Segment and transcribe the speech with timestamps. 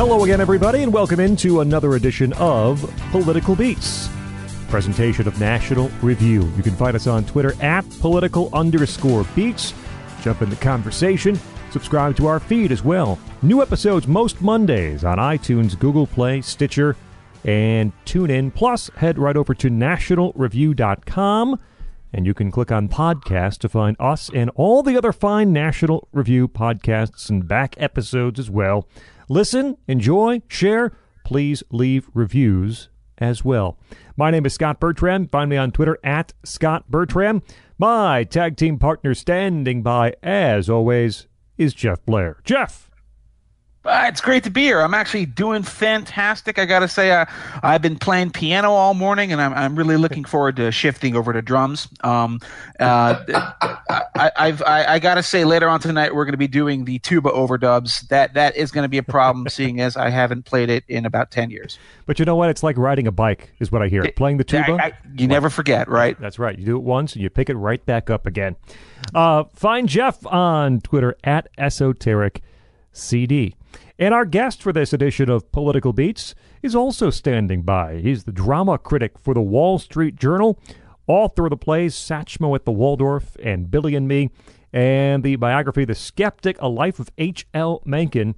[0.00, 4.08] Hello again, everybody, and welcome into another edition of Political Beats,
[4.70, 6.50] presentation of National Review.
[6.56, 9.74] You can find us on Twitter at political underscore beats.
[10.22, 11.38] Jump in the conversation.
[11.70, 13.18] Subscribe to our feed as well.
[13.42, 16.96] New episodes most Mondays on iTunes, Google Play, Stitcher,
[17.44, 18.54] and TuneIn.
[18.54, 21.60] Plus, head right over to nationalreview.com
[22.12, 26.08] and you can click on podcast to find us and all the other fine National
[26.12, 28.88] Review podcasts and back episodes as well.
[29.30, 30.90] Listen, enjoy, share.
[31.24, 33.78] Please leave reviews as well.
[34.16, 35.28] My name is Scott Bertram.
[35.28, 37.40] Find me on Twitter at Scott Bertram.
[37.78, 42.38] My tag team partner standing by, as always, is Jeff Blair.
[42.42, 42.89] Jeff.
[43.82, 44.82] Uh, it's great to be here.
[44.82, 46.58] I'm actually doing fantastic.
[46.58, 47.24] I got to say, uh,
[47.62, 51.32] I've been playing piano all morning, and I'm, I'm really looking forward to shifting over
[51.32, 51.88] to drums.
[52.04, 52.40] Um,
[52.78, 53.24] uh,
[53.88, 56.84] I, I've, I, I got to say, later on tonight, we're going to be doing
[56.84, 58.06] the tuba overdubs.
[58.08, 61.06] That that is going to be a problem, seeing as I haven't played it in
[61.06, 61.78] about ten years.
[62.04, 62.50] But you know what?
[62.50, 64.04] It's like riding a bike, is what I hear.
[64.12, 64.72] Playing the tuba.
[64.72, 66.20] I, I, you never forget, right?
[66.20, 66.58] That's right.
[66.58, 68.56] You do it once, and you pick it right back up again.
[69.14, 72.42] Uh, find Jeff on Twitter at esoteric
[72.92, 73.54] CD.
[74.00, 77.98] And our guest for this edition of Political Beats is also standing by.
[77.98, 80.58] He's the drama critic for the Wall Street Journal,
[81.06, 84.30] author of the plays Satchmo at the Waldorf and Billy and Me,
[84.72, 87.82] and the biography The Skeptic, A Life of H.L.
[87.84, 88.36] Mencken.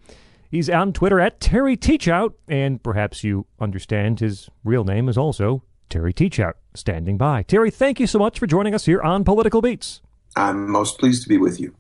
[0.51, 5.63] He's on Twitter at Terry Teachout, and perhaps you understand his real name is also
[5.89, 7.45] Terry Teachout, standing by.
[7.45, 10.03] Terry, thank you so much for joining us here on Political Beats.
[10.35, 11.77] I'm most pleased to be with you.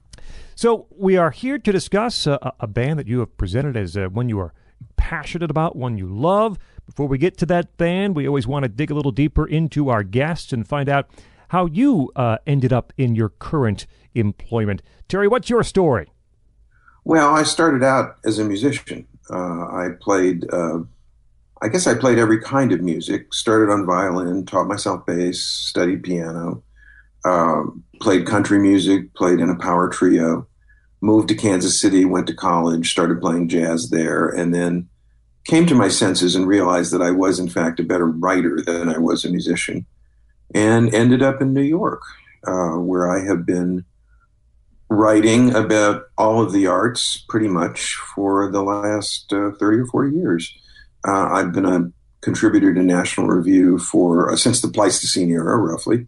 [0.55, 4.09] So we are here to discuss a, a band that you have presented as uh,
[4.09, 4.53] one you are
[4.97, 6.59] passionate about, one you love.
[6.87, 9.89] Before we get to that band, we always want to dig a little deeper into
[9.89, 11.09] our guests and find out
[11.49, 14.83] how you uh, ended up in your current employment.
[15.09, 16.11] Terry, what's your story?
[17.05, 19.07] Well, I started out as a musician.
[19.31, 20.81] Uh, I played, uh,
[21.61, 23.35] I guess I played every kind of music.
[23.35, 26.63] Started on violin, taught myself bass, studied piano,
[27.25, 30.47] um, played country music, played in a power trio,
[31.03, 34.89] moved to Kansas City, went to college, started playing jazz there, and then
[35.45, 38.89] came to my senses and realized that I was, in fact, a better writer than
[38.89, 39.85] I was a musician,
[40.55, 42.03] and ended up in New York,
[42.47, 43.85] uh, where I have been
[44.89, 50.17] writing about all of the arts pretty much for the last uh, 30 or 40
[50.17, 50.59] years.
[51.07, 51.91] Uh, I've been a
[52.21, 56.07] contributor to National Review for uh, since the Pleistocene era, roughly.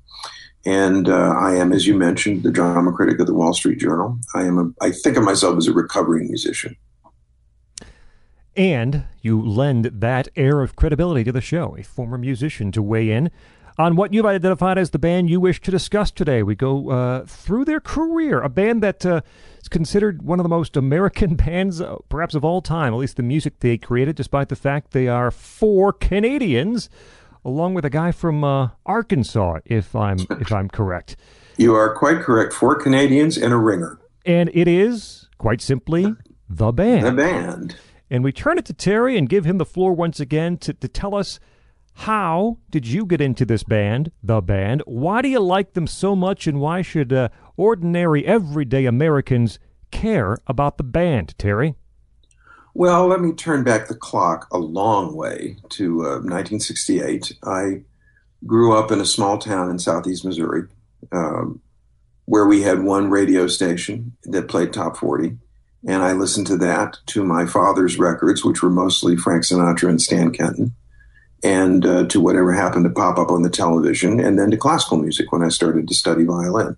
[0.67, 4.19] And uh, I am, as you mentioned, the drama critic of the Wall Street Journal.
[4.35, 6.77] I am, a, I think of myself as a recovering musician.
[8.57, 13.11] And you lend that air of credibility to the show, a former musician to weigh
[13.11, 13.31] in
[13.77, 16.43] on what you've identified as the band you wish to discuss today.
[16.43, 19.23] We go uh, through their career, a band that uh,
[19.61, 23.17] is considered one of the most American bands, uh, perhaps of all time, at least
[23.17, 26.89] the music they created, despite the fact they are four Canadians
[27.45, 31.17] along with a guy from uh, Arkansas, if I'm if I'm correct.
[31.57, 32.53] You are quite correct.
[32.53, 33.99] Four Canadians and a ringer.
[34.27, 36.15] And it is quite simply
[36.49, 37.07] the band.
[37.07, 37.77] The band.
[38.11, 40.89] And we turn it to Terry and give him the floor once again to, to
[40.89, 41.39] tell us
[41.99, 44.83] how did you get into this band, the band?
[44.87, 49.59] Why do you like them so much, and why should uh, ordinary, everyday Americans
[49.93, 51.77] care about the band, Terry?
[52.77, 57.33] Well, let me turn back the clock a long way to uh, 1968.
[57.45, 57.83] I
[58.45, 60.65] grew up in a small town in southeast Missouri
[61.13, 61.61] um,
[62.25, 65.39] where we had one radio station that played top 40.
[65.87, 70.03] And I listened to that, to my father's records, which were mostly Frank Sinatra and
[70.03, 70.75] Stan Kenton,
[71.45, 74.97] and uh, to whatever happened to pop up on the television, and then to classical
[74.97, 76.77] music when I started to study violin.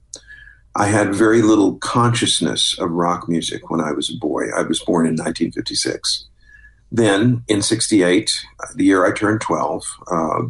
[0.77, 4.51] I had very little consciousness of rock music when I was a boy.
[4.55, 6.27] I was born in 1956.
[6.93, 8.33] Then, in 68,
[8.75, 10.43] the year I turned 12, uh,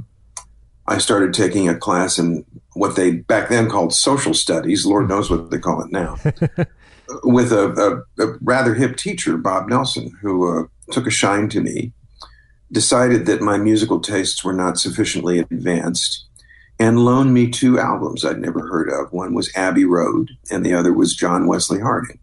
[0.89, 2.45] I started taking a class in
[2.75, 4.85] what they back then called social studies.
[4.85, 6.17] Lord knows what they call it now.
[7.23, 11.61] with a, a, a, rather hip teacher, Bob Nelson, who uh, took a shine to
[11.61, 11.93] me,
[12.71, 16.26] decided that my musical tastes were not sufficiently advanced,
[16.79, 19.13] and loaned me two albums I'd never heard of.
[19.13, 22.19] One was Abbey Road, and the other was John Wesley Harding.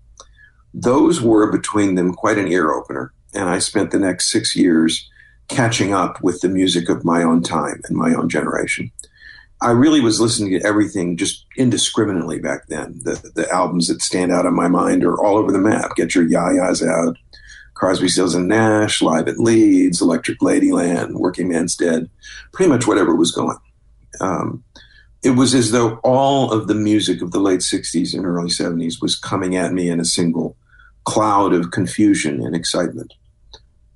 [0.74, 5.10] Those were between them quite an ear opener, and I spent the next six years
[5.48, 8.92] catching up with the music of my own time and my own generation.
[9.62, 13.00] I really was listening to everything just indiscriminately back then.
[13.04, 15.96] The, the albums that stand out on my mind are all over the map.
[15.96, 17.18] Get your yayas out,
[17.74, 22.10] Crosby, Stills and Nash, Live at Leeds, Electric Ladyland, Working Man's Dead,
[22.52, 23.58] pretty much whatever was going
[24.22, 24.64] um,
[25.24, 29.02] it was as though all of the music of the late 60s and early 70s
[29.02, 30.58] was coming at me in a single
[31.06, 33.14] cloud of confusion and excitement.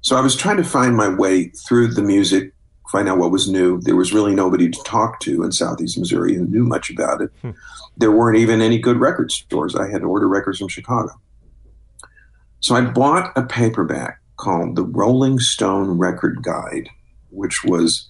[0.01, 2.53] So I was trying to find my way through the music,
[2.91, 3.81] find out what was new.
[3.81, 7.29] There was really nobody to talk to in Southeast Missouri who knew much about it.
[7.41, 7.51] Hmm.
[7.97, 9.75] There weren't even any good record stores.
[9.75, 11.11] I had to order records from Chicago.
[12.61, 16.89] So I bought a paperback called The Rolling Stone Record Guide,
[17.29, 18.07] which was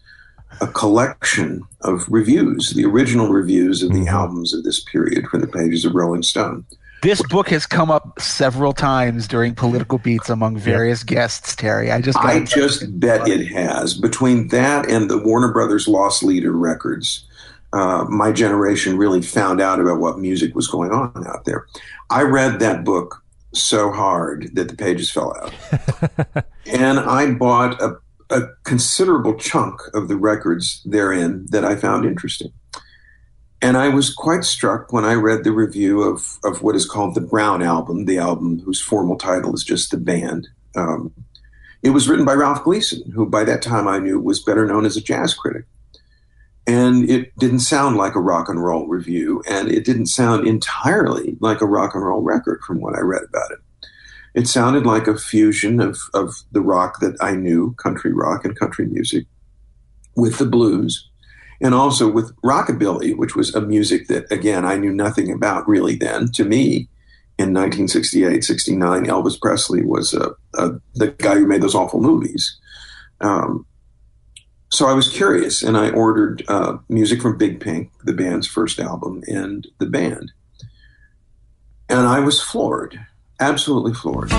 [0.62, 4.16] a collection of reviews, the original reviews of the mm-hmm.
[4.16, 6.66] albums of this period from the pages of Rolling Stone.
[7.04, 11.92] This book has come up several times during political beats among various guests, Terry.
[11.92, 13.94] I just I just bet it has.
[13.94, 17.24] Between that and the Warner Brothers Loss Leader records,
[17.72, 21.68] uh, my generation really found out about what music was going on out there.
[22.10, 23.24] I read that book
[23.54, 26.46] so hard that the pages fell out.
[26.66, 27.98] and I bought a,
[28.30, 32.52] a considerable chunk of the records therein that I found interesting.
[33.62, 37.16] And I was quite struck when I read the review of, of what is called
[37.16, 40.48] the Brown Album, the album whose formal title is just The Band.
[40.76, 41.12] Um,
[41.82, 44.86] it was written by Ralph Gleason, who by that time I knew was better known
[44.86, 45.66] as a jazz critic.
[46.68, 51.38] And it didn't sound like a rock and roll review, and it didn't sound entirely
[51.40, 53.60] like a rock and roll record from what I read about it.
[54.38, 58.57] It sounded like a fusion of, of the rock that I knew, country rock and
[58.57, 59.25] country music,
[60.16, 61.10] with the blues
[61.60, 65.95] and also with rockabilly, which was a music that, again, I knew nothing about really
[65.95, 66.31] then.
[66.34, 66.88] To me,
[67.39, 72.57] in 1968, 69, Elvis Presley was uh, uh, the guy who made those awful movies.
[73.22, 73.66] Um,
[74.69, 78.80] so I was curious, and I ordered uh, music from Big Pink, the band's first
[78.80, 80.31] album, and the band.
[81.90, 83.00] And I was floored,
[83.39, 84.31] absolutely floored.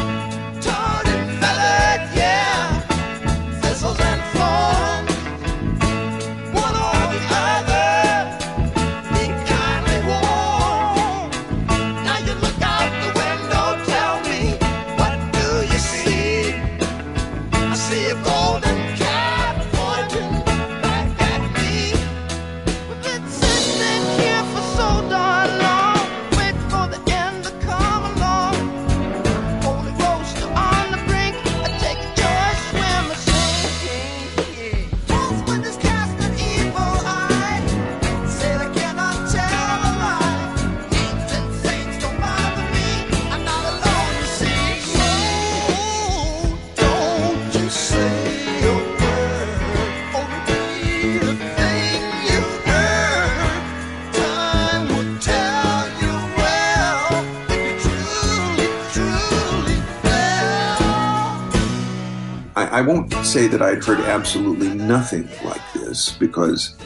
[62.79, 66.77] I won't say that I'd heard absolutely nothing like this because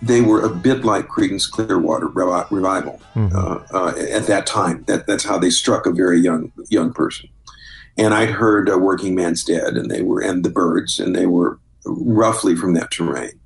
[0.00, 3.36] they were a bit like Creedence Clearwater Revival mm-hmm.
[3.36, 4.84] uh, uh, at that time.
[4.86, 7.30] That, that's how they struck a very young young person.
[7.98, 11.26] And I'd heard uh, Working Man's Dead, and they were and the Byrds and they
[11.26, 13.40] were roughly from that terrain.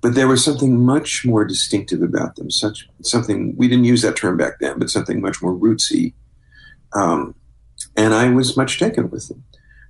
[0.00, 2.52] But there was something much more distinctive about them.
[2.52, 6.14] Such something we didn't use that term back then, but something much more rootsy.
[6.94, 7.34] Um,
[7.96, 9.42] and I was much taken with them.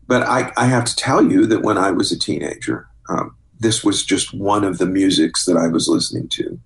[0.07, 3.85] But I, I have to tell you that when I was a teenager, um, this
[3.85, 6.59] was just one of the musics that I was listening to.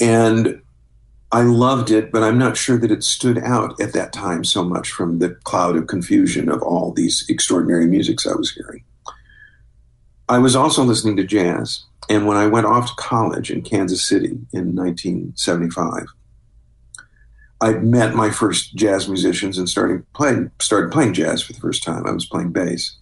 [0.00, 0.62] And
[1.32, 4.64] I loved it, but I'm not sure that it stood out at that time so
[4.64, 8.84] much from the cloud of confusion of all these extraordinary musics I was hearing.
[10.28, 11.84] I was also listening to jazz.
[12.08, 16.06] And when I went off to college in Kansas City in 1975,
[17.60, 21.82] I met my first jazz musicians and started playing started playing jazz for the first
[21.82, 22.06] time.
[22.06, 22.96] I was playing bass,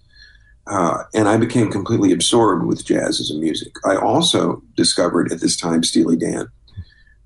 [0.66, 3.72] uh, and I became completely absorbed with jazz as a music.
[3.84, 6.48] I also discovered at this time Steely Dan,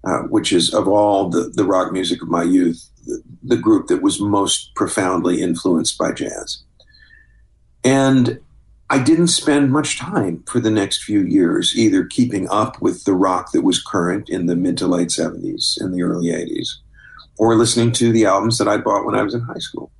[0.04, 3.86] uh, which is of all the the rock music of my youth, the, the group
[3.86, 6.62] that was most profoundly influenced by jazz.
[7.82, 8.40] And
[8.90, 13.14] I didn't spend much time for the next few years either keeping up with the
[13.14, 16.74] rock that was current in the mid to late 70s and the early 80s
[17.38, 19.90] or listening to the albums that I bought when I was in high school.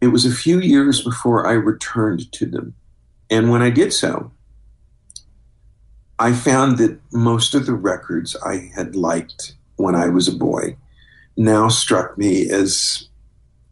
[0.00, 2.74] It was a few years before I returned to them.
[3.30, 4.32] And when I did so,
[6.18, 10.76] I found that most of the records I had liked when I was a boy
[11.36, 13.08] now struck me as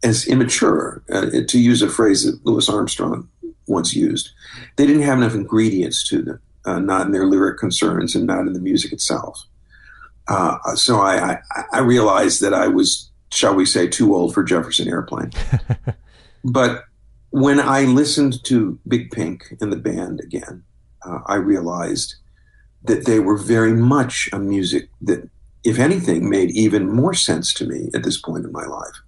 [0.03, 3.29] as immature, uh, to use a phrase that Louis Armstrong
[3.67, 4.31] once used.
[4.75, 8.45] They didn't have enough ingredients to them, uh, not in their lyric concerns and not
[8.45, 9.45] in the music itself.
[10.27, 14.41] Uh, so I, I, I, realized that I was, shall we say, too old for
[14.41, 15.31] Jefferson Airplane.
[16.45, 16.85] but
[17.31, 20.63] when I listened to Big Pink and the band again,
[21.05, 22.15] uh, I realized
[22.83, 25.29] that they were very much a music that,
[25.63, 29.01] if anything, made even more sense to me at this point in my life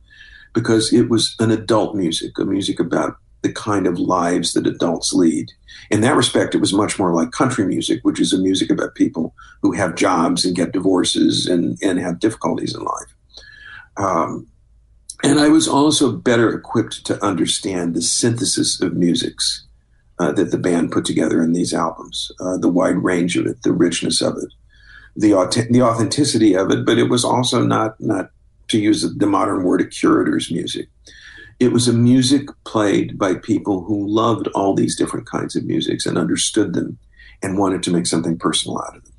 [0.54, 5.14] because it was an adult music, a music about the kind of lives that adults
[5.14, 5.52] lead.
[5.92, 8.96] In that respect, it was much more like country music, which is a music about
[8.96, 13.16] people who have jobs and get divorces and, and have difficulties in life.
[13.98, 14.48] Um,
[15.24, 19.66] and I was also better equipped to understand the synthesis of musics
[20.18, 23.62] uh, that the band put together in these albums, uh, the wide range of it,
[23.62, 24.52] the richness of it,
[25.16, 26.86] the the authenticity of it.
[26.86, 28.32] But it was also not not
[28.70, 30.90] to use the modern word a curator's music.
[31.60, 36.06] It was a music played by people who loved all these different kinds of musics
[36.06, 36.98] and understood them
[37.42, 39.14] and wanted to make something personal out of them.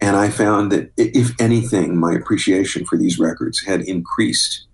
[0.00, 4.66] And I found that, if anything, my appreciation for these records had increased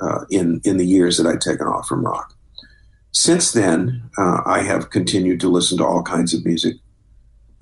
[0.00, 2.34] uh, in in the years that I'd taken off from rock.
[3.12, 6.76] Since then, uh, I have continued to listen to all kinds of music,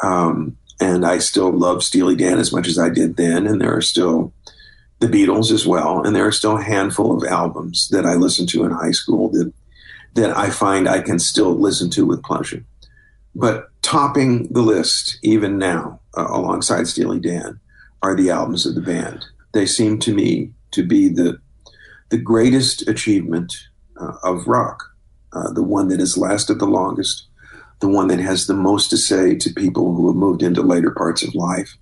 [0.03, 3.47] um, and I still love Steely Dan as much as I did then.
[3.47, 4.33] And there are still
[5.03, 8.49] the Beatles as well, and there are still a handful of albums that I listened
[8.51, 9.53] to in high school that
[10.15, 12.65] that I find I can still listen to with pleasure.
[13.35, 17.59] But topping the list, even now, uh, alongside Steely Dan,
[18.03, 19.25] are the albums of the band.
[19.53, 21.41] They seem to me to be the
[22.11, 23.53] the greatest achievement
[24.01, 24.85] uh, of rock,
[25.33, 27.27] uh, the one that has lasted the longest,
[27.81, 30.93] the one that has the most to say to people who have moved into later
[30.93, 31.77] parts of life,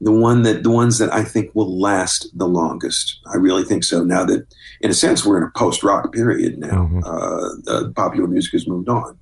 [0.00, 3.20] the one that the ones that I think will last the longest.
[3.32, 4.02] I really think so.
[4.02, 4.46] Now that,
[4.80, 6.88] in a sense, we're in a post-rock period now.
[6.88, 7.68] Mm-hmm.
[7.68, 9.18] Uh, popular music has moved on,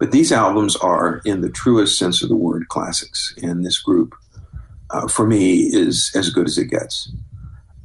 [0.00, 3.34] but these albums are, in the truest sense of the word, classics.
[3.42, 4.14] And this group,
[4.90, 7.12] uh, for me, is as good as it gets.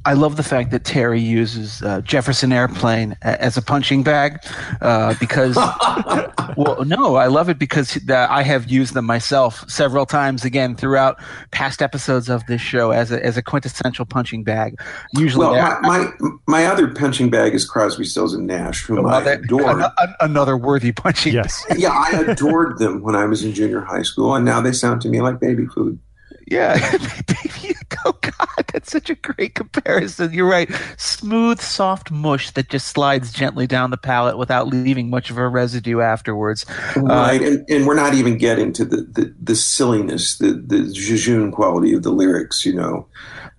[0.06, 4.38] I love the fact that Terry uses uh, Jefferson Airplane as a punching bag
[4.82, 5.56] uh, because,
[6.56, 11.18] well, no, I love it because I have used them myself several times again throughout
[11.52, 14.78] past episodes of this show as a, as a quintessential punching bag.
[15.16, 19.22] Usually, well, my, my, my other punching bag is Crosby, Stills and Nash, whom I
[19.22, 19.80] adore.
[19.80, 21.32] An, another worthy punching.
[21.32, 24.72] Yes, yeah, I adored them when I was in junior high school, and now they
[24.72, 25.98] sound to me like baby food.
[26.46, 26.78] Yeah,
[27.26, 27.74] baby,
[28.04, 30.32] oh God, that's such a great comparison.
[30.32, 30.70] You're right.
[30.98, 35.48] Smooth, soft mush that just slides gently down the palate without leaving much of a
[35.48, 36.66] residue afterwards.
[36.96, 40.92] Right, uh, and, and we're not even getting to the the, the silliness, the the
[40.92, 42.66] jejune quality of the lyrics.
[42.66, 43.06] You know,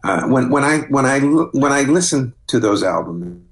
[0.04, 3.45] uh, when when I when I when I listen to those albums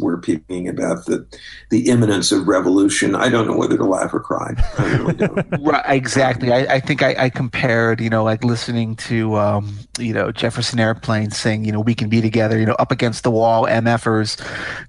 [0.00, 1.26] we're peeping about the
[1.70, 3.14] the imminence of revolution.
[3.14, 4.54] I don't know whether to laugh or cry.
[4.78, 5.46] I really don't.
[5.60, 6.52] right, exactly.
[6.52, 10.78] I, I think I, I, compared, you know, like listening to, um, you know, Jefferson
[10.78, 14.40] Airplane sing, you know, "We Can Be Together," you know, up against the wall MFers,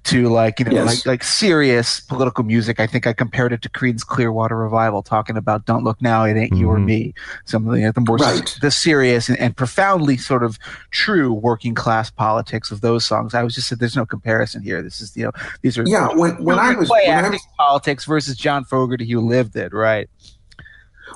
[0.04, 0.86] to like, you know, yes.
[0.86, 2.80] like like serious political music.
[2.80, 6.36] I think I compared it to Creedence Clearwater Revival, talking about "Don't Look Now, It
[6.36, 6.60] Ain't mm-hmm.
[6.60, 6.86] You or mm-hmm.
[6.86, 7.14] Me,"
[7.44, 8.58] something like the more right.
[8.60, 10.58] the serious and, and profoundly sort of
[10.90, 13.34] true working class politics of those songs.
[13.34, 14.82] I was just said, there's no comparison here.
[14.88, 16.08] This is you know these are yeah.
[16.14, 20.08] When when I was, when I was politics versus John Fogerty who lived it, right?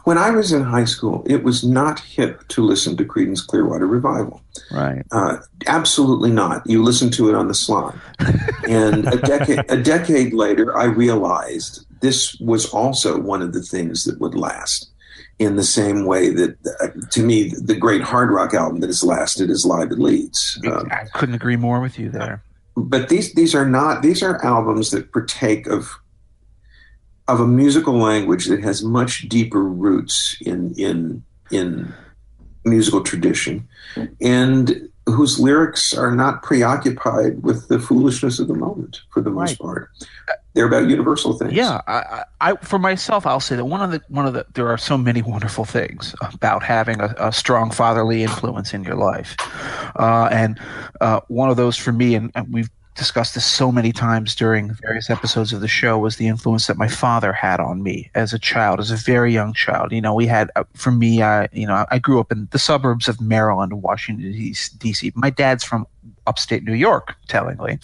[0.04, 3.86] When I was in high school, it was not hip to listen to Creedence Clearwater
[3.86, 4.42] Revival.
[4.70, 5.04] Right.
[5.12, 6.62] Uh, absolutely not.
[6.66, 7.94] You listen to it on the sly.
[8.68, 14.04] and a decade a decade later, I realized this was also one of the things
[14.04, 14.88] that would last.
[15.38, 19.02] In the same way that, uh, to me, the great hard rock album that has
[19.02, 20.60] lasted is Live at Leeds.
[20.66, 22.44] Um, I couldn't agree more with you there
[22.76, 25.90] but these these are not these are albums that partake of
[27.28, 31.92] of a musical language that has much deeper roots in in in
[32.64, 33.68] musical tradition
[34.20, 39.50] and whose lyrics are not preoccupied with the foolishness of the moment for the most
[39.50, 39.58] right.
[39.58, 39.90] part
[40.28, 41.52] uh, they're about universal things.
[41.52, 44.68] Yeah, I, I, for myself, I'll say that one of the one of the there
[44.68, 49.35] are so many wonderful things about having a, a strong fatherly influence in your life,
[49.97, 50.61] uh, and
[51.00, 54.75] uh, one of those for me, and, and we've discussed this so many times during
[54.82, 58.32] various episodes of the show was the influence that my father had on me as
[58.32, 59.92] a child, as a very young child.
[59.92, 62.59] You know, we had, uh, for me, I, you know, I grew up in the
[62.59, 64.32] suburbs of Maryland, Washington,
[64.78, 65.12] D.C.
[65.14, 65.87] My dad's from
[66.26, 67.78] upstate New York, tellingly.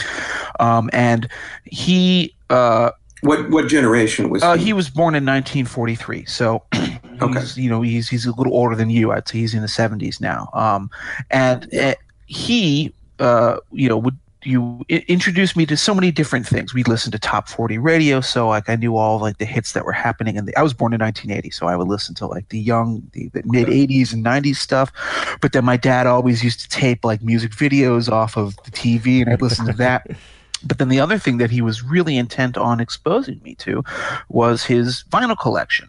[0.61, 1.29] Um, and
[1.65, 2.91] he, uh,
[3.23, 4.63] what what generation was uh, he?
[4.63, 6.63] Uh, he was born in 1943, so
[7.23, 7.41] okay.
[7.55, 9.13] you know he's he's a little older than you.
[9.13, 10.49] I'd say he's in the 70s now.
[10.53, 10.91] Um,
[11.31, 11.95] and uh,
[12.27, 16.73] he, uh, you know, would you introduced me to so many different things.
[16.73, 18.21] We listened to top 40 radio.
[18.21, 20.39] So like I knew all like the hits that were happening.
[20.39, 21.51] And I was born in 1980.
[21.51, 24.93] So I would listen to like the young, the, the mid 80s and 90s stuff.
[25.41, 29.21] But then my dad always used to tape like music videos off of the TV
[29.21, 30.09] and I'd listen to that.
[30.65, 33.85] But then the other thing that he was really intent on exposing me to
[34.29, 35.89] was his vinyl collection.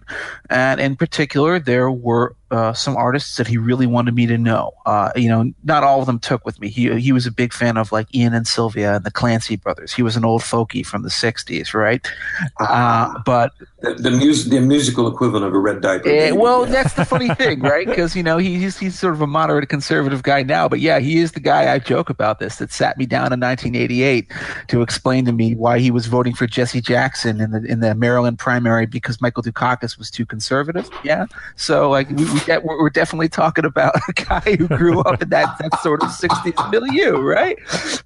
[0.49, 4.71] And in particular, there were uh, some artists that he really wanted me to know.
[4.85, 6.69] Uh, you know, not all of them took with me.
[6.69, 9.93] He he was a big fan of like Ian and Sylvia and the Clancy brothers.
[9.93, 12.05] He was an old folkie from the '60s, right?
[12.59, 16.09] Uh, but the, the, mus- the musical equivalent of a red diaper.
[16.09, 16.71] Uh, well, yeah.
[16.71, 17.87] that's the funny thing, right?
[17.87, 20.99] Because you know he, he's he's sort of a moderate conservative guy now, but yeah,
[20.99, 24.31] he is the guy I joke about this that sat me down in 1988
[24.67, 27.95] to explain to me why he was voting for Jesse Jackson in the in the
[27.95, 30.89] Maryland primary because Michael Dukakis was too conservative.
[31.03, 35.21] Yeah, so like we, we get, we're definitely talking about a guy who grew up
[35.21, 37.57] in that that sort of 60s milieu, right?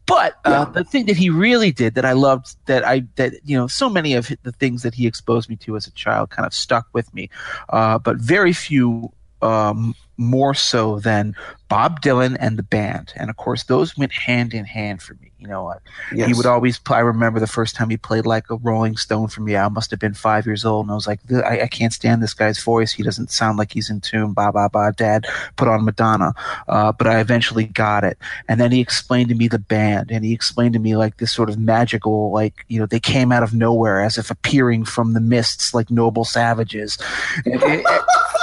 [0.05, 3.57] But uh, the thing that he really did that I loved that I that you
[3.57, 6.45] know so many of the things that he exposed me to as a child kind
[6.45, 7.29] of stuck with me,
[7.69, 9.11] uh, but very few
[9.41, 11.35] um, more so than
[11.69, 13.13] Bob Dylan and the band.
[13.15, 15.22] And of course, those went hand in hand for me.
[15.43, 15.73] You know,
[16.13, 16.27] yes.
[16.27, 16.97] he would always play.
[16.97, 19.57] I remember the first time he played like a Rolling Stone for me.
[19.57, 22.23] I must have been five years old, and I was like, I, I can't stand
[22.23, 22.93] this guy's voice.
[22.93, 24.31] He doesn't sound like he's in tune.
[24.31, 24.93] Ba ba ba.
[24.95, 25.25] Dad,
[25.57, 26.33] put on Madonna.
[26.69, 30.23] Uh, but I eventually got it, and then he explained to me the band, and
[30.23, 33.43] he explained to me like this sort of magical, like you know, they came out
[33.43, 36.97] of nowhere as if appearing from the mists, like noble savages.
[37.45, 37.85] And, and,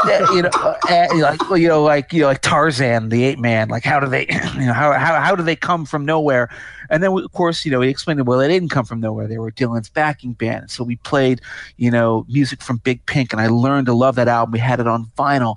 [0.07, 3.69] you know, uh, like you know, like you know, like Tarzan, the ape man.
[3.69, 6.49] Like, how do they, you know, how how how do they come from nowhere?
[6.91, 9.29] And then, of course, you know, he explained, well, they didn't come from nowhere.
[9.29, 10.73] They were Dylan's backing band.
[10.73, 11.41] So we played,
[11.77, 14.53] you know, music from Big Pink, and I learned to love that album.
[14.53, 15.57] We had it on vinyl,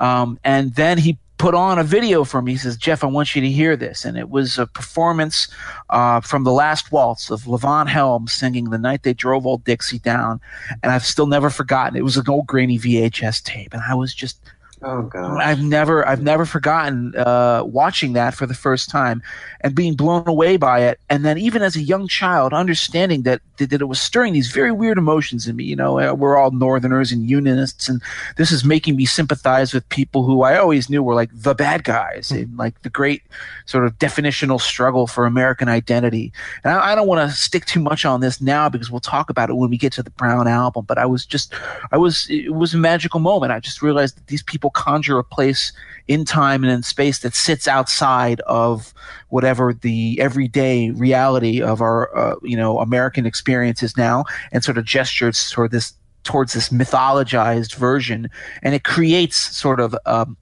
[0.00, 2.52] um, and then he put on a video for me.
[2.52, 4.04] He says, Jeff, I want you to hear this.
[4.04, 5.48] And it was a performance
[5.90, 9.98] uh, from the last waltz of Levon Helm singing The Night They Drove Old Dixie
[9.98, 10.40] Down.
[10.82, 11.96] And I've still never forgotten.
[11.96, 13.72] It was an old grainy VHS tape.
[13.72, 14.40] And I was just
[14.86, 15.40] Oh god!
[15.40, 19.22] I've never, I've never forgotten uh, watching that for the first time
[19.62, 21.00] and being blown away by it.
[21.08, 24.72] And then even as a young child, understanding that that, it was stirring these very
[24.72, 25.64] weird emotions in me.
[25.64, 28.02] You know, uh, we're all Northerners and Unionists, and
[28.36, 31.84] this is making me sympathize with people who I always knew were like the bad
[31.84, 32.42] guys mm-hmm.
[32.42, 33.22] in like the great
[33.64, 36.32] sort of definitional struggle for American identity.
[36.62, 39.30] And I, I don't want to stick too much on this now because we'll talk
[39.30, 40.84] about it when we get to the Brown album.
[40.84, 41.54] But I was just,
[41.90, 43.52] I was, it was a magical moment.
[43.52, 45.72] I just realized that these people conjure a place
[46.06, 48.92] in time and in space that sits outside of
[49.30, 54.76] whatever the everyday reality of our uh, you know American experience is now, and sort
[54.76, 58.28] of gestures toward this towards this mythologized version,
[58.62, 60.36] and it creates sort of um,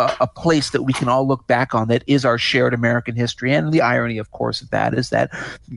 [0.00, 3.14] a, a, place that we can all look back on that is our shared American
[3.14, 3.52] history.
[3.52, 5.30] And the irony, of course, of that is that,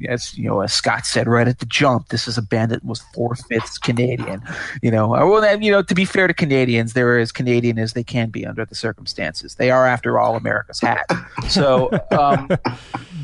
[0.07, 2.83] as you know, as Scott said right at the jump, this is a band that
[2.85, 4.41] was four fifths Canadian.
[4.81, 7.93] You know, well, then, you know, to be fair to Canadians, they're as Canadian as
[7.93, 9.55] they can be under the circumstances.
[9.55, 11.05] They are, after all, America's hat.
[11.49, 12.47] So um,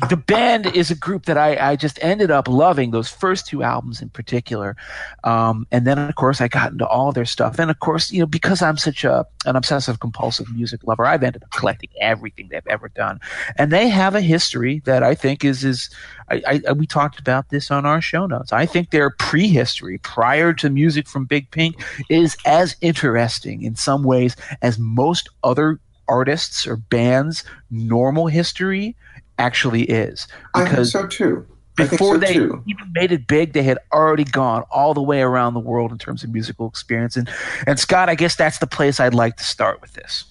[0.08, 3.62] the band is a group that I, I just ended up loving those first two
[3.62, 4.76] albums in particular.
[5.24, 7.58] Um, and then, of course, I got into all their stuff.
[7.58, 11.06] And of course, you know, because I'm such a an obsessive compulsive music lover.
[11.06, 13.20] I've ended up collecting everything they've ever done,
[13.56, 15.90] and they have a history that I think is is.
[16.30, 18.52] I, I, we talked about this on our show notes.
[18.52, 21.76] I think their prehistory, prior to music from Big Pink,
[22.08, 28.96] is as interesting in some ways as most other artists or bands' normal history
[29.38, 30.28] actually is.
[30.54, 31.46] Because I think so too
[31.88, 32.62] before so they too.
[32.66, 35.98] even made it big, they had already gone all the way around the world in
[35.98, 37.16] terms of musical experience.
[37.16, 37.30] And
[37.66, 40.24] and Scott, I guess that's the place I'd like to start with this.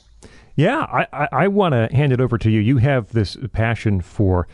[0.59, 2.59] Yeah, I, I, I want to hand it over to you.
[2.59, 4.45] You have this passion for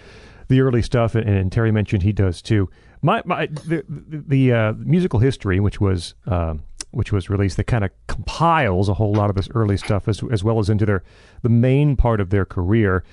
[0.50, 2.70] the early stuff, and, and Terry mentioned he does too.
[3.02, 6.54] My, my the the uh, musical history, which was uh,
[6.92, 10.22] which was released, that kind of compiles a whole lot of this early stuff as
[10.32, 11.04] as well as into their
[11.42, 13.04] the main part of their career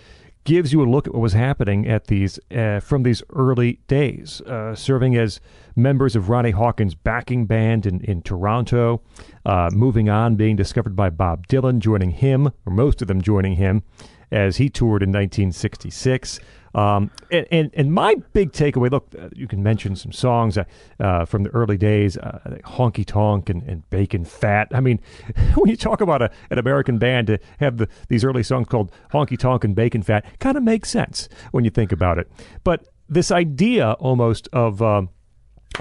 [0.45, 4.43] gives you a look at what was happening at these uh, from these early days,
[4.43, 5.41] uh, serving as
[5.77, 9.03] members of Ronnie Hawkins' backing band in, in Toronto,
[9.45, 13.57] uh, moving on, being discovered by Bob Dylan, joining him, or most of them joining
[13.57, 13.83] him,
[14.31, 16.41] as he toured in 1966.
[16.75, 20.65] Um, and, and, and my big takeaway look, uh, you can mention some songs uh,
[20.99, 24.69] uh, from the early days, uh, Honky Tonk and, and Bacon Fat.
[24.73, 25.01] I mean,
[25.55, 28.91] when you talk about a, an American band to have the, these early songs called
[29.13, 32.31] Honky Tonk and Bacon Fat, kind of makes sense when you think about it.
[32.65, 35.11] But this idea almost of, um,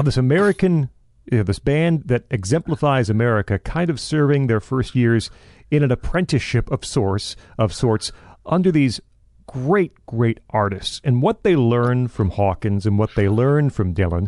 [0.03, 0.89] this American,
[1.31, 5.29] you know, this band that exemplifies America, kind of serving their first years
[5.69, 8.11] in an apprenticeship of sorts, of sorts
[8.45, 8.99] under these
[9.47, 14.27] great, great artists and what they learn from Hawkins and what they learn from Dylan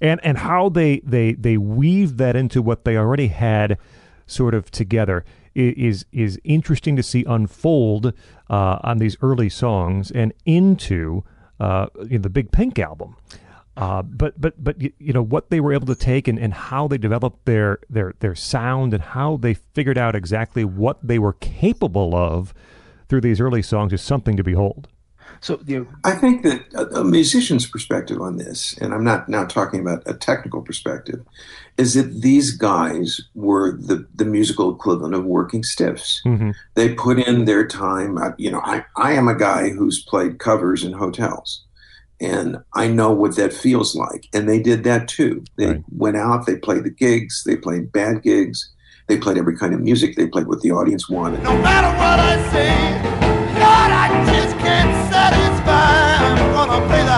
[0.00, 3.78] and, and how they, they, they weave that into what they already had
[4.26, 8.12] sort of together is, is interesting to see unfold
[8.50, 11.24] uh, on these early songs and into
[11.58, 13.16] uh, the Big Pink album.
[13.78, 16.88] Uh, but but but you know what they were able to take and, and how
[16.88, 21.34] they developed their their their sound and how they figured out exactly what they were
[21.34, 22.52] capable of
[23.08, 24.88] through these early songs is something to behold.
[25.40, 29.28] So you know, I think that a, a, musician's perspective on this, and I'm not
[29.28, 31.24] now talking about a technical perspective,
[31.76, 36.20] is that these guys were the, the musical equivalent of working stiffs.
[36.26, 36.50] Mm-hmm.
[36.74, 38.18] They put in their time.
[38.38, 41.64] You know, I, I am a guy who's played covers in hotels,
[42.20, 44.26] and I know what that feels like.
[44.32, 45.44] And they did that too.
[45.56, 45.84] They right.
[45.90, 48.70] went out, they played the gigs, they played bad gigs,
[49.06, 51.42] they played every kind of music, they played what the audience wanted.
[51.42, 52.74] No matter what I say,
[53.58, 56.18] Lord, I just can't satisfy.
[56.24, 57.17] I'm gonna play the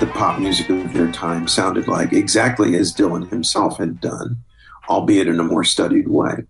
[0.00, 4.36] the pop music of their time sounded like, exactly as Dylan himself had done,
[4.88, 6.44] albeit in a more studied way.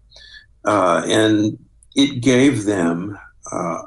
[0.64, 1.59] Uh, and
[1.94, 3.16] it gave them
[3.52, 3.82] uh,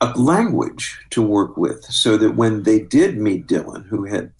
[0.00, 4.32] a language to work with so that when they did meet Dylan, who had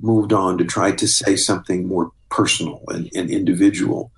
[0.00, 4.12] moved on to try to say something more personal and, and individual,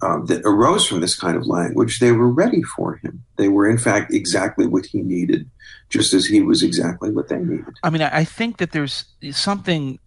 [0.00, 3.24] um, that arose from this kind of language, they were ready for him.
[3.36, 5.48] They were, in fact, exactly what he needed,
[5.92, 7.74] just as he was exactly what they needed.
[7.82, 9.98] I mean, I think that there's something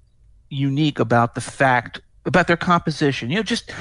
[0.50, 3.30] unique about the fact about their composition.
[3.30, 3.72] You know, just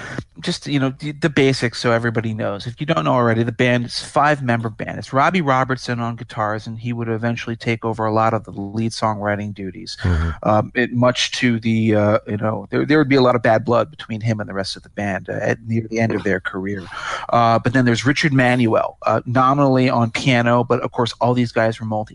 [0.41, 2.67] just you know the, the, basics so everybody knows.
[2.67, 4.99] If you don't know already, the band is five member band.
[4.99, 8.51] It's Robbie Robertson on guitars, and he would eventually take over a lot of the
[8.51, 9.97] lead songwriting duties.
[10.03, 10.31] Mm-hmm.
[10.43, 13.43] Um, it, much to the uh, you know there there would be a lot of
[13.43, 16.13] bad blood between him and the rest of the band uh, at near the end
[16.13, 16.83] of their career.
[17.31, 21.53] Uh, but then there's Richard Manuel, uh, nominally on piano, but of course all these
[21.53, 22.15] guys were multi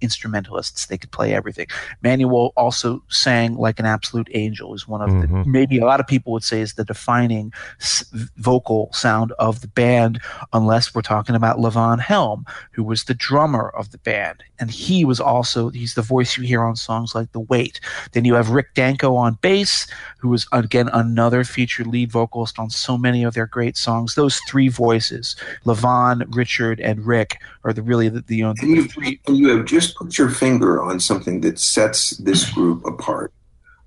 [0.00, 0.86] instrumentalists.
[0.86, 1.66] They could play everything.
[2.02, 4.74] Manuel also sang like an absolute angel.
[4.74, 5.41] Is one of mm-hmm.
[5.41, 5.52] the Mm-hmm.
[5.52, 8.04] maybe a lot of people would say is the defining s-
[8.36, 10.20] vocal sound of the band,
[10.52, 14.42] unless we're talking about Levon Helm, who was the drummer of the band.
[14.58, 17.80] And he was also, he's the voice you hear on songs like The Weight.
[18.12, 19.86] Then you have Rick Danko on bass,
[20.18, 24.14] who was, again, another featured lead vocalist on so many of their great songs.
[24.14, 28.66] Those three voices, Levon, Richard, and Rick, are the really the, the you know, the
[28.66, 29.20] you, three.
[29.28, 33.32] You have just put your finger on something that sets this group apart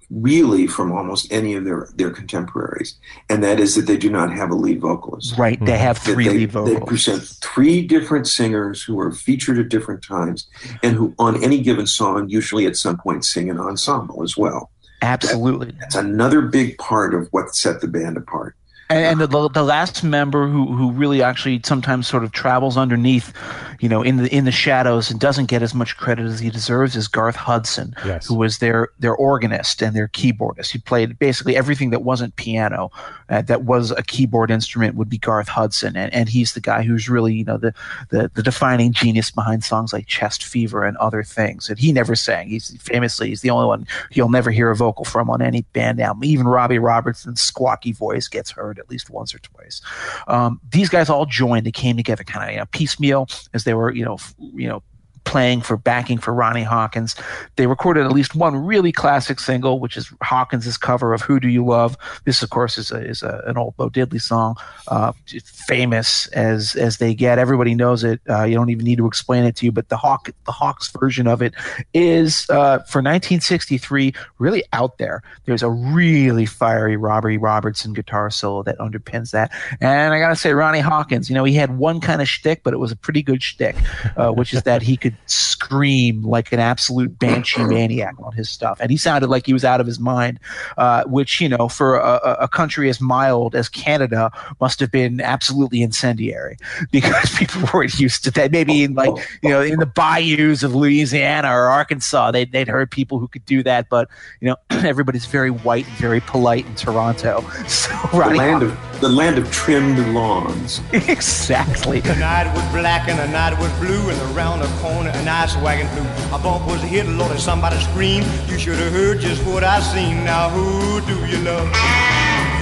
[0.09, 2.95] really from almost any of their, their contemporaries,
[3.29, 5.37] and that is that they do not have a lead vocalist.
[5.37, 6.79] Right, they have three they, lead vocals.
[6.79, 10.47] They present three different singers who are featured at different times,
[10.83, 14.71] and who on any given song usually at some point sing an ensemble as well.
[15.01, 18.55] Absolutely, that, that's another big part of what set the band apart.
[18.87, 23.33] And, and the, the last member who, who really actually sometimes sort of travels underneath,
[23.79, 26.51] you know, in the in the shadows and doesn't get as much credit as he
[26.51, 28.27] deserves is Garth Hudson, yes.
[28.27, 30.71] who was their their organist and their keyboardist.
[30.71, 32.91] He played basically everything that wasn't piano,
[33.29, 36.83] uh, that was a keyboard instrument would be Garth Hudson, and, and he's the guy
[36.83, 37.73] who's really you know the,
[38.09, 41.69] the the defining genius behind songs like Chest Fever and other things.
[41.69, 42.49] And he never sang.
[42.49, 45.99] He's famously he's the only one you'll never hear a vocal from on any band
[45.99, 46.23] album.
[46.23, 49.81] Even Robbie Robertson's squawky voice gets heard at least once or twice.
[50.27, 51.65] Um, these guys all joined.
[51.65, 54.83] They came together kind of you know, piecemeal as they were, you know, you know,
[55.25, 57.15] playing for backing for Ronnie Hawkins.
[57.57, 61.49] They recorded at least one really classic single, which is Hawkins's cover of "Who Do
[61.49, 64.55] You Love." This, of course, is a, is a, an old Bo Diddley song,
[64.87, 65.11] uh,
[65.43, 67.39] famous as as they get.
[67.39, 68.21] Everybody knows it.
[68.29, 69.71] Uh, you don't even need to explain it to you.
[69.71, 71.53] But the Hawk the Hawks version of it
[71.93, 75.23] is uh, for 1963 really out there.
[75.45, 79.51] There's a really fiery Robbie Robertson guitar solo that underpins that.
[79.81, 82.73] And I gotta say, Ronnie Hawkins, you know, he had one kind of shtick, but
[82.73, 83.75] it was a pretty good shtick,
[84.15, 88.79] uh, which is that he could scream like an absolute banshee maniac on his stuff,
[88.79, 90.39] and he sounded like he was out of his mind.
[90.77, 95.21] Uh, which you know, for a, a, country as mild as Canada, must have been
[95.21, 96.57] absolutely incendiary
[96.91, 98.51] because people weren't used to that.
[98.51, 102.91] Maybe in like you know, in the bayous of Louisiana or Arkansas, they they'd heard
[102.91, 104.09] people who could do that, but
[104.41, 107.43] you know, everybody's very white and very polite in Toronto.
[107.75, 110.81] So the land of the land of trimmed lawns.
[110.93, 111.99] exactly.
[111.99, 115.55] The night was black and the night was blue, and around the corner a nice
[115.57, 116.05] wagon flew.
[116.35, 118.25] A bump was a hit, Lord, and somebody screamed.
[118.47, 120.23] You should have heard just what I seen.
[120.23, 121.67] Now who do you love?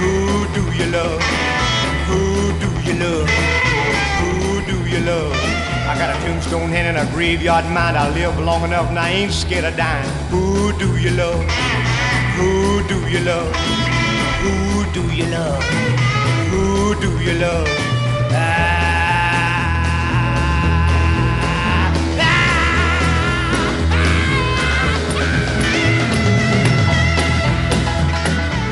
[0.00, 1.20] Who do you love?
[2.08, 2.20] Who
[2.62, 3.28] do you love?
[4.20, 5.32] Who do you love?
[5.86, 7.96] I got a tombstone hand and a graveyard mind.
[7.96, 10.08] I live long enough and I ain't scared of dying.
[10.30, 11.44] Who do you love?
[12.36, 13.54] Who do you love?
[14.42, 15.62] Who do you love?
[16.50, 17.93] Who do you love?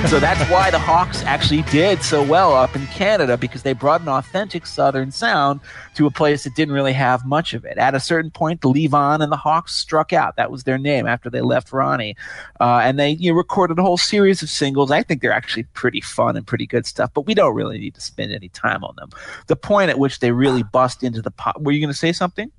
[0.08, 4.00] So that's why the Hawks actually did so well up in Canada because they brought
[4.00, 5.60] an authentic Southern sound
[5.94, 7.78] to a place that didn't really have much of it.
[7.78, 10.36] At a certain point, the Levon and the Hawks struck out.
[10.36, 12.16] That was their name after they left Ronnie,
[12.60, 14.90] uh, and they you know, recorded a whole series of singles.
[14.90, 17.94] I think they're actually pretty fun and pretty good stuff, but we don't really need
[17.94, 19.10] to spend any time on them.
[19.46, 21.60] The point at which they really bust into the pop.
[21.60, 22.50] Were you going to say something?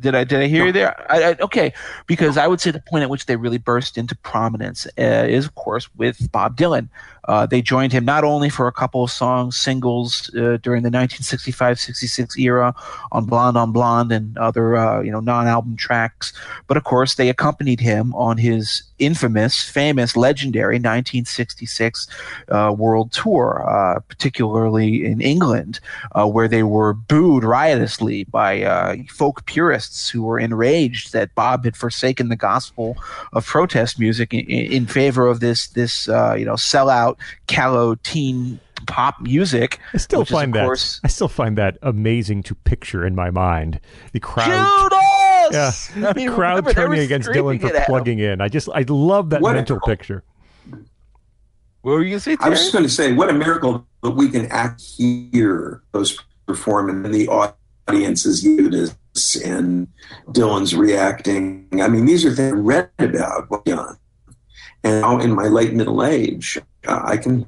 [0.00, 0.66] Did I did I hear no.
[0.66, 1.12] you there?
[1.12, 1.72] I, I, okay,
[2.06, 5.46] because I would say the point at which they really burst into prominence uh, is,
[5.46, 6.88] of course, with Bob Dylan.
[7.24, 10.90] Uh, they joined him not only for a couple of songs, singles uh, during the
[10.90, 12.74] 1965-66 era
[13.12, 16.32] on "Blonde on Blonde" and other uh, you know non-album tracks,
[16.66, 22.06] but of course they accompanied him on his infamous, famous, legendary 1966
[22.50, 25.80] uh, world tour, uh, particularly in England,
[26.12, 31.76] uh, where they were booed riotously by folk purists who were enraged that Bob had
[31.76, 32.96] forsaken the gospel
[33.32, 37.09] of protest music in, in favor of this this you know sellout
[37.46, 39.78] callow teen pop music.
[39.94, 43.80] I still find that course, I still find that amazing to picture in my mind.
[44.12, 45.90] The crowd Judas!
[45.96, 46.08] Yeah.
[46.08, 48.40] I mean, crowd remember, turning against Dylan for plugging in.
[48.40, 50.22] I just I love that what mental a, picture.
[51.82, 52.36] What were you gonna say?
[52.36, 52.46] Terry?
[52.46, 56.18] I was just going to say, what a miracle that we can act here those
[56.46, 57.28] perform and the
[57.88, 58.94] audience is Judas
[59.44, 59.88] and
[60.28, 61.68] Dylan's reacting.
[61.80, 63.96] I mean, these are things I read about young.
[64.82, 67.46] And now in my late middle age, uh, I can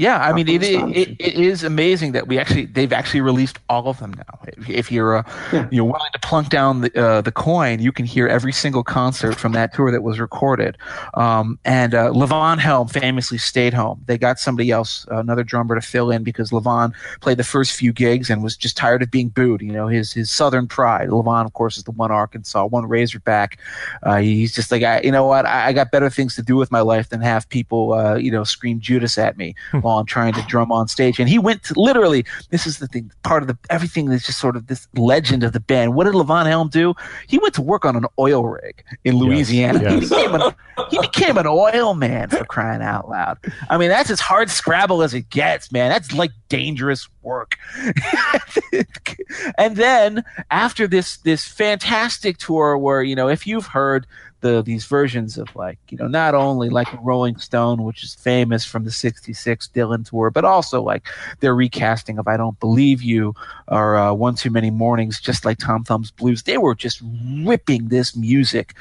[0.00, 3.86] yeah, I mean, it, it, it is amazing that we actually they've actually released all
[3.86, 4.38] of them now.
[4.48, 5.68] If, if you're uh, yeah.
[5.70, 9.36] you're willing to plunk down the uh, the coin, you can hear every single concert
[9.36, 10.78] from that tour that was recorded.
[11.14, 14.02] Um, and uh, Levon Helm famously stayed home.
[14.06, 17.92] They got somebody else, another drummer, to fill in because Levon played the first few
[17.92, 19.60] gigs and was just tired of being booed.
[19.60, 21.10] You know, his his Southern pride.
[21.10, 23.58] Levon, of course, is the one Arkansas, one Razorback.
[24.02, 25.44] Uh, he's just like, I, you know what?
[25.44, 28.30] I, I, got better things to do with my life than have people, uh, you
[28.30, 29.54] know, scream Judas at me.
[29.98, 31.18] I'm trying to drum on stage.
[31.18, 34.40] And he went to literally, this is the thing, part of the everything that's just
[34.40, 35.94] sort of this legend of the band.
[35.94, 36.94] What did Levon Helm do?
[37.26, 39.80] He went to work on an oil rig in Louisiana.
[39.82, 40.02] Yes, yes.
[40.02, 40.54] He, became an,
[40.90, 43.38] he became an oil man for crying out loud.
[43.68, 45.90] I mean, that's as hard scrabble as it gets, man.
[45.90, 47.56] That's like dangerous work.
[49.58, 54.06] and then after this this fantastic tour where, you know, if you've heard
[54.40, 58.64] the these versions of like you know not only like Rolling Stone, which is famous
[58.64, 61.06] from the '66 Dylan tour, but also like
[61.40, 63.34] their recasting of "I Don't Believe You"
[63.68, 66.42] or uh, "One Too Many Mornings," just like Tom Thumb's Blues.
[66.42, 67.02] They were just
[67.44, 68.74] ripping this music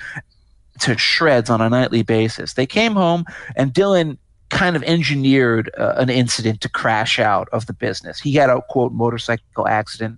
[0.79, 2.53] to shreds on a nightly basis.
[2.53, 4.17] They came home and Dylan
[4.49, 8.19] kind of engineered uh, an incident to crash out of the business.
[8.19, 10.17] He had a quote motorcycle accident.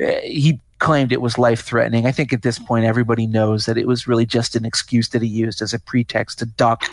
[0.00, 2.06] Uh, he claimed it was life threatening.
[2.06, 5.22] I think at this point everybody knows that it was really just an excuse that
[5.22, 6.84] he used as a pretext to duck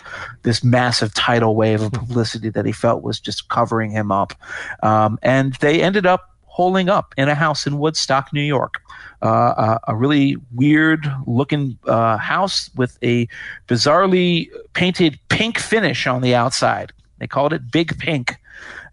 [0.44, 4.34] this massive tidal wave of publicity that he felt was just covering him up.
[4.82, 8.80] Um, and they ended up holding up in a house in Woodstock, New York.
[9.22, 13.26] Uh, a, a, really weird looking uh, house with a
[13.66, 16.92] bizarrely painted pink finish on the outside.
[17.18, 18.36] They called it Big Pink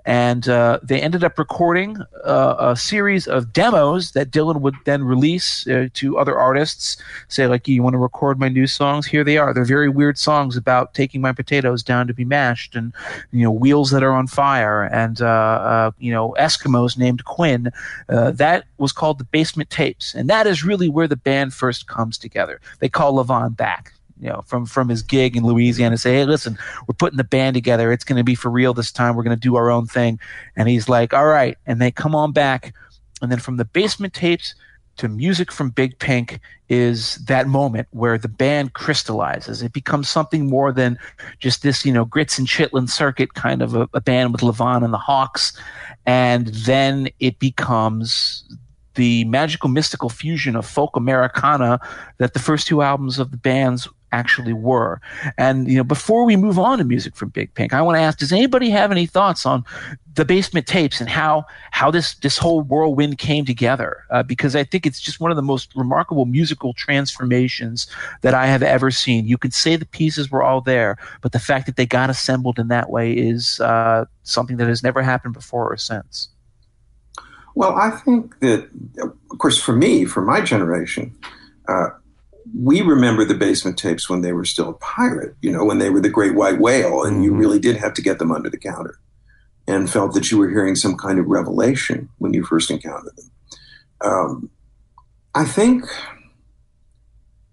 [0.06, 5.04] and uh, they ended up recording uh, a series of demos that Dylan would then
[5.04, 6.98] release uh, to other artists.
[7.28, 9.08] Say like, "You want to record my new songs?
[9.08, 9.54] Here they are.
[9.54, 12.94] They're very weird songs about taking my potatoes down to be mashed, and
[13.32, 17.72] you know, wheels that are on fire, and uh, uh, you know, Eskimos named Quinn."
[18.08, 21.88] Uh, that was called the Basement Tapes, and that is really where the band first
[21.88, 22.62] comes together.
[22.80, 26.58] They call Levon back you know, from from his gig in Louisiana, say, "Hey, listen,
[26.88, 27.92] we're putting the band together.
[27.92, 29.16] It's going to be for real this time.
[29.16, 30.20] We're going to do our own thing."
[30.56, 32.74] And he's like, "All right." And they come on back,
[33.22, 34.56] and then from the basement tapes
[34.98, 39.62] to music from Big Pink is that moment where the band crystallizes.
[39.62, 40.98] It becomes something more than
[41.40, 44.84] just this, you know, grits and chitlin circuit kind of a, a band with Levon
[44.84, 45.54] and the Hawks,
[46.06, 48.46] and then it becomes
[48.96, 51.80] the magical mystical fusion of folk Americana
[52.18, 55.02] that the first two albums of the bands actually were.
[55.38, 58.02] And you know, before we move on to music from Big Pink, I want to
[58.02, 59.64] ask: Does anybody have any thoughts on
[60.16, 64.64] the basement tapes and how how this this whole whirlwind came together uh, because I
[64.64, 67.88] think it's just one of the most remarkable musical transformations
[68.22, 69.28] that I have ever seen.
[69.28, 72.58] You could say the pieces were all there, but the fact that they got assembled
[72.58, 76.30] in that way is uh, something that has never happened before or since.
[77.56, 78.70] Well, I think that,
[79.02, 81.16] of course, for me, for my generation,
[81.70, 81.88] uh,
[82.54, 85.90] we remember the basement tapes when they were still a pirate, you know, when they
[85.90, 87.40] were the great white whale, and you mm-hmm.
[87.40, 89.00] really did have to get them under the counter
[89.68, 93.32] and felt that you were hearing some kind of revelation when you first encountered them.
[94.02, 94.50] Um,
[95.34, 95.86] I think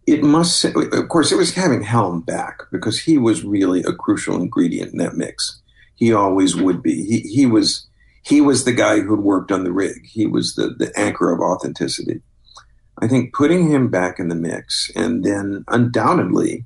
[0.06, 4.36] it must, of course, it was having Helm back because he was really a crucial
[4.36, 5.60] ingredient in that mix.
[5.94, 7.04] He always would be.
[7.04, 7.86] He, he was
[8.24, 10.04] he was the guy who'd worked on the rig.
[10.04, 12.22] He was the, the anchor of authenticity.
[13.00, 16.64] I think putting him back in the mix and then undoubtedly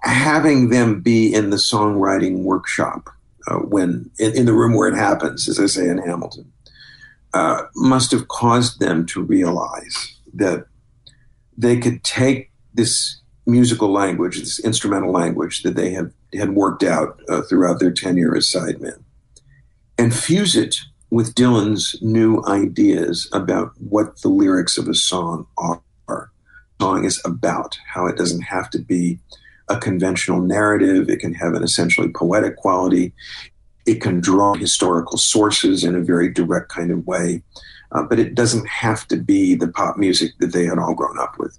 [0.00, 3.10] having them be in the songwriting workshop
[3.48, 6.52] uh, when in, in, the room where it happens, as I say in Hamilton,
[7.34, 10.66] uh, must have caused them to realize that
[11.56, 17.20] they could take this musical language, this instrumental language that they have had worked out
[17.28, 19.02] uh, throughout their tenure as sidemen,
[19.96, 20.76] and fuse it
[21.16, 25.80] with Dylan's new ideas about what the lyrics of a song are.
[26.78, 29.18] Song is about how it doesn't have to be
[29.70, 31.08] a conventional narrative.
[31.08, 33.14] It can have an essentially poetic quality.
[33.86, 37.42] It can draw historical sources in a very direct kind of way,
[37.92, 41.18] uh, but it doesn't have to be the pop music that they had all grown
[41.18, 41.58] up with.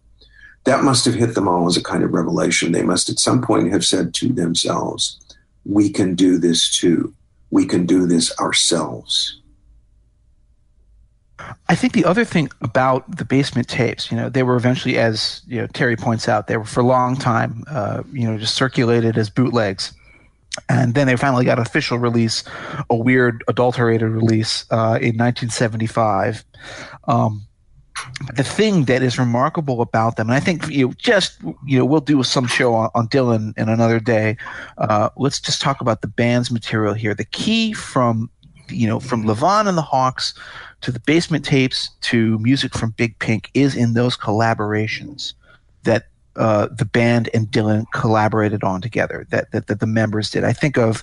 [0.65, 2.74] That must have hit them all as a kind of revelation.
[2.74, 5.20] They must at some point have said to themselves,
[5.65, 7.15] We can do this too
[7.50, 9.41] we can do this ourselves.
[11.69, 15.41] I think the other thing about the basement tapes, you know, they were eventually, as
[15.47, 18.56] you know, Terry points out, they were for a long time, uh, you know, just
[18.56, 19.93] circulated as bootlegs,
[20.69, 22.43] and then they finally got official release,
[22.89, 26.43] a weird adulterated release uh, in 1975.
[27.08, 27.47] Um,
[28.36, 31.86] the thing that is remarkable about them, and I think you know, just you know
[31.86, 34.38] we'll do some show on, on Dylan in another day.
[34.78, 37.13] Uh, let's just talk about the band's material here.
[37.13, 38.30] The key from
[38.69, 40.34] you know from Levon and the Hawks
[40.81, 45.33] to the Basement Tapes to music from Big Pink is in those collaborations
[45.83, 46.07] that
[46.38, 50.43] uh, the band and Dylan collaborated on together that, that, that the members did.
[50.43, 51.02] I think of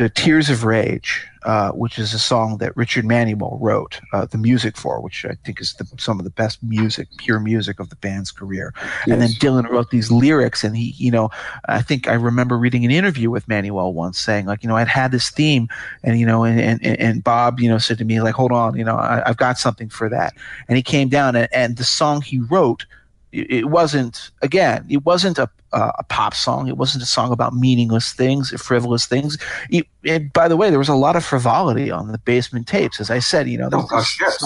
[0.00, 4.38] uh, Tears of Rage, uh, which is a song that Richard Manuel wrote uh, the
[4.38, 7.90] music for, which I think is the, some of the best music, pure music of
[7.90, 8.72] the band's career.
[9.06, 9.08] Yes.
[9.08, 11.30] And then Dylan wrote these lyrics, and he, you know,
[11.66, 14.88] I think I remember reading an interview with Manuel once saying, like, you know, I'd
[14.88, 15.68] had this theme,
[16.02, 18.76] and you know, and and, and Bob, you know, said to me, like, hold on,
[18.76, 20.34] you know, I, have got something for that,
[20.68, 22.86] and he came down, and, and the song he wrote
[23.32, 26.68] it wasn't again it wasn't a, a pop song.
[26.68, 29.38] It wasn't a song about meaningless things frivolous things.
[29.70, 33.00] It, it, by the way there was a lot of frivolity on the basement tapes.
[33.00, 34.42] As i said you know there's oh, yes.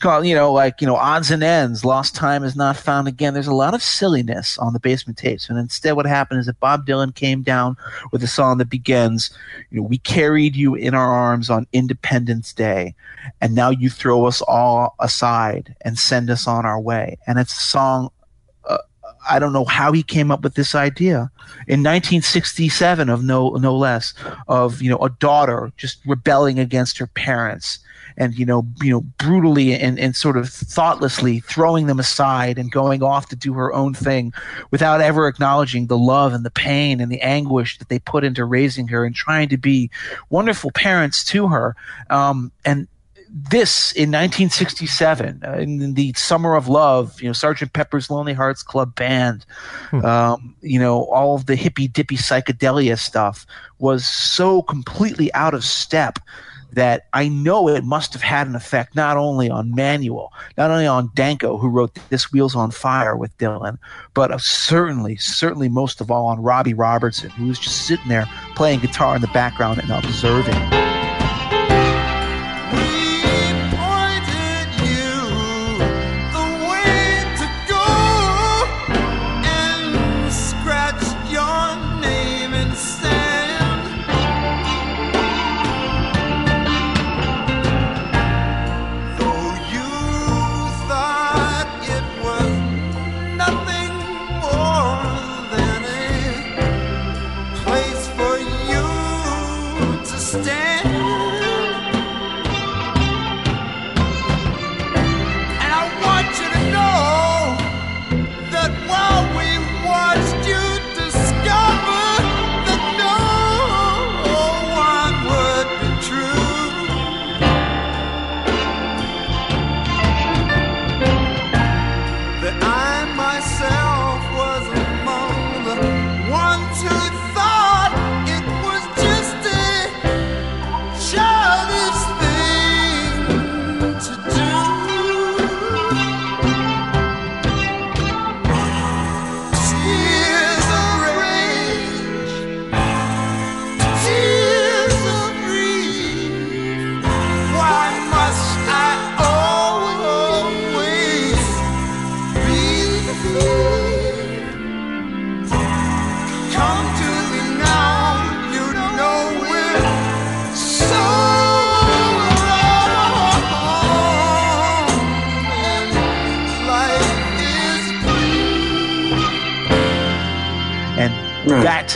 [0.00, 3.34] Called, you know, like, you know, odds and ends, lost time is not found again.
[3.34, 5.48] There's a lot of silliness on the basement tapes.
[5.48, 7.76] And instead, what happened is that Bob Dylan came down
[8.12, 9.30] with a song that begins,
[9.70, 12.94] you know, we carried you in our arms on Independence Day,
[13.40, 17.18] and now you throw us all aside and send us on our way.
[17.26, 18.10] And it's a song
[18.68, 18.78] uh,
[19.28, 21.30] I don't know how he came up with this idea
[21.66, 24.14] in 1967 of no no less
[24.48, 27.80] of you know a daughter just rebelling against her parents
[28.16, 32.70] and you know you know brutally and, and sort of thoughtlessly throwing them aside and
[32.72, 34.32] going off to do her own thing
[34.70, 38.44] without ever acknowledging the love and the pain and the anguish that they put into
[38.44, 39.90] raising her and trying to be
[40.30, 41.76] wonderful parents to her
[42.10, 42.88] um, and
[43.28, 48.62] this in 1967 uh, in the summer of love you know sergeant pepper's lonely hearts
[48.62, 49.44] club band
[49.90, 50.04] hmm.
[50.04, 53.44] um, you know all of the hippy dippy psychedelia stuff
[53.78, 56.18] was so completely out of step
[56.76, 60.86] that I know it must have had an effect not only on Manuel, not only
[60.86, 63.78] on Danko, who wrote This Wheel's on Fire with Dylan,
[64.14, 68.28] but uh, certainly, certainly most of all on Robbie Robertson, who was just sitting there
[68.54, 70.95] playing guitar in the background and observing.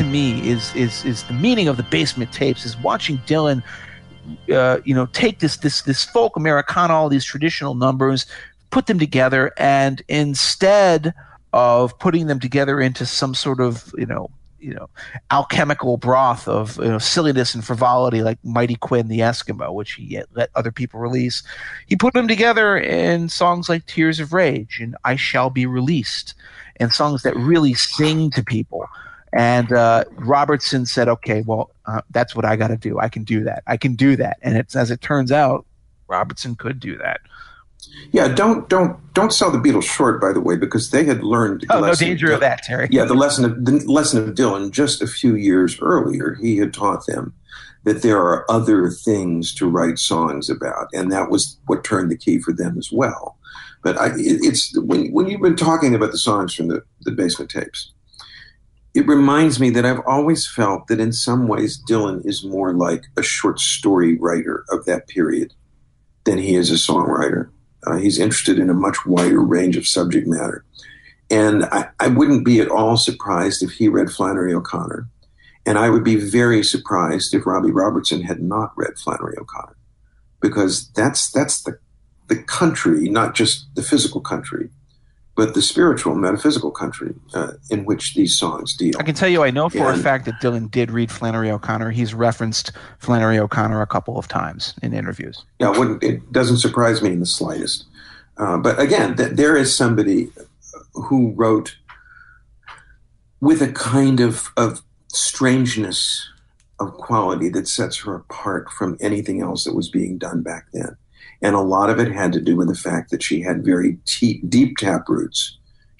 [0.01, 3.63] To me is is is the meaning of the basement tapes is watching Dylan
[4.51, 8.25] uh, you know take this this this folk Americana all these traditional numbers
[8.71, 11.13] put them together and instead
[11.53, 14.89] of putting them together into some sort of you know you know
[15.33, 20.23] alchemical broth of you know silliness and frivolity like Mighty Quinn the Eskimo, which he
[20.35, 21.43] let other people release.
[21.89, 26.33] He put them together in songs like Tears of Rage and I Shall Be Released,
[26.77, 28.89] and songs that really sing to people.
[29.33, 32.99] And uh, Robertson said, "Okay, well, uh, that's what I got to do.
[32.99, 33.63] I can do that.
[33.67, 35.67] I can do that." And it's as it turns out,
[36.09, 37.21] Robertson could do that.
[38.13, 41.65] Yeah, don't don't don't sell the Beatles short, by the way, because they had learned.
[41.71, 42.89] Oh, no danger of that, Terry.
[42.91, 46.75] Yeah, the lesson of the lesson of Dylan just a few years earlier, he had
[46.75, 47.35] taught them
[47.85, 52.17] that there are other things to write songs about, and that was what turned the
[52.17, 53.39] key for them as well.
[53.83, 57.51] But I, it's when when you've been talking about the songs from the the basement
[57.51, 57.93] tapes,
[58.95, 63.05] it reminds me that I've always felt that in some ways Dylan is more like
[63.17, 65.53] a short story writer of that period
[66.25, 67.51] than he is a songwriter.
[67.87, 70.65] Uh, he's interested in a much wider range of subject matter.
[71.31, 75.09] And I, I, wouldn't be at all surprised if he read Flannery O'Connor.
[75.65, 79.77] And I would be very surprised if Robbie Robertson had not read Flannery O'Connor.
[80.41, 81.79] Because that's that's the
[82.29, 84.71] the country, not just the physical country,
[85.41, 88.93] but the spiritual, metaphysical country uh, in which these songs deal.
[88.99, 91.51] I can tell you, I know for and, a fact that Dylan did read Flannery
[91.51, 91.93] O'Connor.
[91.93, 95.43] He's referenced Flannery O'Connor a couple of times in interviews.
[95.59, 97.87] Yeah, it, it doesn't surprise me in the slightest.
[98.37, 100.29] Uh, but again, th- there is somebody
[100.93, 101.75] who wrote
[103.41, 106.29] with a kind of, of strangeness
[106.81, 110.99] of quality that sets her apart from anything else that was being done back then.
[111.43, 113.99] And a lot of it had to do with the fact that she had very
[114.07, 115.57] t- deep tap roots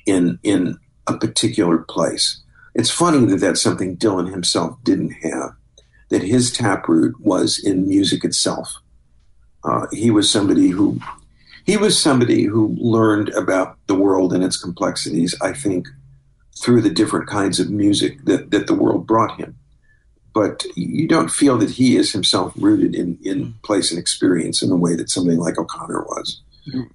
[0.07, 2.43] in, in a particular place.
[2.75, 5.55] It's funny that that's something Dylan himself didn't have,
[6.11, 8.75] that his taproot was in music itself.
[9.65, 10.99] Uh, he was somebody who
[11.65, 15.87] he was somebody who learned about the world and its complexities, I think,
[16.59, 19.60] through the different kinds of music that, that the world brought him
[20.33, 24.69] but you don't feel that he is himself rooted in, in place and experience in
[24.69, 26.41] the way that somebody like O'Connor was.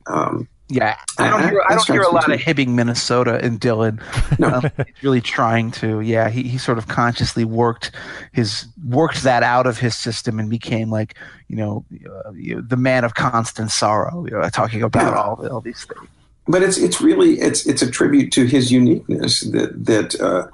[0.07, 4.01] Um, yeah, I don't hear, I don't hear a lot of Hibbing, Minnesota in Dylan.
[4.39, 4.47] No.
[4.47, 6.01] Um, he's really trying to.
[6.01, 7.91] Yeah, he, he sort of consciously worked
[8.33, 11.15] his worked that out of his system and became like
[11.49, 14.25] you know, uh, you the man of constant sorrow.
[14.25, 15.21] You know, talking about yeah.
[15.21, 16.09] all all these things.
[16.47, 20.47] But it's it's really it's it's a tribute to his uniqueness that that uh,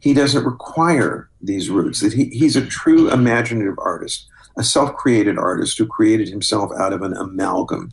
[0.00, 4.26] he doesn't require these roots, that he, he's a true imaginative artist,
[4.56, 7.92] a self created artist who created himself out of an amalgam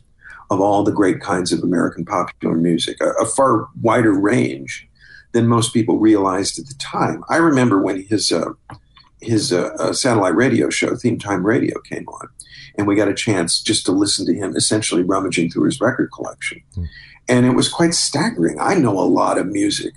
[0.50, 4.88] of all the great kinds of American popular music, a, a far wider range
[5.32, 7.24] than most people realized at the time.
[7.28, 8.52] I remember when his uh,
[9.20, 12.28] his uh, uh, satellite radio show, Theme Time Radio, came on,
[12.76, 16.10] and we got a chance just to listen to him essentially rummaging through his record
[16.12, 16.62] collection.
[16.76, 16.86] Mm.
[17.28, 18.58] And it was quite staggering.
[18.60, 19.94] I know a lot of music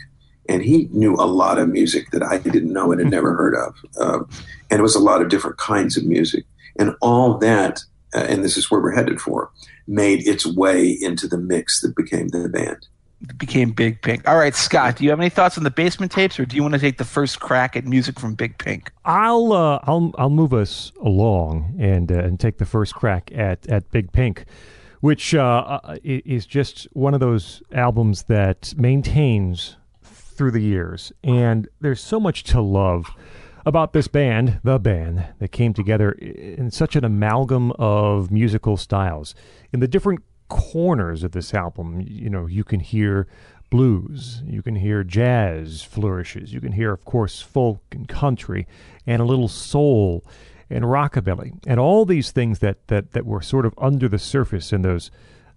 [0.49, 3.55] and he knew a lot of music that I didn't know and had never heard
[3.55, 3.75] of.
[3.97, 4.23] Uh,
[4.71, 6.43] and it was a lot of different kinds of music.
[6.77, 7.81] And all that,
[8.15, 9.51] uh, and this is where we're headed for,
[9.87, 12.87] made its way into the mix that became the band.
[13.21, 14.27] It became Big Pink.
[14.27, 16.61] All right, Scott, do you have any thoughts on the basement tapes, or do you
[16.63, 18.91] want to take the first crack at music from Big Pink?
[19.03, 23.67] I'll uh, I'll I'll move us along and uh, and take the first crack at
[23.67, 24.45] at Big Pink
[25.01, 29.77] which uh, uh is just one of those albums that maintains
[30.39, 33.13] through the years, and there's so much to love
[33.65, 39.35] about this band, the band, that came together in such an amalgam of musical styles.
[39.73, 43.27] In the different corners of this album, you know, you can hear
[43.69, 48.65] blues, you can hear jazz flourishes, you can hear, of course, folk and country,
[49.05, 50.23] and a little soul
[50.69, 54.71] and rockabilly, and all these things that that that were sort of under the surface
[54.71, 55.11] in those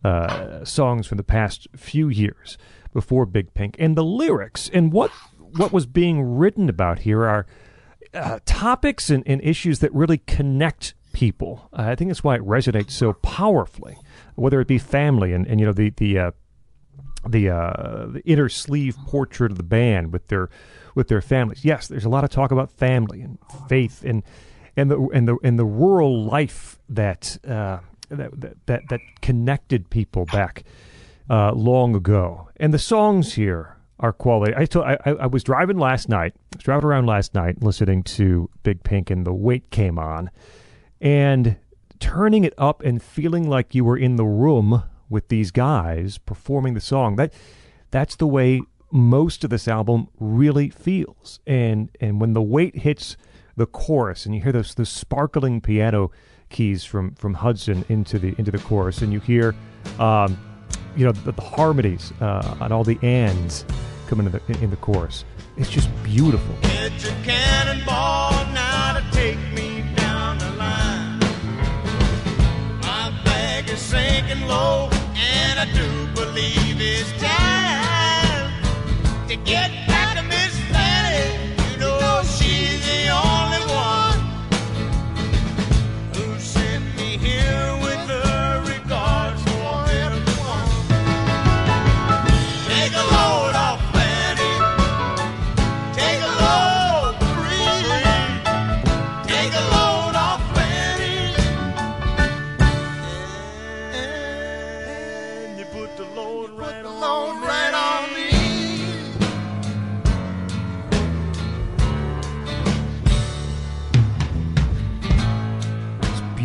[0.05, 2.59] uh, songs from the past few years
[2.93, 3.77] before Big Pink.
[3.79, 5.11] And the lyrics and what
[5.57, 7.47] what was being written about here are
[8.15, 11.69] uh, topics and, and, issues that really connect people.
[11.73, 13.97] Uh, I think that's why it resonates so powerfully,
[14.35, 16.31] whether it be family and, and you know the the uh,
[17.29, 20.51] the, uh, the inner sleeve portrait of the band with their
[20.95, 21.65] with their families.
[21.65, 23.39] Yes, there's a lot of talk about family and
[23.69, 24.23] faith and
[24.77, 27.79] and the and the and the rural life that uh,
[28.19, 30.65] that, that that connected people back
[31.31, 32.49] uh, long ago.
[32.57, 34.53] And the songs here are quality.
[34.57, 38.03] I, told, I, I was driving last night, I was driving around last night listening
[38.05, 40.31] to Big Pink, and the weight came on.
[41.01, 41.57] And
[42.01, 46.75] turning it up and feeling like you were in the room with these guys performing
[46.75, 47.33] the song, that
[47.93, 48.61] that's the way
[48.91, 51.39] most of this album really feels.
[51.47, 53.17] And and when the weight hits
[53.57, 56.11] the chorus and you hear those those sparkling piano
[56.53, 59.55] keys from from Hudson into the into the chorus, and you hear
[59.99, 60.39] um,
[60.97, 63.65] you know the, the harmonies uh, and all the ands
[64.07, 65.25] coming in the in the chorus.
[65.57, 66.55] It's just beautiful.
[66.63, 71.19] It's a cannonball now to take me down the line.
[72.81, 78.53] My bag is sinking low, and I do believe it's time
[79.29, 81.55] to get back to Miss Fanny.
[81.73, 84.02] You know she's the only one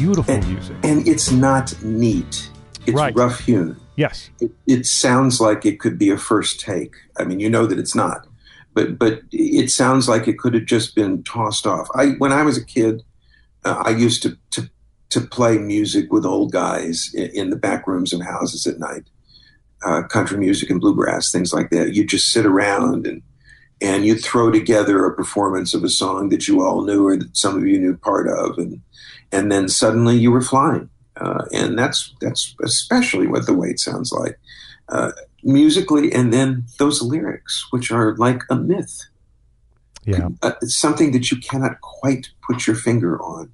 [0.07, 0.75] beautiful And- music.
[0.83, 2.49] And it's not neat.
[2.85, 3.13] It's Right.
[3.15, 3.75] rough hewn.
[3.97, 4.29] Yes.
[4.39, 6.93] It, it sounds like it could be a first take.
[7.19, 8.25] I mean, you know that it's not,
[8.73, 11.87] but but it sounds like it could have just been tossed off.
[11.95, 13.03] I when I was a kid,
[13.65, 14.69] uh, I used to to
[15.09, 19.03] to play music with old guys in, in the back rooms of houses at night,
[19.85, 21.93] uh, country music and bluegrass, things like that.
[21.95, 23.21] You just sit around and
[23.81, 27.35] and you throw together a performance of a song that you all knew or that
[27.35, 28.79] some of you knew part of, and
[29.31, 30.89] and then suddenly you were flying.
[31.19, 34.39] Uh, and that's that's especially what the weight sounds like
[34.89, 35.11] uh,
[35.43, 39.07] musically, and then those lyrics, which are like a myth,
[40.05, 40.29] Yeah.
[40.43, 43.51] uh, it's something that you cannot quite put your finger on.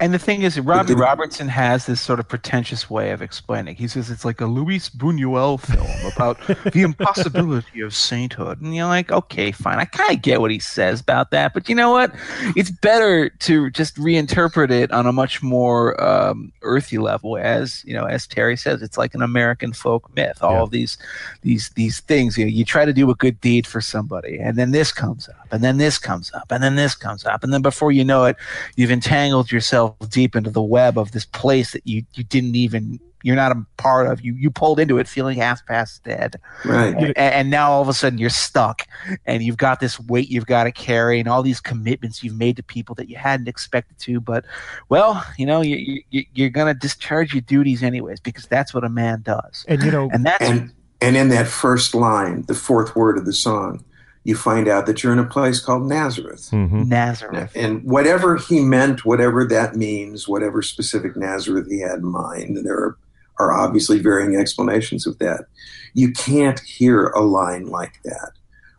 [0.00, 3.76] And the thing is, Robbie Robertson has this sort of pretentious way of explaining.
[3.76, 6.36] He says it's like a Luis Buñuel film about
[6.72, 8.60] the impossibility of sainthood.
[8.60, 9.78] And you're like, okay, fine.
[9.78, 11.54] I kind of get what he says about that.
[11.54, 12.12] But you know what?
[12.56, 17.38] It's better to just reinterpret it on a much more um, earthy level.
[17.38, 20.42] As, you know, as Terry says, it's like an American folk myth.
[20.42, 20.62] All Yeah.
[20.62, 20.98] of these,
[21.42, 24.56] these, these things, you know, you try to do a good deed for somebody and
[24.56, 27.44] then this comes up and then this comes up and then this comes up.
[27.44, 28.36] And then before you know it,
[28.74, 33.00] you've entangled yourself deep into the web of this place that you, you didn't even
[33.24, 34.20] you're not a part of.
[34.20, 36.36] You you pulled into it feeling half past dead.
[36.64, 36.94] Right.
[36.94, 38.86] and, and now all of a sudden you're stuck
[39.24, 42.56] and you've got this weight you've got to carry and all these commitments you've made
[42.56, 44.44] to people that you hadn't expected to but
[44.90, 48.84] well you know you, you, you're going to discharge your duties anyways because that's what
[48.84, 49.64] a man does.
[49.68, 53.26] And you know, and that's And and in that first line, the fourth word of
[53.26, 53.84] the song,
[54.24, 56.50] you find out that you're in a place called Nazareth.
[56.50, 56.86] mhm.
[56.88, 62.56] nazareth And whatever he meant, whatever that means, whatever specific Nazareth he had in mind,
[62.56, 62.98] and there are,
[63.38, 65.44] are obviously varying explanations of that.
[65.92, 68.32] You can't hear a line like that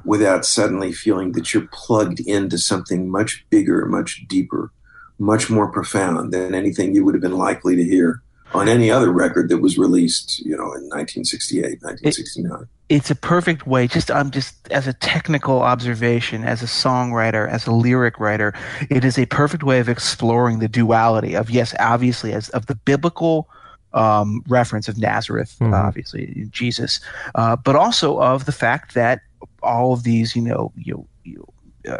[0.03, 4.71] without suddenly feeling that you're plugged into something much bigger, much deeper,
[5.17, 8.21] much more profound than anything you would have been likely to hear
[8.53, 12.67] on any other record that was released, you know, in 1968, 1969.
[12.89, 17.65] It's a perfect way just i'm just as a technical observation as a songwriter as
[17.65, 18.53] a lyric writer
[18.89, 22.75] it is a perfect way of exploring the duality of yes obviously as of the
[22.75, 23.49] biblical
[23.93, 25.73] um, reference of nazareth Mhm.
[25.73, 26.99] obviously jesus
[27.33, 29.21] uh, but also of the fact that
[29.63, 31.47] all of these you know you, you
[31.89, 31.97] uh,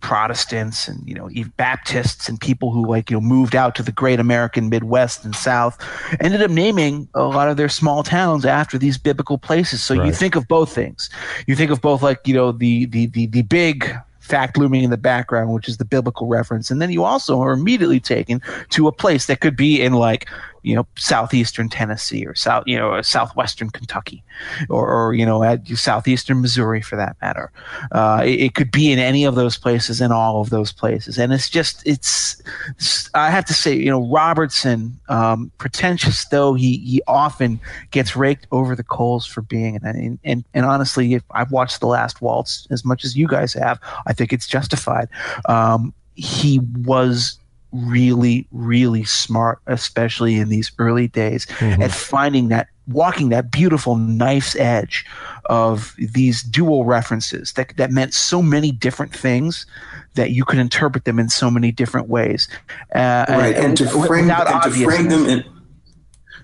[0.00, 3.82] Protestants and you know even Baptists and people who like you know moved out to
[3.82, 5.82] the great American Midwest and South
[6.20, 9.82] ended up naming a lot of their small towns after these biblical places.
[9.82, 11.10] So you think of both things.
[11.46, 14.90] You think of both like you know the the the, the big fact looming in
[14.90, 18.40] the background, which is the biblical reference, and then you also are immediately taken
[18.70, 20.28] to a place that could be in like
[20.66, 24.24] you know southeastern Tennessee or south you know southwestern Kentucky,
[24.68, 27.52] or, or you know at southeastern Missouri for that matter.
[27.92, 31.18] Uh, it, it could be in any of those places in all of those places,
[31.18, 32.40] and it's just it's.
[32.70, 37.60] it's- I have to say, you know, Robertson, um, pretentious though he he often
[37.92, 41.86] gets raked over the coals for being, and and and honestly, if I've watched The
[41.86, 45.08] Last Waltz as much as you guys have, I think it's justified.
[45.48, 47.38] Um, he was
[47.84, 51.82] really really smart especially in these early days Mhm.
[51.82, 55.04] at finding that walking that beautiful knife's edge
[55.46, 59.66] of these dual references that that meant so many different things
[60.14, 62.48] that you could interpret them in so many different ways
[62.94, 65.44] uh, right and, to frame and to frame them in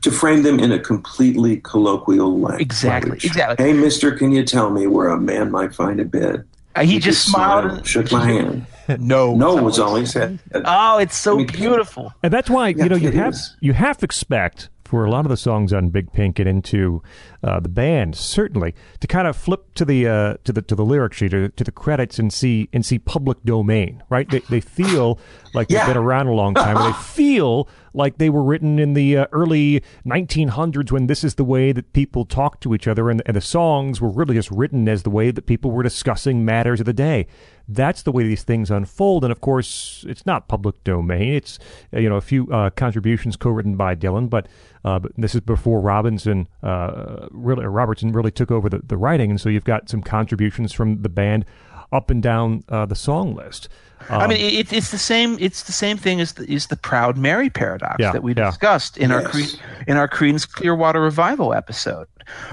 [0.00, 2.60] to frame them in a completely colloquial language.
[2.60, 6.44] exactly exactly Hey, Mister, can you tell me where a man might find a bed?
[6.74, 8.66] Uh, he, just smiled, and shook my hand.
[8.98, 10.38] no No that was all he said.
[10.54, 13.56] oh it's so I mean, beautiful And that's why you know you have is.
[13.60, 17.02] you have to expect for a lot of the songs on Big Pink and into
[17.42, 20.84] uh, the band, certainly to kind of flip to the uh, to the to the
[20.84, 24.28] lyric sheet or to the credits and see and see public domain, right?
[24.28, 25.18] They they feel
[25.54, 26.76] like they've been around a long time.
[26.76, 31.44] they feel like they were written in the uh, early 1900s when this is the
[31.44, 34.86] way that people talked to each other, and, and the songs were really just written
[34.90, 37.26] as the way that people were discussing matters of the day
[37.68, 39.24] that's the way these things unfold.
[39.24, 41.34] And of course, it's not public domain.
[41.34, 41.58] It's
[41.94, 44.48] uh, you know a few uh, contributions co-written by Dylan, but,
[44.84, 49.30] uh, but this is before Robinson uh, really Robertson really took over the, the writing,
[49.30, 51.44] and so you've got some contributions from the band
[51.92, 53.68] up and down uh, the song list.
[54.08, 55.36] Um, I mean, um, it, it's the same.
[55.40, 58.46] It's the same thing as the, is the Proud Mary paradox yeah, that we yeah.
[58.46, 59.24] discussed in yes.
[59.24, 62.08] our Cre- in our Creedence Clearwater Revival episode,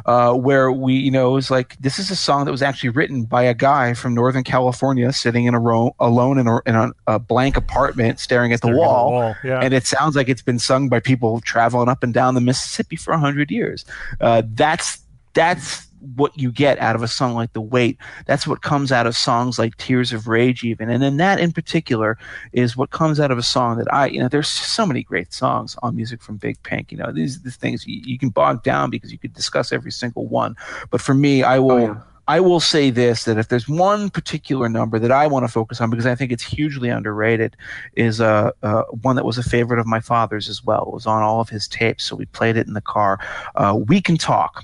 [0.06, 2.90] uh, where we, you know, it was like this is a song that was actually
[2.90, 6.76] written by a guy from Northern California sitting in a row alone in a, in
[6.76, 9.36] a, a blank apartment, staring at the staring wall, at the wall.
[9.44, 9.60] Yeah.
[9.60, 12.96] and it sounds like it's been sung by people traveling up and down the Mississippi
[12.96, 13.86] for a hundred years.
[14.22, 15.00] Uh, that's
[15.34, 17.98] that's what you get out of a song like The Weight.
[18.26, 20.90] That's what comes out of songs like Tears of Rage, even.
[20.90, 22.18] And then that in particular
[22.54, 25.34] is what comes out of a song that I, you know, there's so many great
[25.34, 26.92] songs on music from Big Pink.
[26.92, 29.92] You know, these the things you, you, can bog down because you could discuss every
[29.92, 30.56] single one.
[30.90, 31.72] But for me, I will.
[31.72, 32.02] Oh, yeah.
[32.28, 35.82] I will say this that if there's one particular number that I want to focus
[35.82, 37.58] on because I think it's hugely underrated,
[37.96, 40.84] is uh, uh, one that was a favorite of my father's as well.
[40.84, 43.18] It was on all of his tapes, so we played it in the car.
[43.56, 44.64] Uh, we Can Talk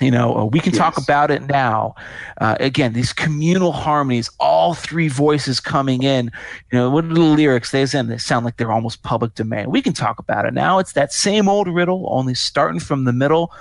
[0.00, 0.78] you know uh, we can yes.
[0.78, 1.94] talk about it now.
[2.40, 6.30] Uh, again these communal harmonies all three voices coming in
[6.70, 9.82] you know what are the lyrics they they sound like they're almost public domain we
[9.82, 10.78] can talk about it now.
[10.78, 13.52] It's that same old riddle only starting from the middle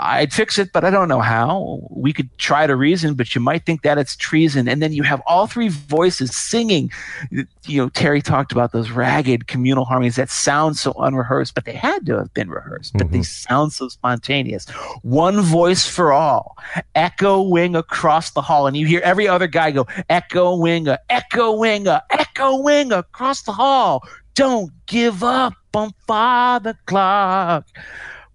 [0.00, 1.80] I'd fix it, but I don't know how.
[1.90, 4.68] We could try to reason, but you might think that it's treason.
[4.68, 6.90] And then you have all three voices singing.
[7.30, 11.72] You know, Terry talked about those ragged communal harmonies that sound so unrehearsed, but they
[11.72, 13.16] had to have been rehearsed, but mm-hmm.
[13.16, 14.68] they sound so spontaneous.
[15.02, 16.56] One voice for all,
[16.94, 18.68] echoing across the hall.
[18.68, 24.06] And you hear every other guy go, echoing, echoing, echoing across the hall.
[24.34, 27.66] Don't give up on Father Clark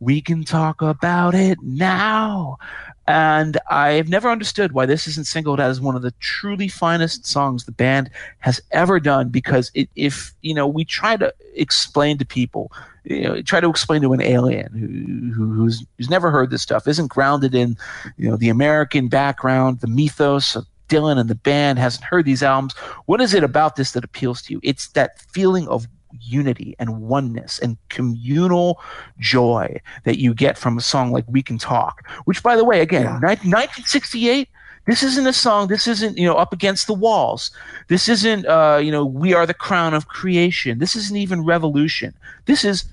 [0.03, 2.57] we can talk about it now.
[3.05, 7.65] And I've never understood why this isn't singled as one of the truly finest songs
[7.65, 9.29] the band has ever done.
[9.29, 12.71] Because it, if you know, we try to explain to people,
[13.03, 16.61] you know, try to explain to an alien who, who, who's who's never heard this
[16.61, 17.77] stuff, isn't grounded in,
[18.17, 22.43] you know, the American background, the mythos of Dylan and the band, hasn't heard these
[22.43, 22.73] albums.
[23.05, 24.61] What is it about this that appeals to you?
[24.63, 25.87] It's that feeling of
[26.21, 28.79] unity and oneness and communal
[29.19, 32.81] joy that you get from a song like We Can Talk, which, by the way,
[32.81, 33.19] again, yeah.
[33.19, 34.49] 1968.
[34.85, 35.69] This isn't a song.
[35.69, 37.51] This isn't you know up against the walls.
[37.87, 40.79] This isn't uh, you know we are the crown of creation.
[40.79, 42.13] This isn't even revolution.
[42.47, 42.83] This is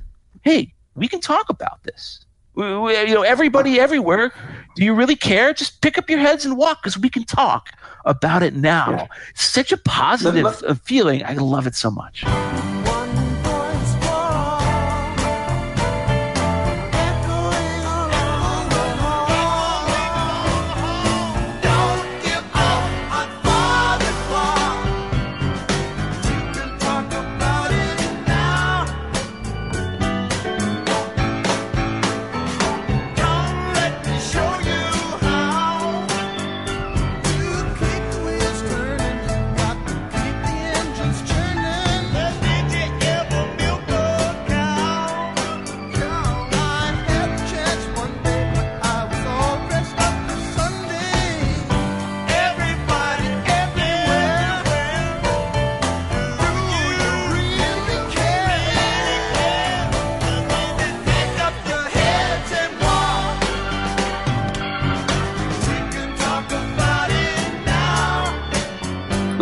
[0.42, 2.24] hey, we can talk about this.
[2.54, 4.32] We, we, you know everybody everywhere.
[4.76, 5.52] Do you really care?
[5.52, 7.70] Just pick up your heads and walk because we can talk
[8.04, 8.90] about it now.
[8.90, 9.06] Yeah.
[9.34, 11.24] Such a positive feeling.
[11.24, 12.24] I love it so much.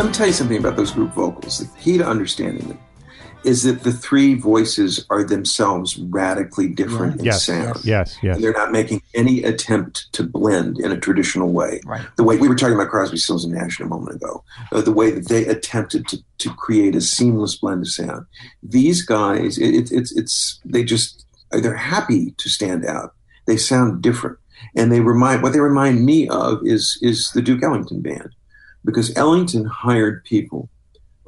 [0.06, 1.58] Tell you something about those group vocals.
[1.58, 2.78] The key to understanding them
[3.44, 7.20] is that the three voices are themselves radically different right.
[7.20, 7.84] in yes, sound.
[7.84, 8.34] Yes, yes.
[8.34, 11.80] And they're not making any attempt to blend in a traditional way.
[11.84, 12.04] Right.
[12.16, 14.92] The way we were talking about Crosby, Stills, and Nash a moment ago, uh, the
[14.92, 18.26] way that they attempted to, to create a seamless blend of sound.
[18.62, 23.14] These guys, it, it, it's it's they just they're happy to stand out.
[23.46, 24.38] They sound different,
[24.76, 28.30] and they remind what they remind me of is is the Duke Ellington band
[28.88, 30.70] because Ellington hired people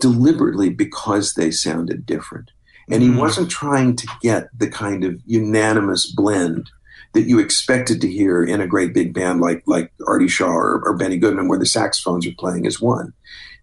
[0.00, 2.52] deliberately because they sounded different.
[2.90, 3.18] And he mm.
[3.18, 6.70] wasn't trying to get the kind of unanimous blend
[7.12, 10.80] that you expected to hear in a great big band like like Artie Shaw or,
[10.86, 13.12] or Benny Goodman, where the saxophones are playing as one.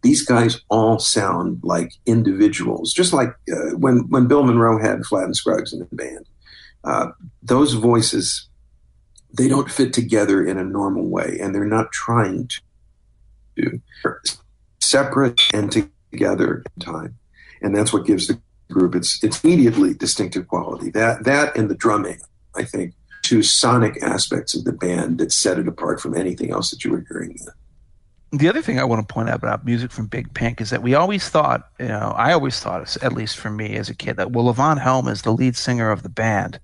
[0.04, 5.24] These guys all sound like individuals, just like uh, when when Bill Monroe had Flatt
[5.24, 6.28] and Scruggs in the band.
[6.84, 7.08] uh,
[7.42, 8.48] those voices
[9.36, 12.48] they don't fit together in a normal way, and they're not trying
[14.04, 14.22] They're
[14.80, 15.72] separate and
[16.12, 17.18] together in time,
[17.62, 18.40] and that's what gives the
[18.72, 20.90] group its its immediately distinctive quality.
[20.92, 22.20] That that and the drumming,
[22.56, 26.72] I think, two sonic aspects of the band that set it apart from anything else
[26.72, 27.38] that you were hearing.
[28.32, 30.84] The other thing I want to point out about music from Big Pink is that
[30.84, 34.18] we always thought, you know, I always thought, at least for me as a kid,
[34.18, 36.60] that well, Levon Helm is the lead singer of the band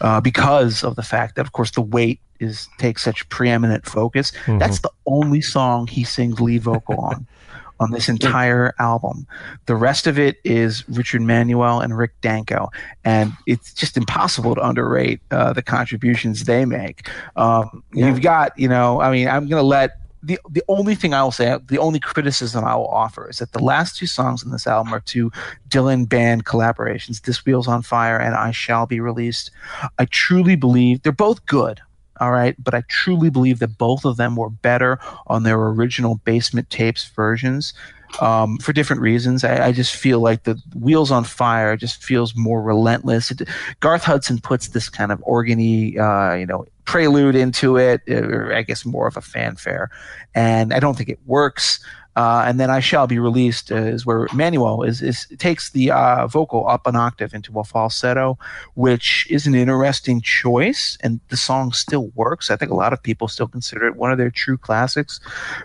[0.00, 4.32] uh, because of the fact that, of course, the weight is takes such preeminent focus.
[4.46, 4.58] Mm-hmm.
[4.58, 7.26] That's the only song he sings lead vocal on.
[7.80, 9.26] on this entire album.
[9.66, 12.70] The rest of it is Richard Manuel and Rick Danko,
[13.04, 17.08] and it's just impossible to underrate uh, the contributions they make.
[17.36, 18.06] Um, yeah.
[18.06, 21.22] You've got, you know, I mean, I'm going to let the the only thing I
[21.22, 24.50] will say, the only criticism I will offer is that the last two songs in
[24.50, 25.30] this album are two
[25.68, 29.50] Dylan band collaborations, "This Wheel's on Fire" and "I Shall Be Released."
[29.98, 31.80] I truly believe they're both good.
[32.20, 36.20] All right, but I truly believe that both of them were better on their original
[36.24, 37.74] basement tapes versions
[38.20, 39.42] um, for different reasons.
[39.44, 43.32] I, I, just feel like the Wheels on Fire just feels more relentless.
[43.32, 43.42] It,
[43.80, 48.62] Garth Hudson puts this kind of organy, uh, you know, prelude into it, or I
[48.62, 49.90] guess more of a fanfare,
[50.34, 51.80] and I don't think it works.
[52.16, 56.28] Uh, and then I shall be released is where Manuel is, is takes the uh,
[56.28, 58.38] vocal up an octave into a falsetto,
[58.74, 62.50] which is an interesting choice, and the song still works.
[62.50, 65.18] I think a lot of people still consider it one of their true classics,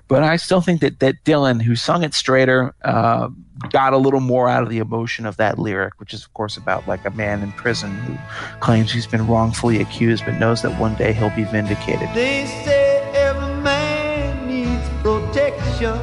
[0.07, 3.29] but I still think that that Dylan, who sung it straighter, uh,
[3.71, 6.57] got a little more out of the emotion of that lyric, which is of course
[6.57, 8.17] about like a man in prison who
[8.59, 12.09] claims he's been wrongfully accused, but knows that one day he'll be vindicated.
[12.13, 15.97] They say every man needs protection.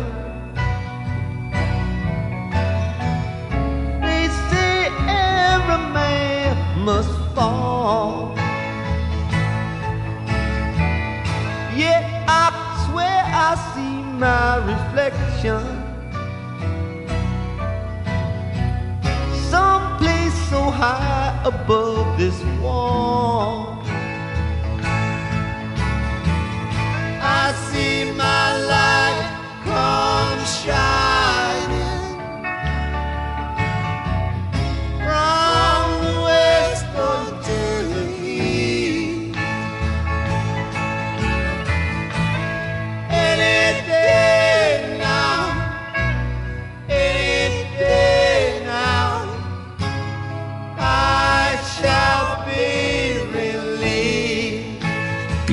[4.03, 8.35] They say every man must fall.
[11.75, 15.76] Yet I swear I see my reflection.
[19.57, 23.81] Someplace so high above this wall.
[27.41, 28.36] I see my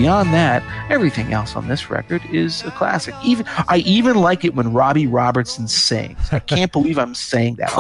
[0.04, 3.16] beyond that, everything else on this record is a classic.
[3.24, 6.20] Even I even like it when Robbie Robertson sings.
[6.34, 7.72] I can't believe I'm saying that.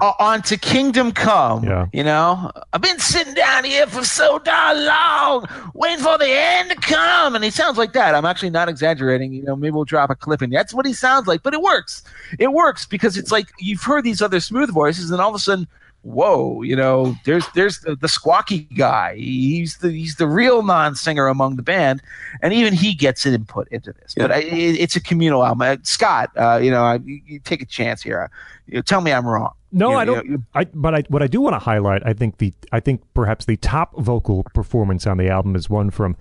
[0.00, 1.64] uh, on to Kingdom Come.
[1.64, 1.86] Yeah.
[1.92, 6.70] You know, I've been sitting down here for so darn long, waiting for the end
[6.70, 7.34] to come.
[7.34, 8.14] And he sounds like that.
[8.14, 9.32] I'm actually not exaggerating.
[9.32, 10.50] You know, maybe we'll drop a clip in.
[10.50, 12.04] That's what he sounds like, but it works.
[12.38, 15.40] It works because it's like you've heard these other smooth voices, and all of a
[15.40, 15.66] sudden,
[16.04, 19.16] whoa, you know, there's there's the, the squawky guy.
[19.16, 22.02] He's the he's the real non singer among the band,
[22.42, 24.14] and even he gets an input into this.
[24.16, 24.24] Yeah.
[24.24, 25.62] But I, it, it's a communal album.
[25.62, 28.30] Uh, Scott, uh, you know, I, you take a chance here.
[28.66, 29.52] You know, tell me I'm wrong.
[29.72, 30.24] No, you I don't.
[30.24, 32.80] You know, I, but I, what I do want to highlight, I think the I
[32.80, 36.16] think perhaps the top vocal performance on the album is one from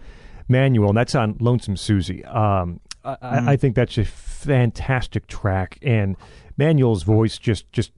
[0.48, 2.24] Manuel, and that's on Lonesome Susie.
[2.26, 3.50] Um, I, mm-hmm.
[3.50, 6.16] I think that's a fantastic track, and
[6.58, 7.92] Manuel's voice just just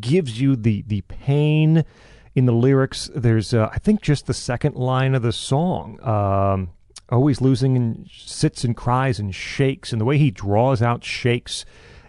[0.00, 1.84] gives you the the pain
[2.34, 3.10] in the lyrics.
[3.14, 6.02] There's uh, I think just the second line of the song.
[6.02, 6.70] Um,
[7.08, 11.64] always losing and sits and cries and shakes, and the way he draws out shakes,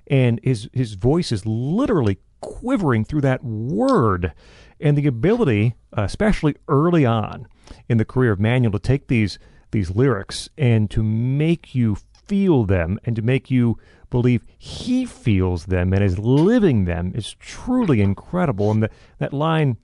[0.07, 4.34] and his his voice is literally quivering through that word,
[4.80, 7.47] and the ability, especially early on
[7.88, 9.39] in the career of Manuel, to take these
[9.71, 13.78] these lyrics and to make you feel them and to make you
[14.14, 18.70] believe he feels them and is living them is truly incredible.
[18.70, 19.78] And the, that line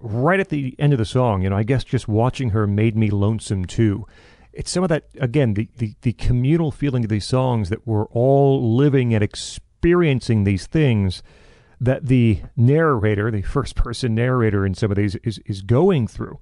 [0.00, 2.96] right at the end of the song, you know, I guess just watching her made
[2.96, 4.06] me lonesome too.
[4.52, 8.06] It's some of that, again, the, the, the communal feeling of these songs that we're
[8.06, 11.24] all living and experiencing these things
[11.80, 16.38] that the narrator, the first person narrator in some of these, is, is going through.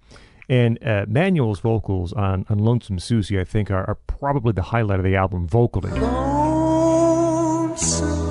[0.47, 4.99] And uh, Manuel's vocals on, on Lonesome Susie, I think, are, are probably the highlight
[4.99, 5.91] of the album vocally.
[7.75, 8.24] Lonesome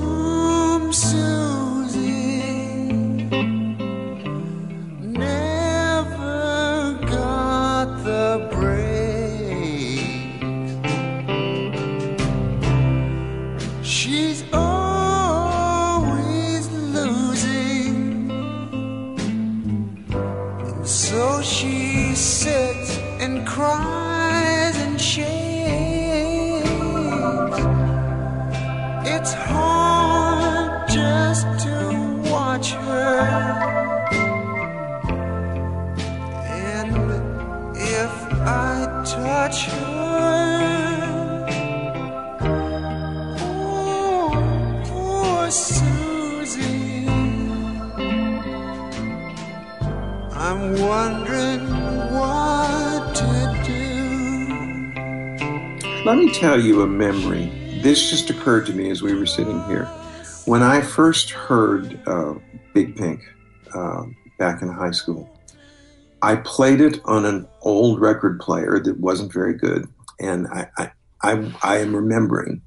[50.81, 51.67] wondering
[52.11, 53.73] what to do.
[56.05, 57.51] Let me tell you a memory.
[57.81, 59.85] This just occurred to me as we were sitting here.
[60.45, 62.35] When I first heard uh,
[62.73, 63.21] Big Pink
[63.73, 64.03] uh,
[64.37, 65.29] back in high school,
[66.21, 69.87] I played it on an old record player that wasn't very good,
[70.19, 72.61] and I, I, I, I am remembering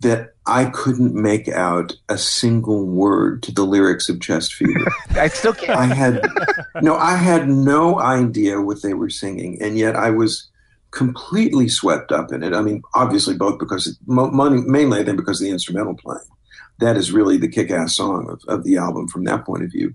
[0.00, 4.86] that I couldn't make out a single word to the lyrics of Chest Fever.
[5.10, 5.78] I still can't.
[5.78, 6.20] I had
[6.82, 10.48] no, I had no idea what they were singing, and yet I was
[10.92, 12.54] completely swept up in it.
[12.54, 16.20] I mean, obviously both because money, mainly I think because of the instrumental playing.
[16.78, 19.94] That is really the kick-ass song of, of the album from that point of view,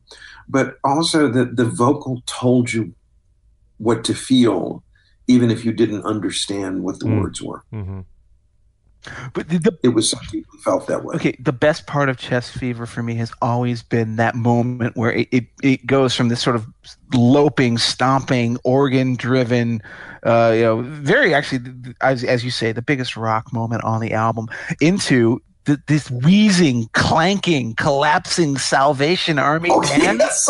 [0.49, 2.93] but also that the vocal told you
[3.77, 4.83] what to feel,
[5.27, 7.21] even if you didn't understand what the Mm.
[7.21, 7.63] words were.
[7.71, 7.99] Mm-hmm.
[9.33, 11.15] But the, the It was something you felt that way.
[11.15, 15.11] Okay, the best part of Chest Fever for me has always been that moment where
[15.11, 16.67] it, it, it goes from this sort of
[17.13, 19.81] loping, stomping, organ driven,
[20.23, 21.71] uh, you know, very actually,
[22.01, 24.47] as, as you say, the biggest rock moment on the album
[24.79, 30.19] into th- this wheezing, clanking, collapsing Salvation Army Oh, band.
[30.19, 30.49] yes.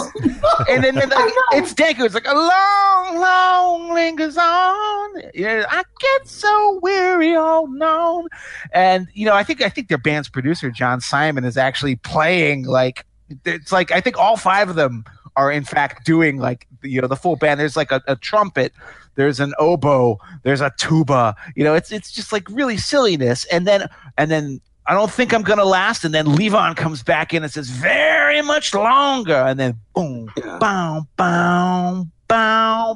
[0.70, 2.04] And then, then like, it's Danko.
[2.06, 5.22] It's like a long, long lingers on.
[5.34, 8.28] Yeah, I get so weary holding on.
[8.74, 12.64] And you know, I think I think their band's producer John Simon is actually playing
[12.66, 13.06] like
[13.46, 15.06] it's like I think all five of them
[15.38, 17.60] are in fact doing like you know the full band.
[17.60, 18.74] There's like a, a trumpet,
[19.16, 21.36] there's an oboe, there's a tuba.
[21.56, 23.46] You know, it's it's just like really silliness.
[23.46, 23.88] And then
[24.18, 26.04] and then I don't think I'm gonna last.
[26.04, 29.36] And then Levon comes back in and says very much longer.
[29.36, 30.58] And then boom, Yeah.
[30.60, 31.06] bow,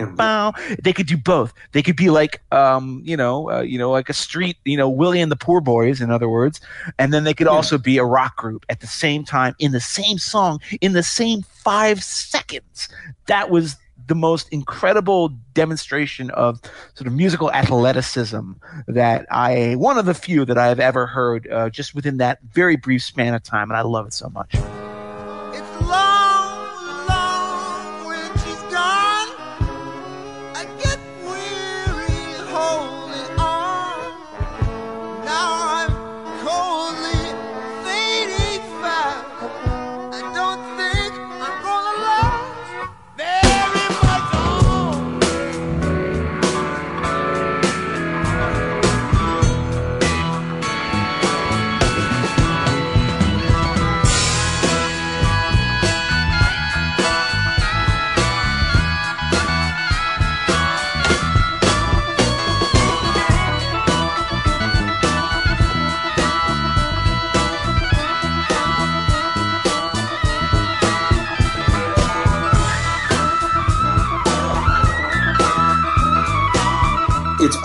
[0.02, 0.16] Mhm.
[0.16, 0.54] bow.
[0.82, 1.54] They could do both.
[1.74, 4.88] They could be like, um, you know, uh, you know, like a street, you know,
[4.90, 6.62] Willie and the Poor Boys, in other words,
[6.98, 7.54] and then they could Yeah.
[7.54, 11.04] also be a rock group at the same time in the same song in the
[11.04, 12.88] same five seconds.
[13.28, 13.76] That was
[14.08, 16.62] the most incredible demonstration of
[16.94, 18.52] sort of musical athleticism
[18.88, 22.40] that I, one of the few that I have ever heard, uh, just within that
[22.44, 24.56] very brief span of time, and I love it so much.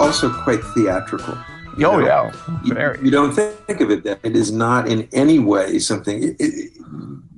[0.00, 1.36] Also quite theatrical.
[1.76, 2.06] you Oh know?
[2.06, 2.32] yeah,
[2.64, 2.98] very.
[3.04, 6.22] you don't think of it that it is not in any way something.
[6.22, 6.70] It, it,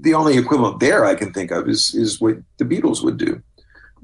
[0.00, 3.42] the only equivalent there I can think of is is what the Beatles would do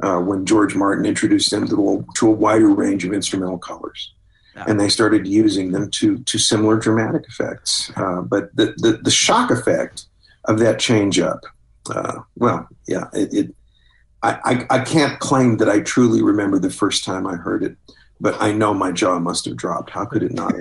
[0.03, 4.13] uh, when George Martin introduced them to, a- to a wider range of instrumental colors,
[4.57, 4.65] Yeah.
[4.69, 7.91] and they started using them to to similar dramatic effects.
[7.97, 10.07] Uh, but the, the the shock effect
[10.45, 11.41] of that change up,
[11.95, 13.33] uh, well, yeah, it.
[13.33, 13.55] it
[14.21, 17.77] I, I can't claim that I truly remember the first time I heard it,
[18.21, 19.91] but I know my jaw must have dropped.
[19.91, 20.55] How could it not?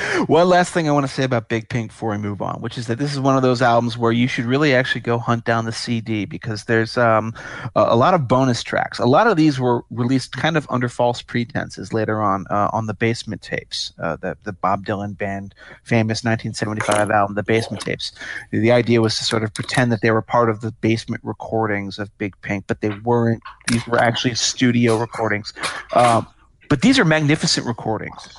[0.26, 2.78] One last thing I want to say about Big Pink before we move on, which
[2.78, 5.44] is that this is one of those albums where you should really actually go hunt
[5.44, 7.34] down the CD because there's um,
[7.76, 8.98] a, a lot of bonus tracks.
[8.98, 12.86] A lot of these were released kind of under false pretenses later on uh, on
[12.86, 18.12] the Basement tapes, uh, the the Bob Dylan band famous 1975 album, the Basement tapes.
[18.50, 21.98] The idea was to sort of pretend that they were part of the basement recordings
[21.98, 23.42] of Big Pink, but they weren't.
[23.68, 25.52] These were actually studio recordings.
[25.94, 26.26] Um,
[26.72, 28.34] but these are magnificent recordings.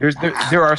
[0.00, 0.76] There's there there are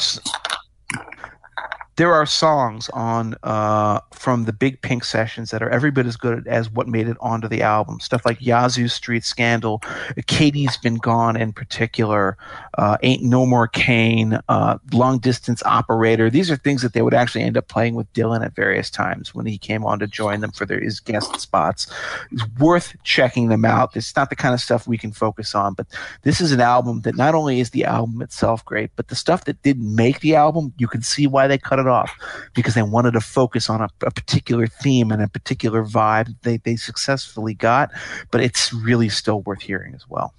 [1.96, 6.16] there are songs on uh, from the Big Pink sessions that are every bit as
[6.16, 8.00] good as what made it onto the album.
[8.00, 9.82] Stuff like Yazoo Street Scandal,
[10.26, 12.38] Katie's Been Gone in particular,
[12.78, 16.30] uh, Ain't No More Cane, uh, Long Distance Operator.
[16.30, 19.34] These are things that they would actually end up playing with Dylan at various times
[19.34, 21.92] when he came on to join them for their his guest spots.
[22.30, 23.94] It's worth checking them out.
[23.96, 25.86] It's not the kind of stuff we can focus on, but
[26.22, 29.44] this is an album that not only is the album itself great, but the stuff
[29.44, 32.12] that didn't make the album, you can see why they cut it it off
[32.54, 36.56] because they wanted to focus on a, a particular theme and a particular vibe they,
[36.58, 37.90] they successfully got,
[38.30, 40.32] but it's really still worth hearing as well.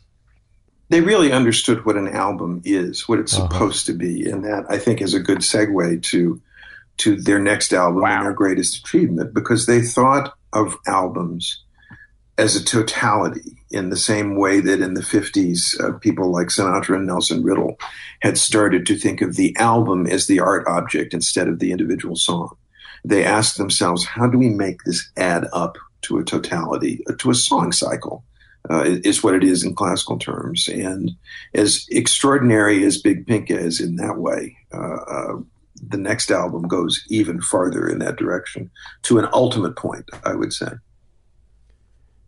[0.89, 3.49] They really understood what an album is, what it's uh-huh.
[3.49, 6.41] supposed to be, and that I think is a good segue to
[6.97, 8.17] to their next album wow.
[8.17, 11.63] and their greatest achievement because they thought of albums
[12.37, 16.95] as a totality in the same way that in the 50s uh, people like Sinatra
[16.95, 17.77] and Nelson Riddle
[18.21, 22.15] had started to think of the album as the art object instead of the individual
[22.15, 22.55] song.
[23.05, 27.31] They asked themselves, how do we make this add up to a totality, uh, to
[27.31, 28.23] a song cycle?
[28.69, 30.69] Uh, is what it is in classical terms.
[30.69, 31.11] And
[31.53, 35.33] as extraordinary as Big Pink is in that way, uh, uh,
[35.89, 38.71] the next album goes even farther in that direction
[39.01, 40.67] to an ultimate point, I would say.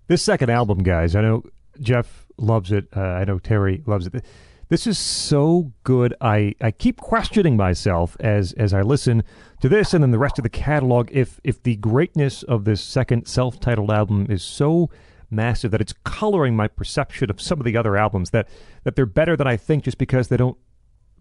[0.08, 1.44] This second album, guys, I know
[1.80, 2.88] Jeff loves it.
[2.96, 4.24] Uh, I know Terry loves it.
[4.70, 6.14] This is so good.
[6.22, 9.24] I, I keep questioning myself as as I listen
[9.62, 11.10] to this and then the rest of the catalog.
[11.12, 14.90] If if the greatness of this second self titled album is so
[15.30, 18.48] massive that it's coloring my perception of some of the other albums that
[18.84, 20.58] that they're better than I think just because they don't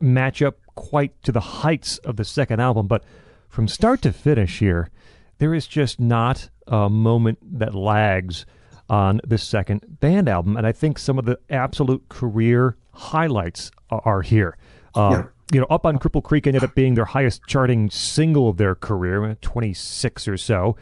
[0.01, 2.87] match up quite to the heights of the second album.
[2.87, 3.05] But
[3.49, 4.91] from start to finish here,
[5.39, 8.47] there is just not a moment that lags
[8.89, 10.57] on this second band album.
[10.57, 14.57] And I think some of the absolute career highlights are here.
[14.95, 15.25] Uh, yeah.
[15.53, 18.75] You know, Up on Cripple Creek ended up being their highest charting single of their
[18.75, 20.77] career, 26 or so.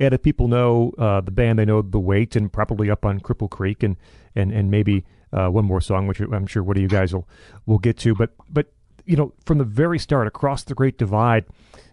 [0.00, 3.20] And if people know uh, the band, they know The Weight and probably Up on
[3.20, 3.96] Cripple Creek and,
[4.34, 7.28] and, and maybe uh, one more song, which I'm sure one of you guys will,
[7.66, 8.14] will get to.
[8.14, 8.72] But, but,
[9.04, 11.46] you know, from the very start, Across the Great Divide,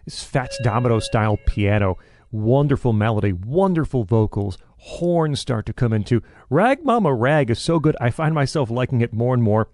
[0.04, 1.96] this Fats Domino style piano,
[2.30, 6.22] wonderful melody, wonderful vocals, horns start to come into.
[6.48, 9.68] Rag Mama Rag is so good, I find myself liking it more and more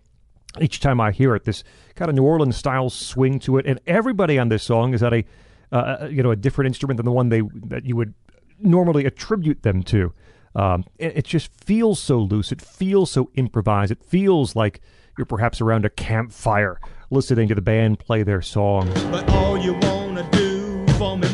[0.60, 1.44] each time I hear it.
[1.44, 5.02] This kind of New Orleans style swing to it, and everybody on this song is
[5.02, 5.24] at a
[5.70, 8.14] uh, uh, you know a different instrument than the one they that you would
[8.58, 10.12] normally attribute them to.
[10.54, 12.52] Um, it, it, just feels so loose.
[12.52, 13.90] It feels so improvised.
[13.90, 14.82] It feels like
[15.16, 16.78] you're perhaps around a campfire
[17.10, 18.92] listening to the band play their songs.
[19.04, 21.31] But all you wanna do for me,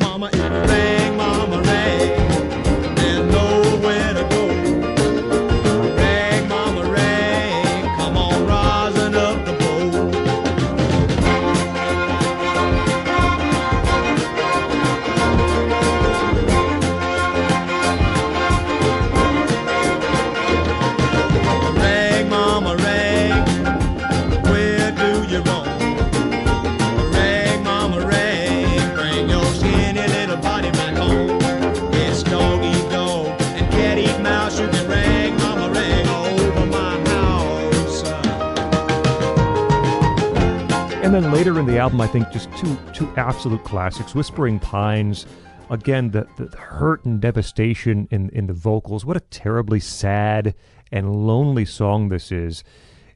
[41.14, 45.26] then later in the album, I think just two two absolute classics: "Whispering Pines."
[45.70, 49.04] Again, the, the hurt and devastation in in the vocals.
[49.04, 50.54] What a terribly sad
[50.90, 52.64] and lonely song this is.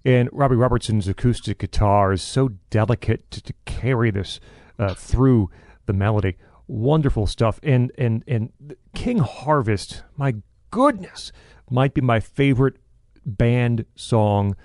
[0.05, 4.41] And Robbie Robertson's acoustic guitar is so delicate to, to carry this
[4.79, 5.51] uh, through
[5.87, 6.37] the melody.
[6.67, 7.59] Wonderful stuff.
[7.63, 8.53] And and and
[8.95, 10.37] King Harvest, my
[10.71, 11.33] goodness,
[11.71, 12.77] might be my favorite
[13.25, 14.57] band song.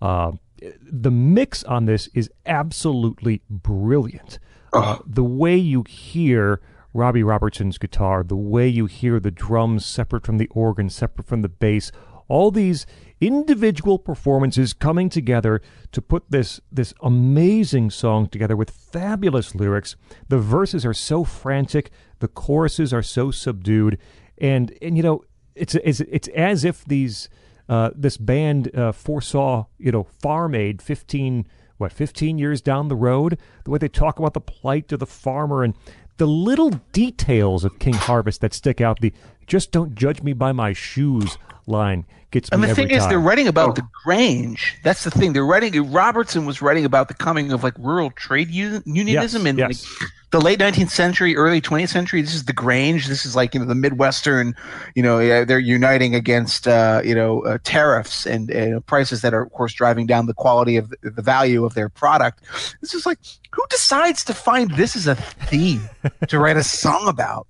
[0.00, 0.32] Uh,
[0.80, 4.38] the mix on this is absolutely brilliant.
[4.72, 6.60] Uh, the way you hear
[6.94, 11.42] Robbie Robertson's guitar, the way you hear the drums separate from the organ, separate from
[11.42, 11.90] the bass,
[12.28, 12.86] all these
[13.20, 15.60] individual performances coming together
[15.92, 19.96] to put this this amazing song together with fabulous lyrics.
[20.28, 23.98] The verses are so frantic, the choruses are so subdued,
[24.38, 27.28] and and you know it's it's it's as if these
[27.68, 31.46] uh, this band uh, foresaw, you know, Farm Aid 15,
[31.78, 35.06] what, 15 years down the road, the way they talk about the plight of the
[35.06, 35.74] farmer and
[36.18, 39.00] the little details of King Harvest that stick out.
[39.00, 39.12] The
[39.46, 42.56] just don't judge me by my shoes line gets me.
[42.56, 42.98] And the thing time.
[42.98, 43.72] is, they're writing about oh.
[43.74, 44.76] the Grange.
[44.82, 45.32] That's the thing.
[45.32, 45.92] They're writing.
[45.92, 50.00] Robertson was writing about the coming of like rural trade unionism yes, and yes.
[50.00, 52.22] like the late 19th century, early 20th century.
[52.22, 53.06] This is the Grange.
[53.06, 54.54] This is like you know the Midwestern.
[54.94, 59.42] You know they're uniting against uh, you know uh, tariffs and uh, prices that are
[59.42, 62.42] of course driving down the quality of the, the value of their product.
[62.80, 63.18] This is like
[63.52, 65.88] who decides to find this as a theme
[66.28, 67.46] to write a song about?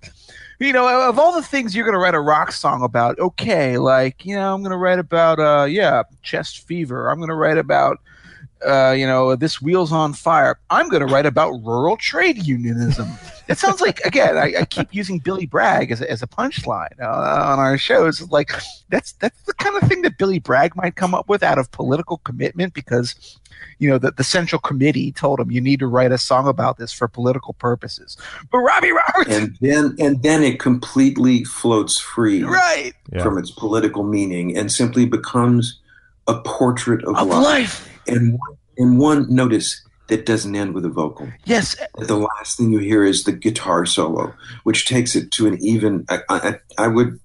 [0.63, 3.77] You know, of all the things you're going to write a rock song about, okay,
[3.77, 7.09] like, you know, I'm going to write about, uh, yeah, chest fever.
[7.09, 7.99] I'm going to write about,
[8.65, 10.59] uh, you know, this wheel's on fire.
[10.69, 13.09] I'm going to write about rural trade unionism.
[13.47, 14.37] it sounds like again.
[14.37, 18.21] I, I keep using Billy Bragg as a, as a punchline uh, on our shows.
[18.31, 18.51] Like
[18.89, 21.71] that's that's the kind of thing that Billy Bragg might come up with out of
[21.71, 23.39] political commitment because
[23.83, 26.77] you know the, the central committee told him you need to write a song about
[26.77, 28.17] this for political purposes.
[28.51, 33.21] But Robbie Robertson, and then and then it completely floats free right Yeah.
[33.21, 35.79] from its political meaning and simply becomes
[36.27, 37.43] a portrait of, of life.
[37.43, 37.89] life.
[38.07, 41.29] And one, and one notice that doesn't end with a vocal.
[41.45, 45.57] Yes, the last thing you hear is the guitar solo, which takes it to an
[45.61, 47.19] even, I, I, I would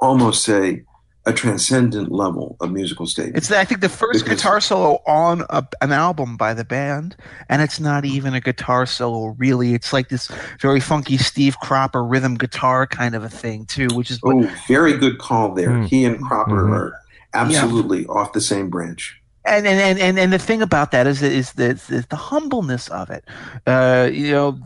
[0.00, 0.82] almost say,
[1.26, 3.36] a transcendent level of musical statement.
[3.38, 6.64] It's the, I think the first Because- guitar solo on a, an album by the
[6.64, 7.16] band,
[7.48, 9.72] and it's not even a guitar solo really.
[9.74, 14.10] It's like this very funky Steve Cropper rhythm guitar kind of a thing too, which
[14.10, 15.70] is what, oh, very good call there.
[15.70, 15.84] Hmm.
[15.84, 16.72] He and Cropper Mhm.
[16.72, 17.00] are
[17.32, 19.20] absolutely off the same branch.
[19.46, 22.88] and, and and and and the thing about that is is the is the humbleness
[22.88, 23.24] of it.
[23.66, 24.58] Uh, you know,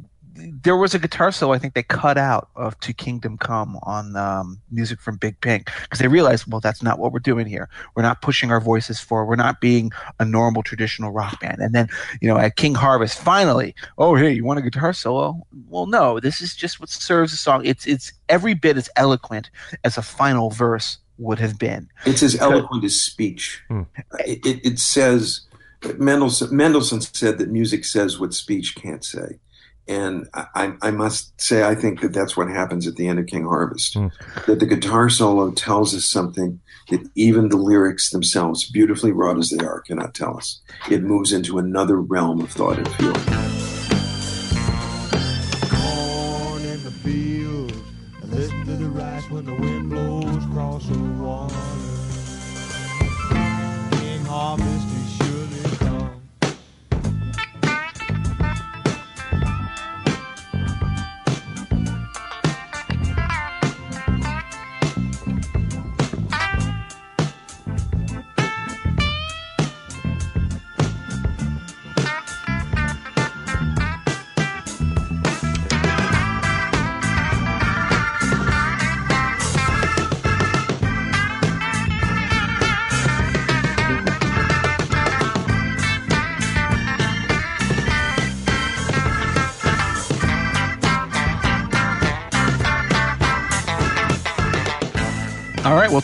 [0.63, 4.17] there was a guitar solo I think they cut out of "To Kingdom Come" on
[4.17, 7.69] um, music from Big Pink because they realized, well, that's not what we're doing here.
[7.95, 9.27] We're not pushing our voices forward.
[9.27, 11.61] We're not being a normal traditional rock band.
[11.61, 11.89] And then,
[12.21, 15.47] you know, at King Harvest, finally, oh hey, you want a guitar solo?
[15.69, 17.65] Well, no, this is just what serves the song.
[17.65, 19.51] It's it's every bit as eloquent
[19.85, 21.89] as a final verse would have been.
[22.07, 23.63] It's as eloquent as speech.
[23.69, 23.83] Hmm.
[24.21, 25.43] It, it, it says,
[25.99, 29.39] Mendelssohn, Mendelssohn said that music says what speech can't say.
[29.89, 33.27] And I, I must say, I think that that's what happens at the end of
[33.27, 33.95] King Harvest.
[33.95, 34.09] Hmm.
[34.47, 36.61] That the guitar solo tells us something
[36.91, 40.61] that even the lyrics themselves, beautifully wrought as they are, cannot tell us.
[40.91, 43.58] It moves into another realm of thought and feel.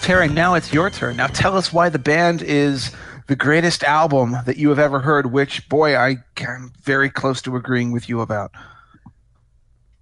[0.05, 1.17] Terry, now it's your turn.
[1.17, 2.93] Now tell us why the band is
[3.27, 7.57] the greatest album that you have ever heard, which, boy, I am very close to
[7.57, 8.53] agreeing with you about.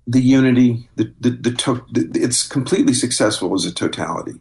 [0.06, 4.40] the unity, the the, the, to, the it's completely successful as a totality.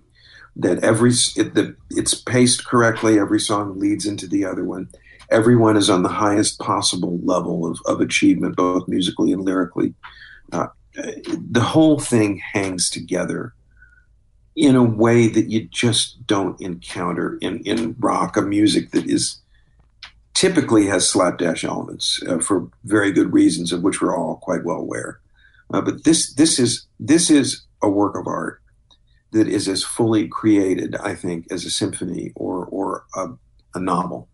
[0.55, 3.19] That every it, the, it's paced correctly.
[3.19, 4.89] Every song leads into the other one.
[5.29, 9.93] Everyone is on the highest possible level of, of achievement, both musically and lyrically.
[10.51, 13.53] Uh, the whole thing hangs together
[14.55, 19.39] in a way that you just don't encounter in, in rock, a music that is
[20.33, 24.77] typically has slapdash elements uh, for very good reasons, of which we're all quite well
[24.77, 25.19] aware.
[25.73, 28.61] Uh, but this this is this is a work of art
[29.31, 33.29] that is as fully created, I think, as a symphony or or a,
[33.75, 34.27] a novel.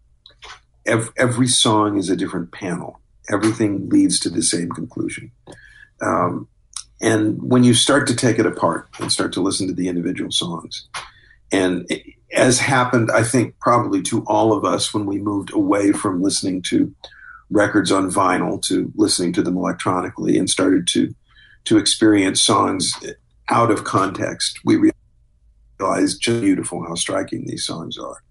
[0.85, 2.99] Every, every song is a different panel.
[3.30, 5.31] Everything leads to the same conclusion.
[6.02, 6.48] Um,
[7.02, 10.32] and when you start to take it apart and start to listen to the individual
[10.32, 10.88] songs,
[11.52, 12.03] and it,
[12.34, 16.61] as happened, I think probably to all of us when we moved away from listening
[16.64, 16.94] to
[17.49, 21.14] records on vinyl to listening to them electronically and started to
[21.65, 22.94] to experience songs
[23.49, 24.91] out of context, we
[25.80, 28.24] realized just beautiful how striking these songs are.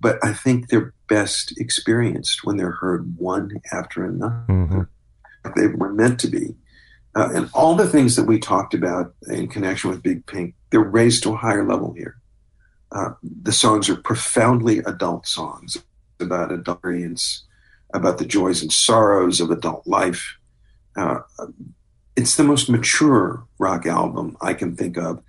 [0.00, 4.42] But I think they're best experienced when they're heard one after another.
[4.48, 4.88] Mhm.
[5.56, 6.56] They were meant to be.
[7.18, 10.80] Uh, and all the things that we talked about in connection with Big Pink, they're
[10.80, 12.16] raised to a higher level here.
[12.92, 13.10] Uh,
[13.42, 15.78] the songs are profoundly adult songs
[16.20, 17.44] about adult experience,
[17.92, 20.36] about the joys and sorrows of adult life.
[20.94, 21.18] Uh,
[22.14, 25.20] it's the most mature rock album I can think of,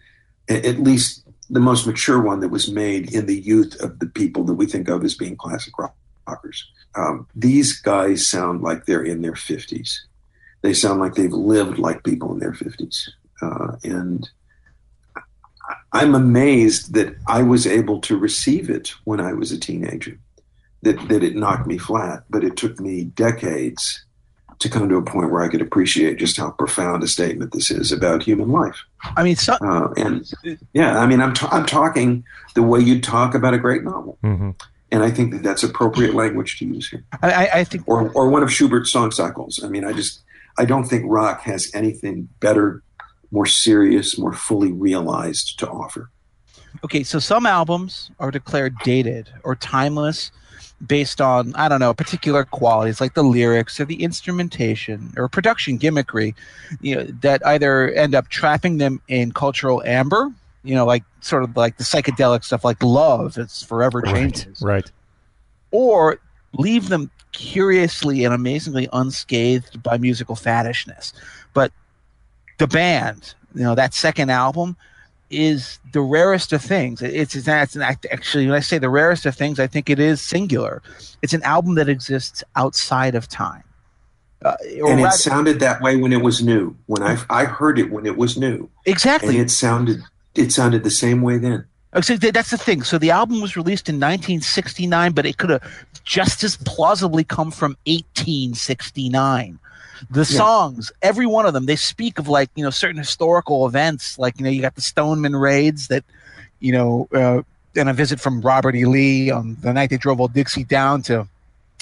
[0.48, 4.44] at least the most mature one that was made in the youth of the people
[4.44, 5.98] that we think of as being classic rock-
[6.28, 6.70] rockers.
[6.94, 10.02] Um, these guys sound like they're in their 50s.
[10.62, 13.10] They sound like they've lived like people in their 50s.
[13.42, 14.30] Uh, and
[15.94, 20.18] I'm amazed that I was able to receive it when I was a teenager,
[20.84, 22.24] that, that it knocked me flat.
[22.30, 24.04] But it took me decades
[24.60, 27.72] to come to a point where I could appreciate just how profound a statement this
[27.72, 28.76] is about human life.
[29.16, 30.30] I mean, so, Uh, and
[30.74, 32.26] yeah, I mean, I'm, t- I'm talking
[32.56, 34.18] the way you talk about a great novel.
[34.22, 34.60] Mhm.
[34.92, 37.04] And I think that that's appropriate language to use here.
[37.22, 39.64] I, I- I think Or, or one of Schubert's song cycles.
[39.64, 40.22] I mean, I just,
[40.60, 42.84] I don't think rock has anything better,
[43.32, 46.12] more serious, more fully realized to offer.
[46.84, 50.32] Okay, so some albums are declared dated or timeless
[50.86, 55.80] based on I don't know particular qualities like the lyrics or the instrumentation or production
[55.80, 56.36] gimmickry,
[56.82, 60.32] you know, that either end up trapping them in cultural amber,
[60.64, 64.74] you know, like sort of like the psychedelic stuff like Love, it's forever changes, Right.
[64.74, 64.92] right.
[65.72, 66.20] or
[66.54, 71.14] leave them curiously and amazingly unscathed by musical faddishness.
[71.54, 71.72] But
[72.58, 74.76] the band, you know, that second album
[75.30, 77.02] is the rarest of things.
[77.02, 79.90] It's, it's, it's an act, actually, when I say the rarest of things, I think
[79.90, 80.82] it is singular.
[81.22, 83.64] It's an album that exists outside of time.
[84.44, 84.56] Uh,
[84.88, 86.74] and it sounded that way when it was new.
[86.86, 90.02] When I I heard it when it was new, exactly, and it sounded
[90.34, 91.66] it sounded the same way then.
[92.02, 92.84] So that's the thing.
[92.84, 95.64] So the album was released in 1969, but it could have
[96.10, 99.60] just as plausibly come from 1869
[100.10, 104.18] the songs every one of them they speak of like you know certain historical events
[104.18, 106.04] like you know you got the stoneman raids that
[106.60, 107.42] you know uh,
[107.76, 108.86] and a visit from robert e.
[108.86, 111.28] Lee on the night they drove old dixie down to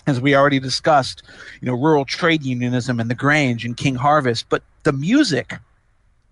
[0.07, 1.21] as we already discussed
[1.61, 4.47] you know rural trade unionism and the grange and king harvest.
[4.49, 5.53] But the music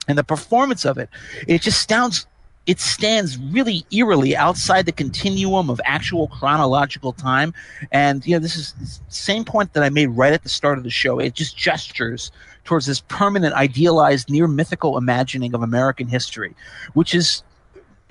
[0.08, 1.10] and the performance of it
[1.48, 2.26] it just sounds
[2.66, 7.54] it stands really eerily outside the continuum of actual chronological time.
[7.92, 10.78] And you know, this is the same point that I made right at the start
[10.78, 11.20] of the show.
[11.20, 12.32] It just gestures
[12.64, 16.56] towards this permanent, idealized, near mythical imagining of American history,
[16.94, 17.44] which is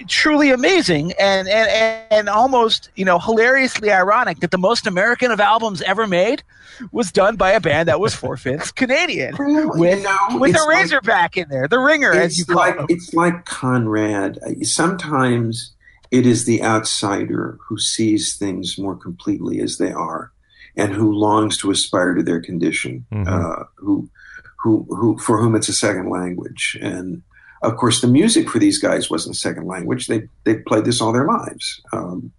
[0.08, 5.40] truly amazing and, and and almost you know hilariously ironic that the most American of
[5.40, 6.42] albums ever made
[6.90, 10.66] was done by a band that was four fifths Canadian with you know, with a
[10.68, 12.86] Razorback like, in there, the Ringer as you call like, them.
[12.88, 14.38] It's like Conrad.
[14.62, 15.72] Sometimes
[16.10, 20.32] it is the outsider who sees things more completely as they are,
[20.76, 23.06] and who longs to aspire to their condition.
[23.12, 23.32] Mm-hmm.
[23.32, 24.08] Uh, who
[24.56, 27.22] who who for whom it's a second language and
[27.64, 30.06] of course, the music for these guys wasn't second language.
[30.06, 31.80] They they played this all their lives.
[31.92, 32.32] Um,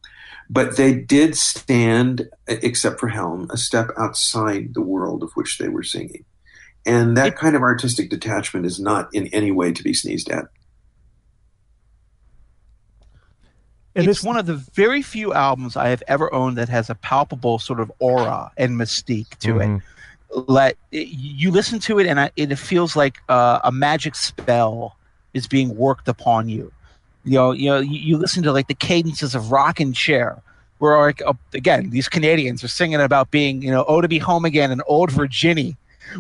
[0.50, 5.70] but they did stand, except for Helm, a step outside the world of which they
[5.70, 6.24] were singing.
[6.86, 10.46] And that kind of artistic detachment is not in any way to be sneezed at.
[13.96, 16.96] And it's one of the very few albums I have ever owned that has a
[16.96, 19.76] palpable sort of aura and mystique to mm-hmm.
[19.78, 19.82] it.
[20.50, 24.98] Let you listen to it, and I, it feels like uh, a magic spell
[25.36, 26.72] is being worked upon you.
[27.26, 30.42] You know, you know, you, you listen to like the cadences of Rockin' Chair,
[30.80, 34.18] where like uh, again these Canadians are singing about being you know oh to be
[34.18, 35.74] home again in old Virginia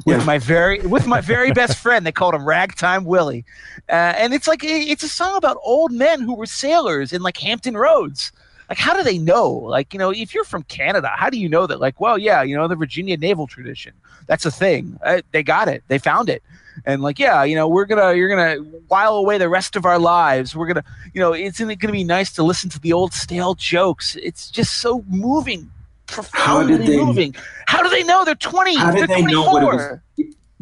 [0.05, 0.25] with yeah.
[0.25, 2.05] my very with my very best friend.
[2.05, 3.45] They called him Ragtime Willie,
[3.89, 7.37] uh, and it's like it's a song about old men who were sailors in like
[7.37, 8.31] Hampton Roads.
[8.67, 9.47] Like, how do they know?
[9.51, 11.79] Like, you know, if you're from Canada, how do you know that?
[11.79, 13.93] Like, well, yeah, you know, the Virginia naval tradition.
[14.25, 14.97] That's a thing.
[15.03, 15.83] Uh, they got it.
[15.87, 16.41] They found it
[16.85, 18.55] and like yeah you know we're gonna you're gonna
[18.87, 20.83] while away the rest of our lives we're gonna
[21.13, 24.15] you know isn't it gonna be nice to listen to the old stale jokes?
[24.17, 25.71] It's just so moving
[26.07, 27.35] profoundly how they, moving.
[27.65, 28.25] How do they know?
[28.25, 29.31] They're 20 how did they 24.
[29.31, 30.01] know what it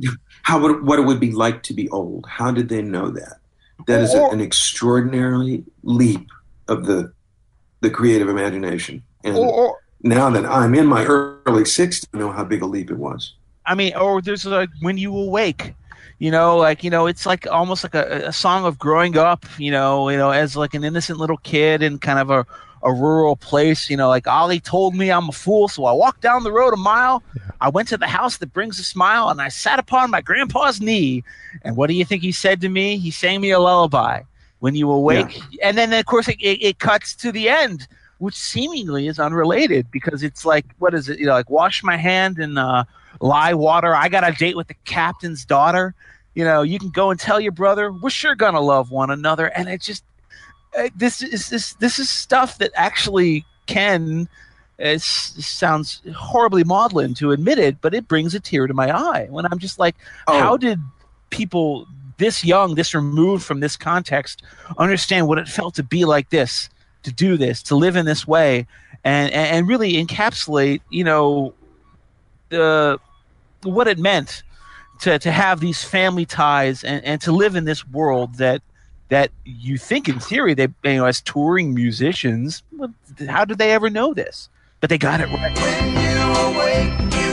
[0.04, 2.26] was how would, what it would be like to be old?
[2.28, 3.38] How did they know that?
[3.88, 6.30] That is or, an extraordinary leap
[6.68, 7.12] of the
[7.82, 9.04] the creative imagination.
[9.26, 12.66] And or, or, now that i'm in my early 60s i know how big a
[12.66, 13.34] leap it was.
[13.66, 15.74] I mean, or there's like when you awake,
[16.24, 19.46] you know like you know it's like almost like a, a song of growing up
[19.58, 22.46] you know you know as like an innocent little kid in kind of a,
[22.84, 26.22] a rural place you know like ollie told me i'm a fool so i walked
[26.22, 27.22] down the road a mile.
[27.36, 27.52] Yeah.
[27.60, 30.80] i went to the house that brings a smile and i sat upon my grandpa's
[30.80, 31.26] knee.
[31.62, 32.98] And what do you think he said to me?
[32.98, 34.22] He sang me a lullaby.
[34.60, 35.68] When you awake yeah.
[35.68, 37.86] and then of course it, it, it cuts to the end
[38.20, 41.20] which seemingly is unrelated because it's like what is it?
[41.20, 42.86] You know like wash my hand in uh,
[43.20, 43.94] lye water.
[43.94, 45.94] I got a date with the captain's daughter
[46.36, 49.48] you know you can go and tell your brother we're sure gonna love one another
[49.48, 50.04] and it just
[50.78, 54.28] uh, this is this this is stuff that actually can
[54.80, 59.28] it sounds horribly maudlin to admit it but it brings a tear to my eye
[59.30, 59.96] when i'm just like
[60.28, 60.40] oh.
[60.40, 60.80] how did
[61.30, 61.88] people
[62.18, 64.44] this young this removed from this context
[64.78, 66.70] understand what it felt to be like this
[67.04, 68.66] to do this, to live in this way,
[69.04, 71.54] and and really encapsulate, you know,
[72.50, 73.00] the
[73.64, 74.44] what it meant
[75.02, 78.62] to to have these family ties and, and to live in this world that
[79.10, 82.64] that you think in theory they you know as touring musicians
[83.28, 84.50] how did they ever know this?
[84.80, 87.33] But they got it right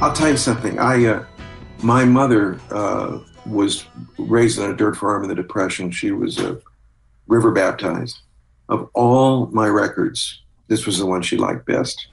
[0.00, 0.78] I'll tell you something.
[0.78, 1.24] I, uh,
[1.82, 3.84] my mother uh, was
[4.16, 5.90] raised on a dirt farm in the Depression.
[5.90, 6.60] She was uh,
[7.26, 8.20] river baptized.
[8.68, 12.06] Of all my records, this was the one she liked best.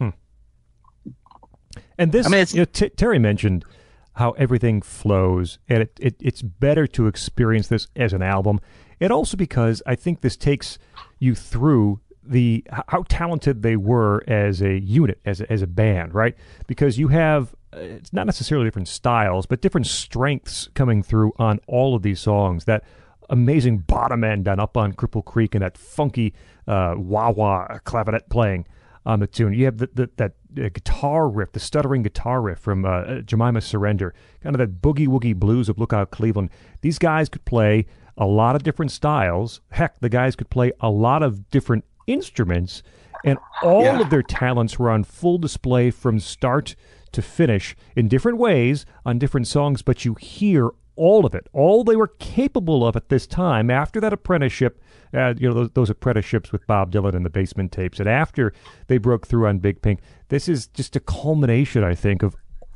[2.00, 3.66] And this, I mean, you know, T- Terry mentioned
[4.14, 8.62] how everything flows, and it, it, it's better to experience this as an album.
[9.00, 10.80] And also because I think this takes
[11.20, 16.16] you through the how talented they were as a unit, as a, as a band,
[16.16, 16.36] right?
[16.66, 21.96] Because you have it's not necessarily different styles, but different strengths coming through on all
[21.96, 22.66] of these songs.
[22.66, 22.84] That
[23.30, 26.34] amazing bottom end on Up on Cripple Creek and that funky
[26.68, 28.66] uh, wah wah clavinet playing
[29.06, 29.54] on the tune.
[29.54, 33.22] You have the, the, that uh, guitar riff, the stuttering guitar riff from uh, uh,
[33.22, 36.50] Jemima Surrender, kind of that boogie woogie blues of Lookout Cleveland.
[36.82, 37.86] These guys could play
[38.18, 39.62] a lot of different styles.
[39.72, 42.82] Heck, the guys could play a lot of different instruments,
[43.24, 44.00] and all Yeah.
[44.00, 46.76] of their talents were on full display from start
[47.16, 51.84] to finish in different ways on different songs, but you hear all of it, all
[51.84, 54.82] they were capable of at this time after that apprenticeship,
[55.14, 58.54] uh, you know, those, those apprenticeships with Bob Dylan and the basement tapes, and after
[58.88, 60.00] they broke through on Big Pink.
[60.30, 62.36] This is just a culmination, I think, of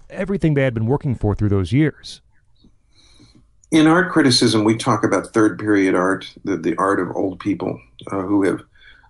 [0.10, 2.22] everything they had been working for through those years.
[3.72, 7.80] In art criticism, we talk about third period art, the, the art of old people
[8.12, 8.62] uh, who have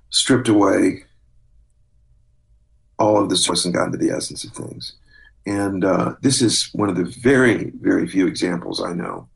[0.10, 1.06] stripped away
[3.00, 4.94] all of the source and gotten to the essence of things.
[5.46, 9.28] And uh, this is one of the very, very few examples I know.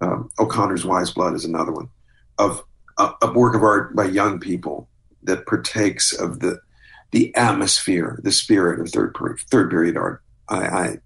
[0.00, 1.88] Um, O'Connor's Wise Blood is another one
[2.38, 2.62] of
[2.98, 4.88] a, a work of art by young people
[5.22, 6.60] that partakes of the
[7.12, 10.22] the atmosphere, the spirit of third period, third period art.
[10.48, 10.98] I, I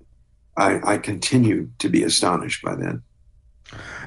[0.56, 3.00] I I continue to be astonished by that.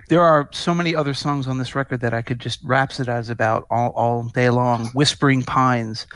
[0.07, 3.67] There are so many other songs on this record that I could just rhapsodize about
[3.69, 4.87] all, all day long.
[4.87, 6.07] Whispering Pines,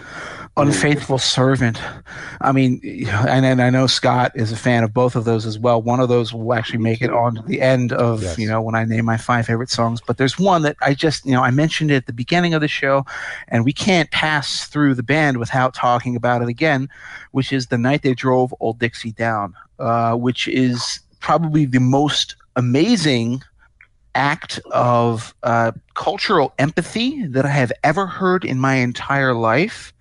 [0.57, 1.79] Unfaithful Servant.
[2.41, 5.59] I mean, and, and I know Scott is a fan of both of those as
[5.59, 5.81] well.
[5.81, 8.39] One of those will actually make it on to the end of, Yes.
[8.39, 10.01] you know, when I name my five favorite songs.
[10.01, 12.61] But there's one that I just, you know, I mentioned it at the beginning of
[12.61, 13.05] the show,
[13.49, 16.89] and we can't pass through the band without talking about it again,
[17.31, 22.35] which is The Night They Drove Old Dixie Down, uh, which is probably the most
[22.57, 23.41] amazing
[24.13, 29.91] act of uh, cultural empathy that I have ever heard in my entire life.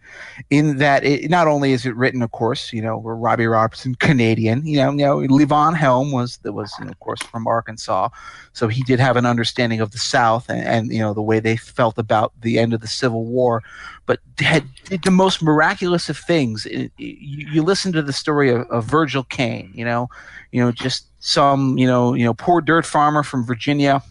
[0.51, 3.95] In that, it, not only is it written, of course, you know, we're Robbie Robertson,
[3.95, 4.67] Canadian.
[4.67, 8.11] You know, you know, Levon Helm was that was, you know, of course, from Arkansas,
[8.53, 11.41] so he did have an understanding of the South and, and you know the way
[11.41, 13.63] they felt about the end of the Civil War,
[14.05, 16.67] but had did the most miraculous of things.
[16.67, 20.09] It- it- you, you listen to the story of, of Virgil Caine, you know,
[20.51, 24.03] you know, just some, you know, you know, poor dirt farmer from Virginia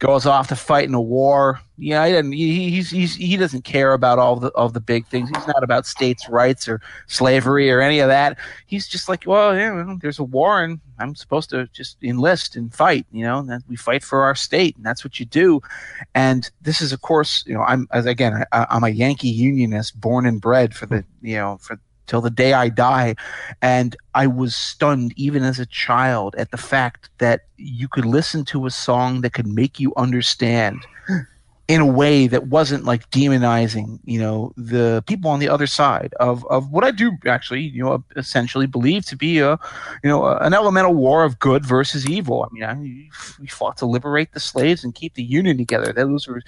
[0.00, 1.60] goes off to fight in a war.
[1.78, 2.32] Yeah, he doesn't.
[2.32, 5.28] He, he's, he's he doesn't care about all the of the big things.
[5.28, 8.36] He's not about states' rights or slavery or any of that.
[8.66, 12.56] He's just like, well, yeah, well, there's a war, and I'm supposed to just enlist
[12.56, 13.06] and fight.
[13.12, 15.62] You know, and we fight for our state, and that's what you do.
[16.16, 20.00] And this is, of course, you know, I'm as again, I, I'm a Yankee Unionist,
[20.00, 23.14] born and bred for the, you know, for till the day I die.
[23.62, 28.44] And I was stunned, even as a child, at the fact that you could listen
[28.46, 30.86] to a song that could make you understand
[31.66, 36.12] in a way that wasn't like demonizing, you know, the people on the other side
[36.20, 39.58] of, of what I do actually, you know, essentially believe to be a,
[40.02, 42.42] you know, an elemental war of good versus evil.
[42.42, 42.74] I mean, I,
[43.40, 45.90] we fought to liberate the slaves and keep the union together.
[45.90, 46.42] Those were,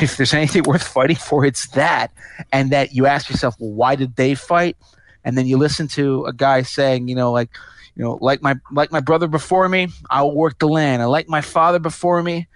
[0.00, 2.10] if there's anything worth fighting for, it's that.
[2.52, 4.76] And that you ask yourself, well, why did they fight?
[5.24, 7.50] And then you listen to a guy saying, you know, like,
[7.94, 11.02] you know, like my like my brother before me, I will work the land.
[11.02, 12.46] I like my father before me,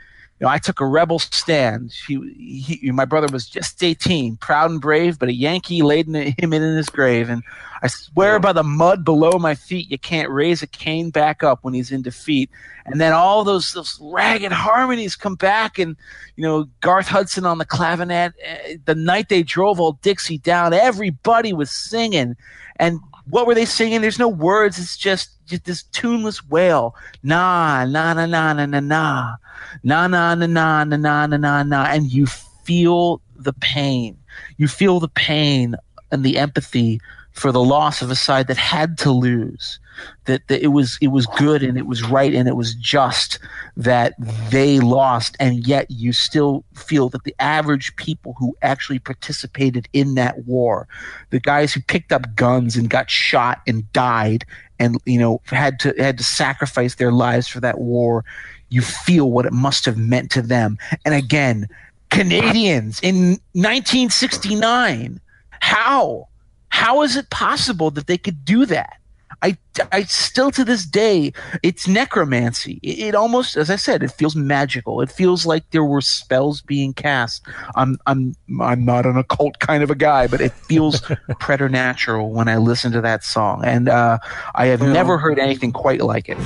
[0.43, 1.93] know, I took a rebel stand.
[2.07, 6.15] He, he, my brother was just 18, proud and brave, but a Yankee laid in,
[6.39, 7.29] him in his grave.
[7.29, 7.43] And
[7.83, 11.61] I swear by the mud below my feet, you can't raise a Caine back up
[11.63, 12.51] when he's in defeat.
[12.87, 15.97] And then all those, those ragged harmonies come back, and
[16.37, 18.33] you know Garth Hudson on the clavinet.
[18.43, 22.37] eh, The night they drove old Dixie down, everybody was singing.
[22.77, 22.99] And
[23.31, 24.01] what were they singing?
[24.01, 24.79] There's no words.
[24.79, 26.95] It's just, just this tuneless wail.
[27.23, 29.37] Na na na na na na na
[29.83, 34.17] na na na na na na na na na and you feel the pain
[34.57, 35.75] you feel the pain
[36.11, 37.01] and the empathy
[37.33, 39.79] for the loss of a side that had to lose
[40.25, 43.39] that, that it was it was good and it was right and it was just
[43.77, 44.15] that
[44.51, 45.37] they lost.
[45.41, 50.89] And yet you still feel that the average people who actually participated in that war
[51.31, 54.45] the guys who picked up guns and got shot and died
[54.79, 58.25] and you know had to had to sacrifice their lives for that war
[58.69, 60.79] you feel what it must have meant to them.
[61.05, 61.69] And again
[62.11, 65.21] Canadians in 1969
[65.61, 66.29] how?
[66.71, 68.97] How is it possible that they could do that
[69.43, 69.57] I,
[69.91, 71.33] I still to this day,
[71.63, 72.79] it's necromancy.
[72.83, 75.01] It, it, almost, as I said, it feels magical.
[75.01, 77.43] It feels like there were spells being cast.
[77.75, 81.01] I'm, I'm, I'm not an occult kind of a guy, but it feels
[81.41, 83.65] preternatural when I listen to that song.
[83.65, 84.19] And uh,
[84.55, 84.93] I have yeah.
[84.93, 86.39] never heard anything quite like it.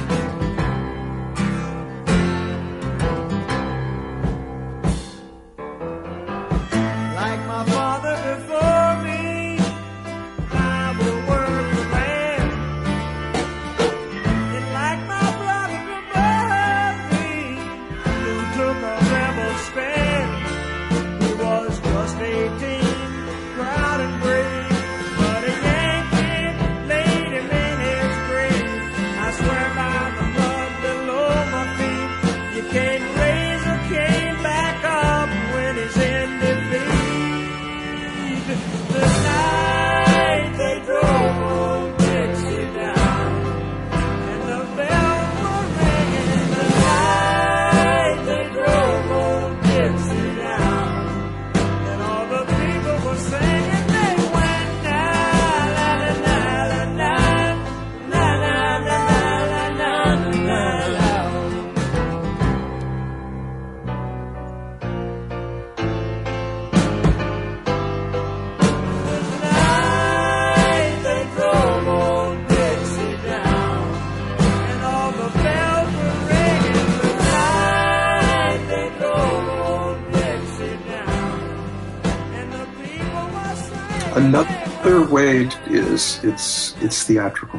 [84.36, 87.58] Another way is it's it's theatrical.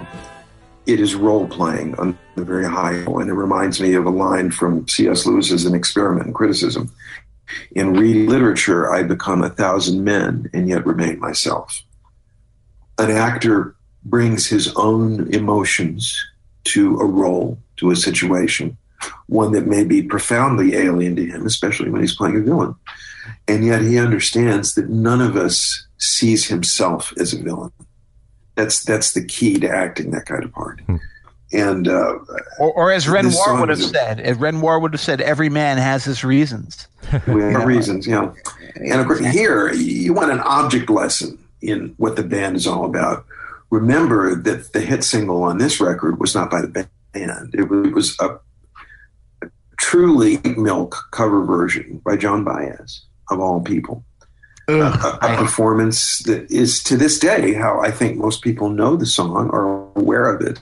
[0.85, 4.51] It is role playing on the very high and it reminds me of a line
[4.51, 5.25] from C.S.
[5.25, 6.91] Lewis's An Experiment in Criticism.
[7.71, 11.81] In reading literature, I become a thousand men and yet remain myself.
[12.99, 13.75] An actor
[14.05, 16.23] brings his own emotions
[16.65, 18.77] to a role, to a situation,
[19.27, 22.75] one that may be profoundly alien to him, especially when he's playing a villain.
[23.47, 27.71] And yet he understands that none of us sees himself as a villain.
[28.55, 30.81] That's that's the key to acting that kind of part.
[30.81, 30.97] Hmm.
[31.53, 32.15] And uh,
[32.59, 36.03] or, or, as Renoir would have said, as Renoir would have said, every man has
[36.03, 36.87] his reasons.
[37.25, 38.35] We have reasons, you know.
[38.75, 42.83] And of course, here you want an object lesson in what the band is all
[42.83, 43.25] about.
[43.69, 48.19] Remember that the hit single on this record was not by the band; it was
[48.19, 48.39] a
[49.77, 54.03] truly milk cover version by Joan Baez, of all people.
[54.69, 58.97] Ugh, a, a performance that is to this day how I think most people know
[58.97, 60.61] the song or aware of it.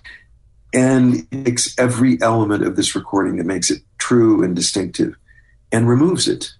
[0.74, 5.16] And it takes every element of this recording that makes it true and distinctive
[5.72, 6.52] and removes it.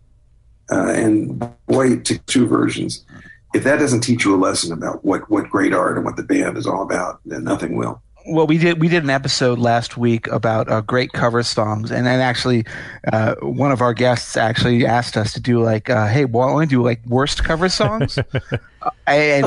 [0.72, 3.06] Uh, and boy, it took two versions.
[3.54, 6.24] If that doesn't teach you a lesson about what, what great art and what the
[6.24, 9.98] band is all about, then nothing will well, we did we did an episode last
[9.98, 12.66] week about uh, great cover songs, and then actually,
[13.12, 16.58] uh, one of our guests actually asked us to do like, uh, "Hey, why don't
[16.58, 18.18] we do like worst cover songs?"
[19.08, 19.46] and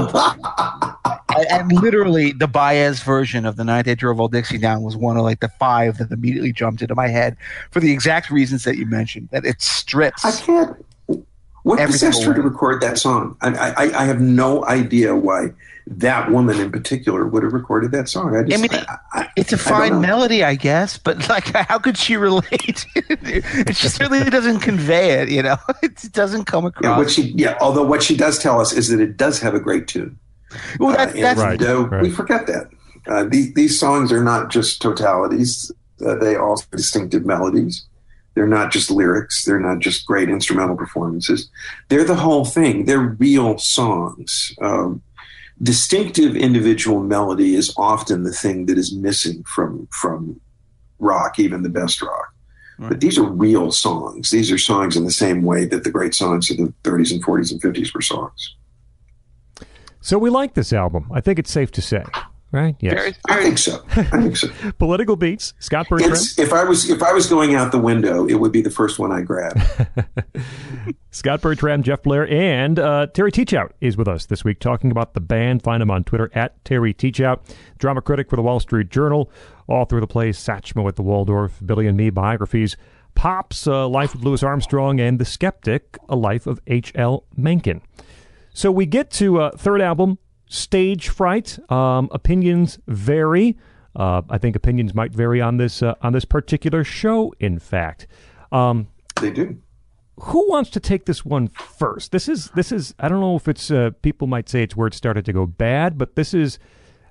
[1.51, 5.17] and literally, the Baez version of the night they drove old Dixie down was one
[5.17, 7.37] of like the five that immediately jumped into my head
[7.71, 9.29] for the exact reasons that you mentioned.
[9.33, 10.25] That it strips.
[10.25, 10.85] I can't.
[11.69, 13.37] What possessed her to record that song?
[13.43, 15.53] I, I, I have no idea why
[15.87, 18.35] that woman in particular would have recorded that song.
[18.35, 21.79] I, just, I mean, I, I, it's a fine melody, I guess, but like, how
[21.79, 22.87] could she relate?
[22.95, 25.57] it just really doesn't convey it, you know.
[25.83, 26.85] It doesn't come across.
[26.85, 27.59] Yeah, what she, yeah.
[27.61, 30.19] Although what she does tell us is that it does have a great tune.
[30.81, 32.71] Well, that, uh, that's right, uh, right, We forget that
[33.07, 35.71] uh, these, these songs are not just totalities;
[36.05, 37.85] uh, they are also distinctive melodies.
[38.39, 39.45] They're not just lyrics.
[39.45, 41.51] They're not just great instrumental performances.
[41.89, 42.85] They're the whole thing.
[42.85, 44.55] They're real songs.
[44.63, 45.03] Um,
[45.61, 50.41] distinctive individual melody is often the thing that is missing from from
[51.01, 52.33] rock, even the best rock.
[52.79, 52.91] Right.
[52.91, 54.31] But these are real songs.
[54.31, 57.25] These are songs in the same way that the great songs of the 30s and
[57.25, 58.55] 40s and 50s were songs.
[60.01, 61.11] So we like this album.
[61.13, 62.05] I think it's safe to say.
[62.51, 62.77] Right?
[62.81, 62.95] Yes.
[62.95, 63.85] Very, I think so.
[63.91, 64.49] I think so.
[64.79, 65.53] Political beats.
[65.59, 66.13] Scott Bertram.
[66.13, 68.71] It's, if I was if I was going out the window, it would be the
[68.71, 69.61] first one I grab.
[71.11, 75.13] Scott Bertram, Jeff Blair, and uh, Terry Teachout is with us this week talking about
[75.13, 75.63] the band.
[75.63, 77.41] Find him on Twitter at Terry Teachout,
[77.79, 79.31] drama critic for the Wall Street Journal,
[79.67, 82.79] author of the plays Satchmo at the Waldorf, Billy and Me biographies,
[83.15, 87.25] Pops, uh, Life of Louis Armstrong, and The Skeptic, A Life of H.L.
[87.37, 87.83] Mencken.
[88.55, 90.19] So we get to uh, third album,
[90.49, 91.59] Stage Fright.
[91.71, 93.57] Um, opinions vary.
[93.95, 97.33] Uh, I think opinions might vary on this uh, on this particular show.
[97.41, 98.07] In fact,
[98.53, 98.89] um,
[99.21, 99.59] they do.
[100.21, 102.13] who wants to take this one first?
[102.13, 104.89] This is this is I don't know if it's uh, people might say it's where
[104.89, 106.59] it started to go bad, but this is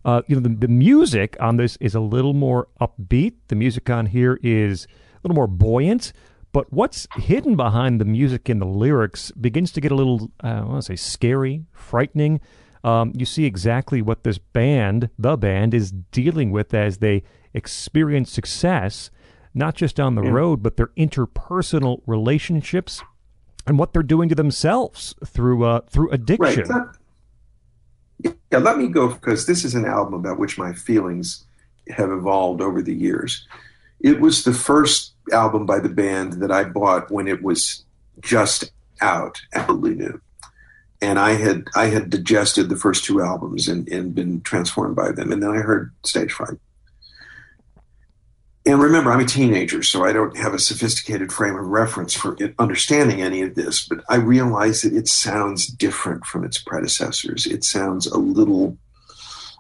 [0.06, 3.34] uh, you know the, the music on this is a little more upbeat.
[3.50, 6.14] The music on here is a little more buoyant.
[6.54, 10.48] But what's hidden behind the music and the lyrics begins to get a little, uh,
[10.48, 12.40] I want to say, scary, frightening.
[12.84, 17.24] Um, you see exactly what this band, the band, is dealing with as they
[17.54, 19.10] experience success,
[19.54, 23.02] not just on the road, but their interpersonal relationships
[23.66, 26.68] and what they're doing to themselves through uh, through addiction.
[26.68, 26.88] Right.
[28.24, 31.46] Let, yeah, let me go because this is an album about which my feelings
[31.90, 33.48] have evolved over the years.
[34.00, 37.84] It was the first album by the band that I bought when it was
[38.22, 38.72] just
[39.02, 40.22] out, absolutely new.
[41.02, 45.12] And I had I had digested the first two albums and, and been transformed by
[45.12, 45.32] them.
[45.32, 46.58] And then I heard Stage Fright.
[48.66, 52.36] And remember, I'm a teenager, so I don't have a sophisticated frame of reference for
[52.60, 53.88] understanding any of this.
[53.88, 57.46] But I realize that it sounds different from its predecessors.
[57.46, 58.78] It sounds a little.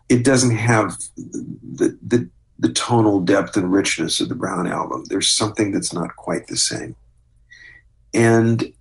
[0.09, 5.05] It doesn't have the the the tonal depth and richness of the Brown album.
[5.05, 6.95] There's something that's not quite the same.
[8.14, 8.73] And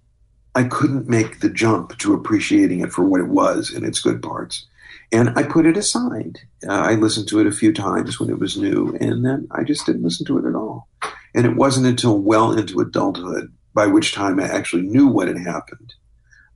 [0.56, 4.22] I couldn't make the jump to appreciating it for what it was and its good
[4.22, 4.66] parts.
[5.12, 6.38] And I put it aside.
[6.66, 9.64] Uh, I listened to it a few times when it was new, and then I
[9.64, 10.88] just didn't listen to it at all.
[11.34, 15.38] And it wasn't until well into adulthood, by which time I actually knew what had
[15.38, 15.92] happened,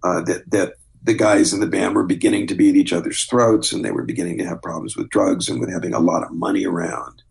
[0.02, 3.24] uh, that that the guys in the band were beginning to be at each other's
[3.24, 6.22] throats, and they were beginning to have problems with drugs and with having a lot
[6.22, 7.22] of money around,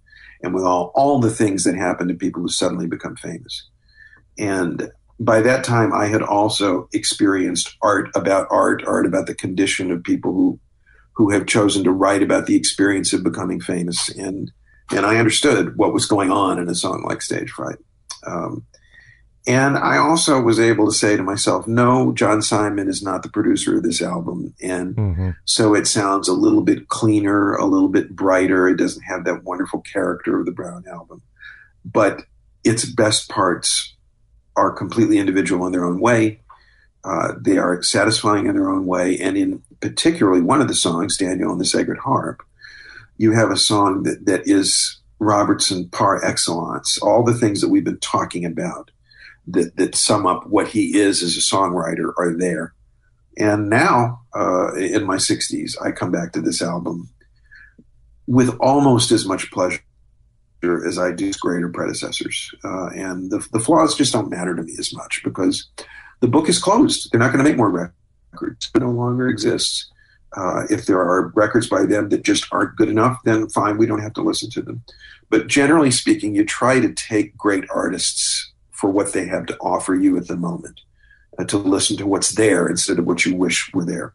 [0.43, 3.67] and with all all the things that happen to people who suddenly become famous.
[4.37, 9.91] And by that time, I had also experienced art about art, art about the condition
[9.91, 10.59] of people who
[11.13, 14.51] who have chosen to write about the experience of becoming famous, and
[14.91, 17.77] and I understood what was going on in a song like Stage Fright.
[18.25, 18.65] Um,
[19.45, 23.29] and I also was able to say to myself, no, John Simon is not the
[23.29, 24.53] producer of this album.
[24.61, 25.35] And Mhm.
[25.45, 28.67] so it sounds a little bit cleaner, a little bit brighter.
[28.67, 31.21] It doesn't have that wonderful character of the Brown album.
[31.85, 32.23] But
[32.63, 33.95] its best parts
[34.59, 36.41] are completely individual in their own way.
[37.05, 39.17] Uh, they are satisfying in their own way.
[39.17, 42.43] And in particularly one of the songs, Daniel and the Sacred Harp,
[43.17, 46.97] you have a song that, that is Robertson par excellence.
[46.99, 48.91] All the things that we've been talking about
[49.47, 52.73] that, that sum up what he is as a songwriter are there.
[53.37, 57.09] And now, uh, in my 60s, I come back to this album
[58.27, 59.81] with almost as much pleasure
[60.63, 62.53] as I do greater predecessors.
[62.63, 65.67] Uh, and the, the flaws just don't matter to me as much because
[66.19, 67.09] the book is closed.
[67.11, 67.93] They're not going to make more
[68.33, 68.69] records.
[68.73, 69.89] It no longer exists.
[70.35, 73.85] Uh, if there are records by them that just aren't good enough, then fine, we
[73.85, 74.83] don't have to listen to them.
[75.29, 79.95] But generally speaking, you try to take great artists for what they have to offer
[79.95, 80.81] you at the moment,
[81.37, 84.13] uh, to listen to what's there instead of what you wish were there.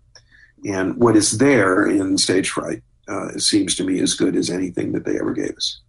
[0.64, 4.92] And what is there in Stage Fright uh, seems to me as good as anything
[4.92, 5.80] that they ever gave us.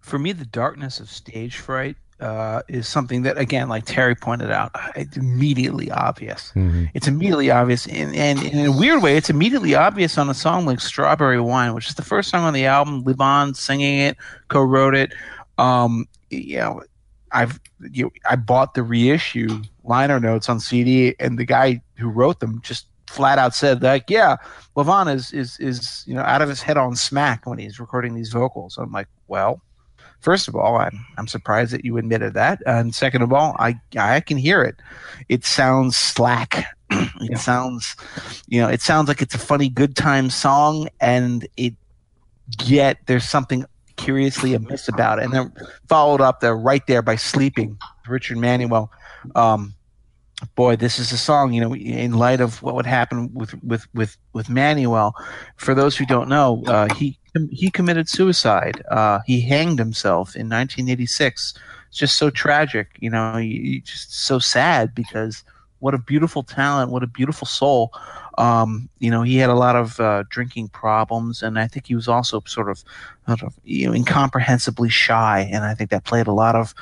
[0.00, 4.50] For me, the darkness of stage fright uh, is something that, again, like Terry pointed
[4.50, 6.52] out, it's immediately obvious.
[6.54, 6.88] Mhm.
[6.94, 10.64] It's immediately obvious, and, and in a weird way, it's immediately obvious on a song
[10.64, 13.02] like "Strawberry Wine," which is the first song on the album.
[13.04, 14.16] Levon singing it,
[14.48, 15.12] co-wrote it.
[15.58, 16.82] Um, you know,
[17.32, 17.58] I've
[17.90, 22.60] you I bought the reissue liner notes on CD, and the guy who wrote them
[22.62, 24.36] just flat out said like, "Yeah,
[24.76, 28.14] Levon is is is you know out of his head on smack when he's recording
[28.14, 29.62] these vocals." I'm like, well.
[30.20, 33.80] First of all, I'm I'm surprised that you admitted that, and second of all, I
[33.98, 34.76] I can hear it.
[35.28, 36.64] It sounds slack.
[36.90, 37.96] it sounds,
[38.46, 41.74] you know, it sounds like it's a funny good time song, and it
[42.62, 43.64] yet there's something
[43.96, 45.24] curiously amiss about it.
[45.24, 45.52] And then
[45.88, 47.76] followed up there right there by "Sleeping,"
[48.06, 48.92] Richard Manuel.
[49.34, 49.74] Um,
[50.54, 51.52] boy, this is a song.
[51.52, 55.16] You know, in light of what would happen with with with with Manuel.
[55.56, 57.18] For those who don't know, uh, he
[57.50, 58.82] he committed suicide.
[58.90, 61.54] Uh, he hanged himself in 1986.
[61.88, 62.96] It's just so tragic.
[63.00, 65.44] You know, you, just so sad because
[65.78, 67.92] what a beautiful talent, what a beautiful soul.
[68.38, 71.94] Um, you know, he had a lot of uh, drinking problems, and I think he
[71.94, 72.84] was also sort of,
[73.26, 76.72] sort of you know, incomprehensibly shy, and I think that played a lot of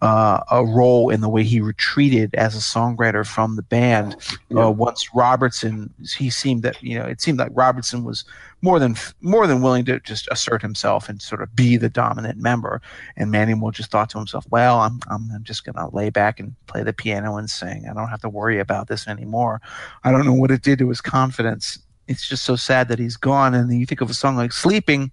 [0.00, 4.16] uh, a role in the way he retreated as a songwriter from the band.
[4.56, 8.24] Uh, once Robertson, he seemed that you know it seemed like Robertson was
[8.62, 12.38] more than more than willing to just assert himself and sort of be the dominant
[12.38, 12.80] member.
[13.16, 16.54] And Manuel just thought to himself, "Well, I'm I'm, I'm just gonna lay back and
[16.66, 17.86] play the piano and sing.
[17.88, 19.60] I don't have to worry about this anymore."
[20.04, 21.78] I don't know what it did to his confidence.
[22.08, 23.54] It's just so sad that he's gone.
[23.54, 25.12] And then you think of a song like "Sleeping."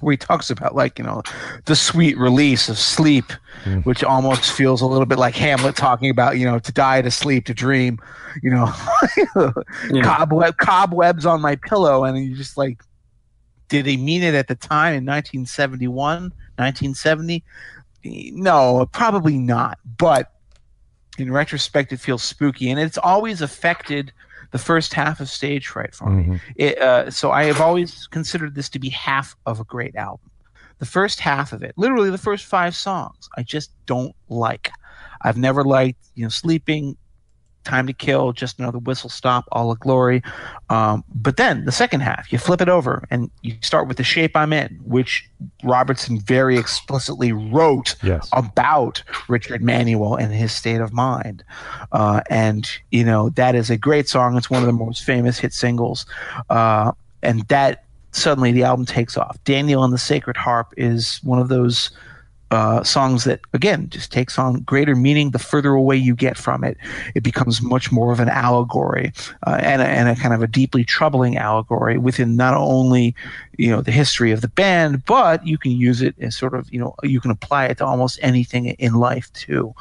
[0.00, 1.22] Where he talks about like you know
[1.64, 3.32] the sweet release of sleep
[3.64, 3.84] Mm.
[3.84, 7.10] which almost feels a little bit like hamlet talking about you know to die to
[7.10, 7.98] sleep to dream
[8.40, 8.72] you know
[9.90, 10.02] Yeah.
[10.02, 12.80] cobweb cobwebs on my pillow and you just like
[13.68, 17.42] did he mean it at the time in 1971 1970
[18.04, 20.32] no probably not but
[21.18, 24.12] in retrospect it feels spooky and it's always affected
[24.50, 26.40] the first half of stage fright for me Mhm.
[26.56, 30.30] it, uh, so I have always considered this to be half of a great album.
[30.78, 34.70] The first half of it, literally the first five songs, I just don't like.
[35.22, 36.96] I've never liked, you know, Sleeping,
[37.68, 40.22] Time to Kill, Just Another Whistle Stop, All La Glory.
[40.70, 44.04] Um, but then the second half, you flip it over and you start with The
[44.04, 45.28] Shape I'm In, which
[45.62, 48.28] Robertson very explicitly wrote Yes.
[48.32, 51.44] about Richard Manuel and his state of mind.
[51.92, 54.36] Uh, and, you know, that is a great song.
[54.38, 56.06] It's one of the most famous hit singles.
[56.48, 56.92] Uh,
[57.22, 59.36] and that suddenly the album takes off.
[59.44, 61.90] Daniel and the Sacred Harp is one of those
[62.50, 66.64] uh, songs that, again, just takes on greater meaning the further away you get from
[66.64, 66.76] it.
[67.14, 69.12] It becomes much more of an allegory
[69.46, 73.14] uh, and, a, and a kind of a deeply troubling allegory within not only
[73.58, 76.72] you know the history of the band but you can use it as sort of
[76.72, 79.74] you know you can apply it to almost anything in life too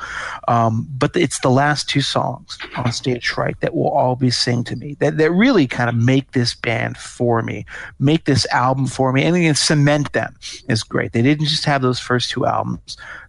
[0.47, 4.63] um, but it's the last two songs on stage fright that will all be sing
[4.63, 7.65] to me that, that really kind of make this band for me
[7.99, 10.35] make this album for me and again cement them
[10.67, 12.56] is great they didn't just have those first two albums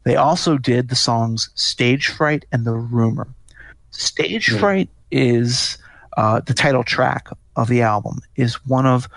[0.05, 3.29] they also did the songs stage fright and the rumor.
[3.91, 5.79] Stage fright is
[6.17, 9.09] uh, the title track of the album is one of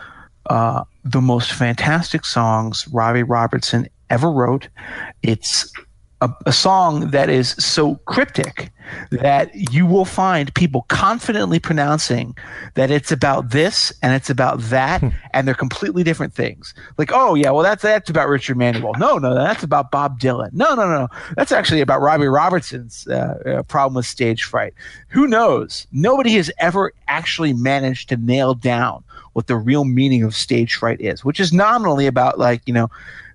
[0.49, 4.69] uh, the most fantastic songs Robbie Robertson ever wrote.
[5.23, 5.71] It's
[6.21, 8.71] a, a song that is so cryptic
[9.09, 12.35] that you will find people confidently pronouncing
[12.75, 15.03] that it's about this and it's about that,
[15.33, 16.73] and they're completely different things.
[16.97, 18.93] Like, oh yeah, well that's that's about Richard Manuel.
[18.97, 20.53] No, no, that's about Bob Dylan.
[20.53, 21.07] No, no, no, no.
[21.35, 24.73] that's actually about Robbie Robertson's uh, uh, problem with stage fright.
[25.09, 25.87] Who knows?
[25.91, 29.03] Nobody has ever actually managed to nail down
[29.33, 32.89] what the real meaning of stage fright is, which is nominally about like you know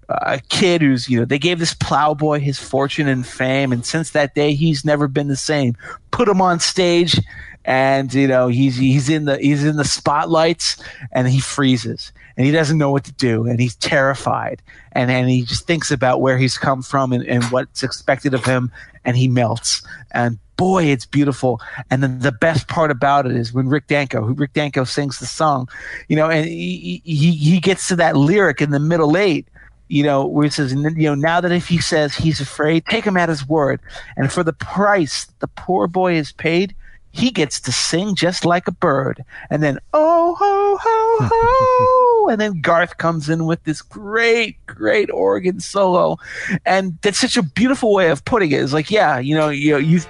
[0.08, 4.10] a kid who's you know they gave this plowboy his fortune and fame, and since
[4.10, 5.76] that day he's never been the same.
[6.10, 7.18] Put him on stage,
[7.64, 12.46] and you know he's he's in the he's in the spotlights, and he freezes, and
[12.46, 14.62] he doesn't know what to do, and he's terrified,
[14.92, 18.44] and and he just thinks about where he's come from and, and what's expected of
[18.44, 18.70] him,
[19.04, 21.60] and he melts, and boy, it's beautiful.
[21.90, 25.18] And then the best part about it is when Rick Danko, who Rick Danko sings
[25.18, 25.68] the song,
[26.08, 29.46] you know, and he, he, he gets to that lyric in the middle eight,
[29.88, 33.04] you know, where he says, you know, now that if he says he's afraid, take
[33.04, 33.80] him at his word.
[34.16, 36.74] And for the price the poor boy is paid,
[37.12, 39.24] he gets to sing just like a bird.
[39.48, 42.28] And then, oh, ho, ho, ho.
[42.28, 46.18] and then Garth comes in with this great, great organ solo.
[46.66, 48.62] And that's such a beautiful way of putting it.
[48.62, 50.00] It's like, yeah, you know, you know, you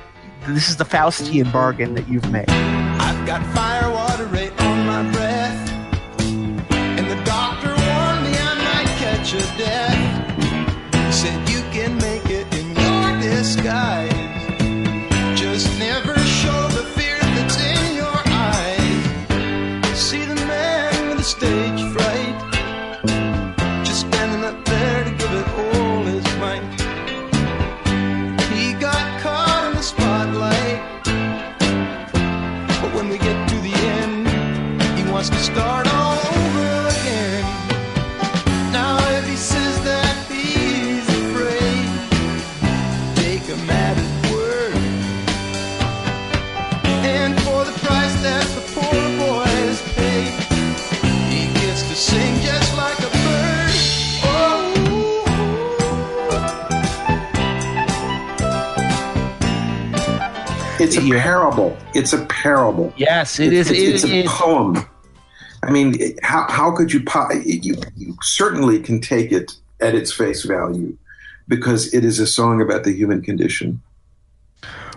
[0.49, 2.49] this is the Faustian bargain that you've made.
[2.49, 3.91] I've got fire
[13.67, 13.96] your
[61.21, 61.77] parable.
[61.95, 62.93] It's a parable.
[62.97, 63.71] Yes, it is.
[63.71, 64.31] It's, It it's a is.
[64.31, 64.77] poem.
[65.63, 69.95] I mean, it- how how could you, po- you you certainly can take it at
[69.95, 70.97] its face value
[71.49, 73.81] because it is a song about the human condition.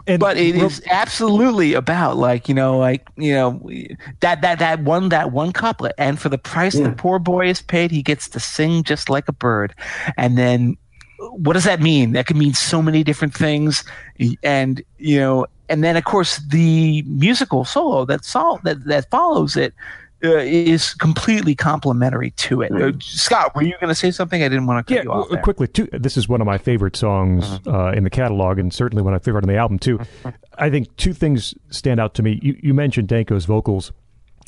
[0.07, 3.61] And but it is absolutely about like you know like you know
[4.21, 6.85] that that that one that one couplet and for the price Yeah.
[6.89, 9.75] the poor boy is paid he gets to sing just like a bird
[10.17, 10.77] and then
[11.33, 13.83] what does that mean that could mean so many different things
[14.41, 19.55] and you know and then of course the musical solo that sol- that that follows
[19.55, 19.73] it
[20.23, 22.71] uh, is completely complementary to it.
[22.73, 24.43] Uh, Scott, were you going to say something?
[24.43, 25.17] I didn't want to cut Yeah, you off.
[25.23, 25.43] w- there.
[25.43, 25.67] quickly.
[25.67, 29.13] Two, this is one of my favorite songs uh, in the catalog, and certainly one
[29.13, 29.97] of my favorite on the album too.
[30.57, 32.37] I think two things stand out to me.
[32.41, 33.93] You, you mentioned Danko's vocals,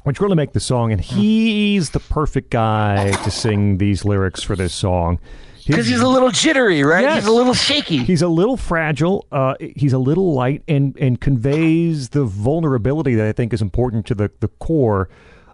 [0.03, 4.57] which really make the song, and he's the perfect guy to sing these lyrics for
[4.57, 5.19] this song.
[5.67, 7.03] Because he's a little jittery, right?
[7.03, 7.23] Yes.
[7.23, 7.97] He's a little shaky.
[7.97, 9.25] He's a little fragile.
[9.31, 14.05] Uh, he's a little light, and and conveys the vulnerability that I think is important
[14.07, 15.09] to the the core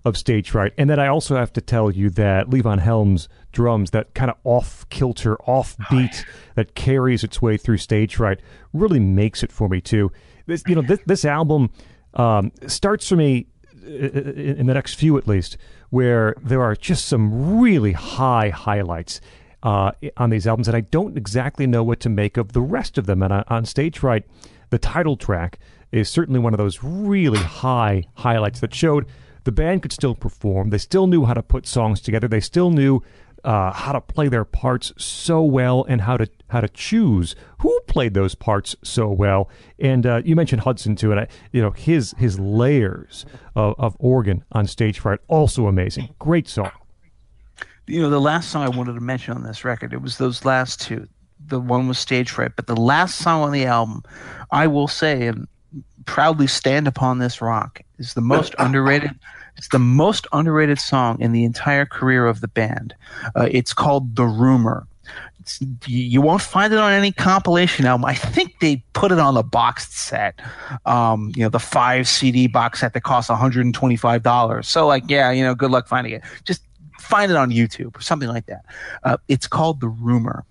[0.05, 0.73] of stage fright.
[0.77, 4.37] And then I also have to tell you that Levon Helm's drums, that kind of
[4.45, 6.25] off kilter, off beat
[6.55, 8.39] that carries its way through stage fright,
[8.73, 10.11] really makes it for me too.
[10.45, 11.69] This you know this this album
[12.13, 13.47] um, starts for me
[13.85, 15.57] uh, in in the next few at least,
[15.89, 19.19] where there are just some really high highlights
[19.63, 22.97] uh, on these albums, and I don't exactly know what to make of the rest
[22.97, 23.23] of them.
[23.23, 24.25] And on, Stage Fright,
[24.69, 25.59] the title track
[25.91, 29.05] is certainly one of those really high highlights that showed
[29.45, 30.69] the band could still perform.
[30.69, 32.27] They still knew how to put songs together.
[32.27, 33.01] They still knew
[33.43, 37.79] uh, how to play their parts so well and how to how to choose who
[37.87, 39.49] played those parts so well.
[39.79, 43.25] And uh, you mentioned Hudson too, and I, you know his his layers
[43.55, 46.13] of, of organ on Stage Fright also amazing.
[46.19, 46.71] Great song.
[47.87, 50.45] You know, the last song I wanted to mention on this record, it was those
[50.45, 51.07] last two.
[51.47, 54.03] The one was Stage Fright, but the last song on the album,
[54.51, 55.47] I will say and
[56.05, 59.11] proudly stand upon this rock, is the most underrated.
[59.55, 62.93] It's the most underrated song in the entire career of the band.
[63.35, 64.85] Uh, it's called "The Rumor."
[65.39, 68.03] It's, you you won't find it on any compilation album.
[68.05, 70.39] I think they put it on the boxed set,
[70.85, 74.21] um, you know, the five CD box set that costs one hundred and twenty five
[74.23, 74.67] dollars.
[74.67, 76.23] So, like, yeah, you know, good luck finding it.
[76.43, 76.66] Just
[77.07, 78.65] find it on YouTube or something like that.
[79.03, 80.43] Uh, it's called The Rumor.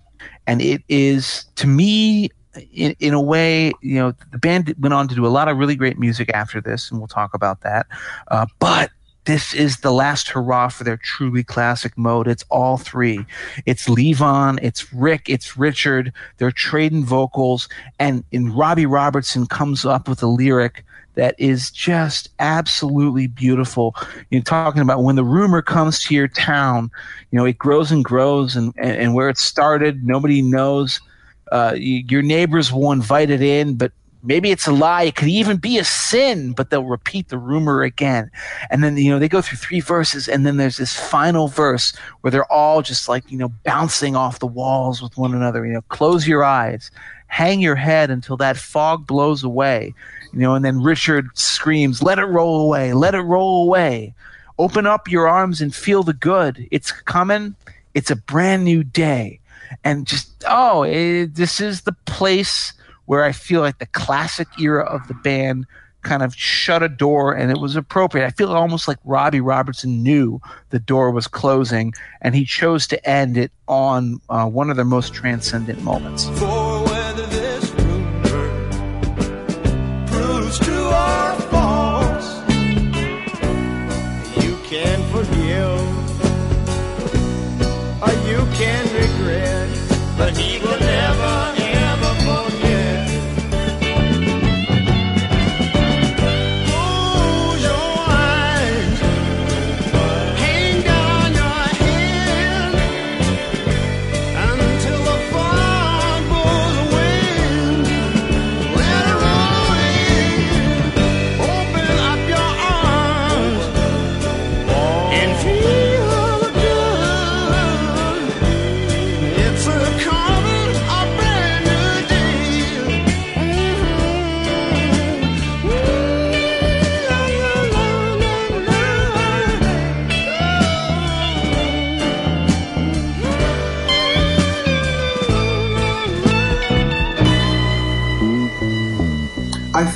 [0.46, 2.30] And it is, to me,
[2.72, 5.56] in, in a way, you know, the band went on to do a lot of
[5.58, 7.86] really great music after this, and we'll talk about that.
[8.28, 8.90] Uh, but
[9.24, 12.28] this is the last hurrah for their truly classic mode.
[12.28, 13.26] It's all three.
[13.66, 16.12] It's Levon, it's Rick, it's Richard.
[16.38, 17.68] They're trading vocals,
[17.98, 20.84] and and Robbie Robertson comes up with a lyric
[21.16, 23.94] that is just absolutely beautiful.
[24.30, 26.90] You're talking about when the rumor comes to your town,
[27.30, 31.00] you know, it grows and grows, and, and, and where it started, nobody knows.
[31.50, 35.04] Uh, y- your neighbors will invite it in, but maybe it's a lie.
[35.04, 38.30] It could even be a sin, but they'll repeat the rumor again.
[38.70, 41.96] And then, you know, they go through three verses, and then there's this final verse
[42.20, 45.64] where they're all just like, you know, bouncing off the walls with one another.
[45.64, 46.90] You know, close your eyes,
[47.28, 49.94] hang your head until that fog blows away.
[50.36, 52.92] You know, and then Richard screams, "Let it roll away!
[52.92, 54.12] Let it roll away!
[54.58, 56.68] Open up your arms and feel the good.
[56.70, 57.54] It's coming.
[57.94, 59.40] It's a brand new day."
[59.82, 62.74] And just oh, it, this is the place
[63.06, 65.64] where I feel like the classic era of the band
[66.02, 68.26] kind of shut a door and it was appropriate.
[68.26, 73.08] I feel almost like Robbie Robertson knew the door was closing and he chose to
[73.08, 76.28] end it on uh, one of their most transcendent moments.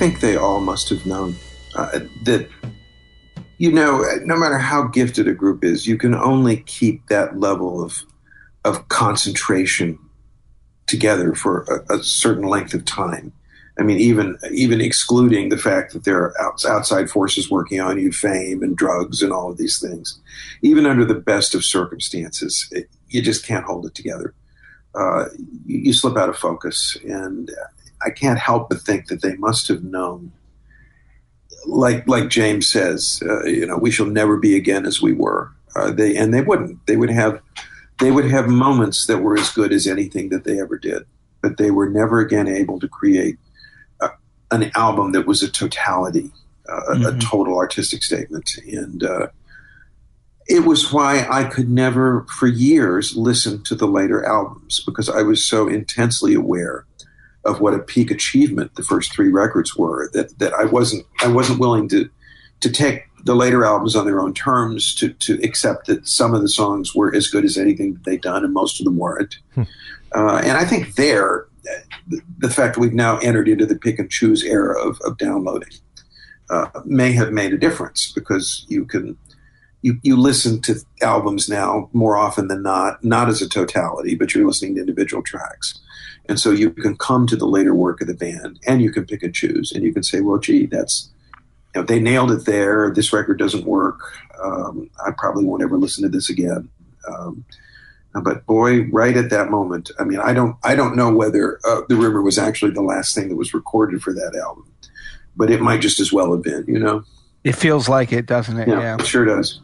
[0.00, 1.36] Think they all must have known
[1.74, 2.48] uh, that,
[3.58, 7.84] you know, no matter how gifted a group is, you can only keep that level
[7.84, 8.02] of
[8.64, 9.98] of concentration
[10.86, 13.30] together for a, a certain length of time.
[13.78, 17.98] I mean, even even excluding the fact that there are outs- outside forces working on
[17.98, 20.18] you, fame and drugs and all of these things,
[20.62, 24.32] even under the best of circumstances, it, you just can't hold it together.
[24.94, 25.26] Uh,
[25.66, 27.50] you, you slip out of focus, and
[28.04, 30.32] I can't help but think that they must have known,
[31.66, 35.50] like like James says, uh, you know, we shall never be again as we were.
[35.76, 36.84] Uh, they and they wouldn't.
[36.86, 37.40] They would have
[38.00, 41.04] they would have moments that were as good as anything that they ever did,
[41.42, 43.38] but they were never again able to create
[44.00, 44.08] a,
[44.50, 46.30] an album that was a totality,
[46.68, 47.20] uh, a- a Mhm.
[47.30, 49.02] total artistic statement, and.
[49.04, 49.26] Uh,
[50.48, 55.22] it was why I could never, for years, listen to the later albums because I
[55.22, 56.86] was so intensely aware
[57.44, 61.28] of what a peak achievement the first three records were that, that I wasn't I
[61.28, 62.08] wasn't willing to
[62.60, 66.42] to take the later albums on their own terms to to accept that some of
[66.42, 69.38] the songs were as good as anything that they'd done and most of them weren't.
[70.12, 71.46] Uh, and I think there,
[72.08, 75.18] the, the fact that we've now entered into the pick and choose era of, of
[75.18, 75.70] downloading
[76.50, 79.16] uh, may have made a difference because you can
[79.82, 84.34] you, you listen to albums now more often than not, not as a totality, but
[84.34, 85.80] you're listening to individual tracks.
[86.30, 89.04] And so you can come to the later work of the band and you can
[89.04, 91.10] pick and choose and you can say, well, gee, that's,
[91.74, 92.92] you know, they nailed it there.
[92.94, 93.98] This record doesn't work.
[94.40, 96.68] Um, I probably won't ever listen to this again.
[97.08, 97.44] Um,
[98.22, 101.80] but boy, right at that moment, I mean, I don't, I don't know whether uh,
[101.88, 104.70] the rumor was actually the last thing that was recorded for that album,
[105.34, 107.02] but it might just as well have been, you know?
[107.42, 108.68] It feels like it, doesn't it?
[108.68, 109.60] Yeah, it sure does.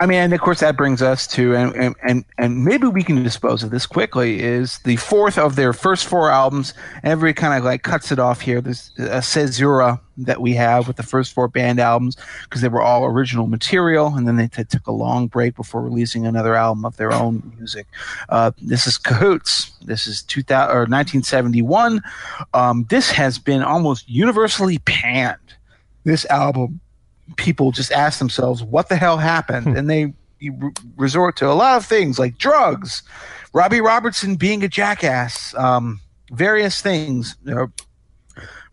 [0.00, 3.22] I mean, and of course, that brings us to, and, and, and, maybe we can
[3.22, 6.74] dispose of this quickly, is the fourth of their first four albums.
[7.02, 8.60] Every kind of like cuts it off here.
[8.60, 12.82] There's a caesura that we have with the first four band albums because they were
[12.82, 16.84] all original material, and then they t- took a long break before releasing another album
[16.84, 17.86] of their own music.
[18.28, 19.72] Uh, this is Cahoots.
[19.82, 22.02] This is 2000, or 1971.
[22.54, 25.38] Um, this has been almost universally panned.
[26.04, 26.80] This album
[27.36, 29.76] people just ask themselves what the hell happened?
[29.76, 33.02] And they you re- resort to a lot of things like drugs
[33.52, 36.00] robbie robertson being a jackass um,
[36.30, 37.72] various things you know,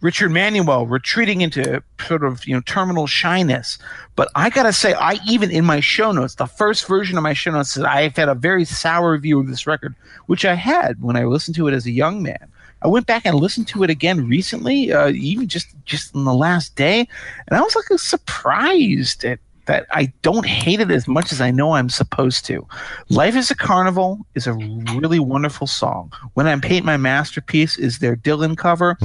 [0.01, 3.77] richard manuel retreating into sort of you know terminal shyness.
[4.15, 7.33] But i gotta say i even in my show notes the first version of my
[7.33, 11.01] show notes said i've had a very sour view of this record which i had
[11.01, 12.51] when i listened to it as a young man
[12.83, 16.33] I went back and listened to it again recently, uh, even just just in the
[16.33, 17.07] last day,
[17.47, 21.51] and I was like surprised at that I don't hate it as much as I
[21.51, 22.67] know I'm supposed to.
[23.09, 26.11] Life is a Carnival is a really wonderful song.
[26.33, 28.97] When I Paint My Masterpiece is their Dylan cover.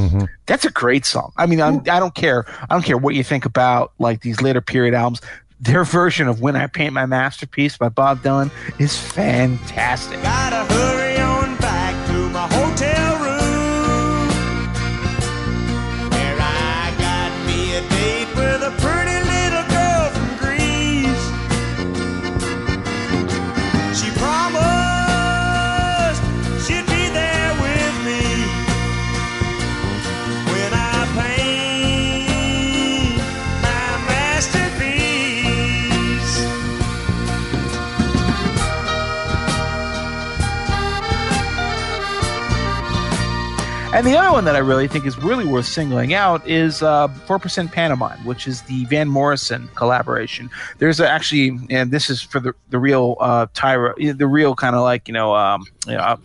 [0.46, 1.32] That's a great song.
[1.36, 2.44] I mean, I'm, I don't care.
[2.62, 5.20] I don't care what you think about like these later period albums.
[5.60, 10.22] Their version of When I Paint My Masterpiece by Bob Dylan is fantastic.
[10.22, 13.37] Gotta hurry on back to my hotel room.
[43.90, 47.08] And the other one that I really think is really worth singling out is uh,
[47.08, 50.50] 4% Pantomime, which is the Van Morrison collaboration.
[50.76, 54.82] There's actually, and this is for the, the real uh, Tyra, the real kind of
[54.82, 56.16] like, you know, um, you know, uh,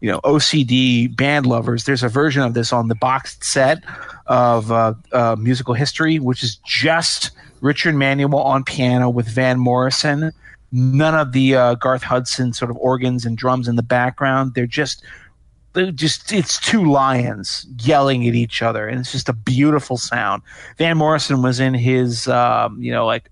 [0.00, 1.84] you know, OCD band lovers.
[1.84, 3.84] There's a version of this on the boxed set
[4.26, 7.30] of uh, uh, musical history, which is just
[7.60, 10.32] Richard Manuel on piano with Van Morrison.
[10.72, 14.54] None of the uh, Garth Hudson sort of organs and drums in the background.
[14.54, 15.04] They're just
[15.94, 20.42] just it's two lions yelling at each other and it's just a beautiful sound.
[20.78, 23.30] Van morrison was in his um, you know like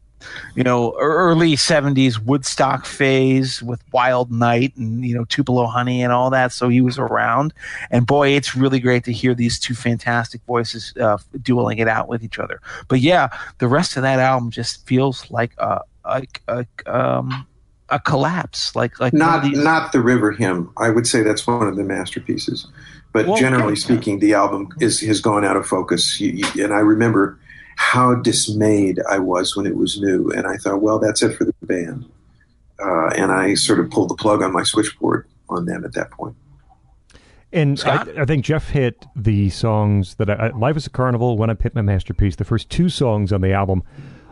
[0.55, 6.13] you know early 70s woodstock phase with wild night and you know tupelo honey and
[6.13, 7.53] all that so he was around.
[7.91, 12.09] And boy it's really great to hear these two fantastic voices uh, dueling it out
[12.09, 12.61] with each other.
[12.89, 17.47] But yeah the rest of that album just feels like a like a um
[17.91, 21.67] a collapse like like not these- not the river hymn i would say that's one
[21.67, 22.67] of the masterpieces
[23.13, 23.81] but Well, generally yeah.
[23.81, 27.39] speaking the album is has gone out of focus you, you, and i remember
[27.77, 31.45] how dismayed i was when it was new and i thought well that's it for
[31.45, 32.05] the band
[32.79, 36.11] uh, and i sort of pulled the plug on my switchboard on them at that
[36.13, 36.37] point.
[37.11, 37.23] point
[37.53, 41.51] And I, I think Jeff hit the songs that I, Life is a Carnival, When
[41.51, 42.37] I Paint My Masterpiece.
[42.37, 43.83] The first two songs on the album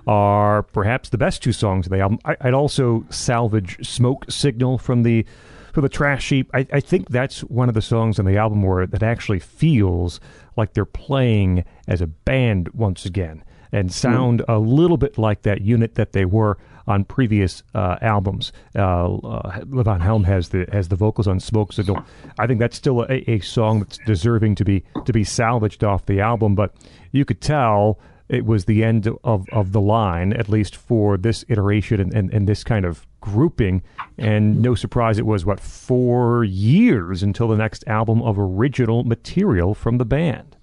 [0.07, 2.19] are perhaps the best two songs on the album.
[2.25, 5.25] I, I'd also salvage Smoke Signal from the
[5.73, 6.51] from the trash heap.
[6.55, 10.19] I, I think that's one of the songs on the album where that actually feels
[10.57, 15.61] like they're playing as a band once again and sound a little bit like that
[15.61, 16.57] unit that they were
[16.87, 18.51] on previous uh, albums.
[18.75, 22.03] Uh, uh, Levon Helm has the has the vocals on Smoke Signal.
[22.39, 26.07] I think that's still a, a song that's deserving to be to be salvaged off
[26.07, 26.75] the album, but
[27.13, 31.45] you could tell it was the end of, of the line, at least for this
[31.49, 33.83] iteration and, and, and this kind of grouping.
[34.17, 39.75] And no surprise, it was, what, four years until the next album of original material
[39.75, 40.57] from the band.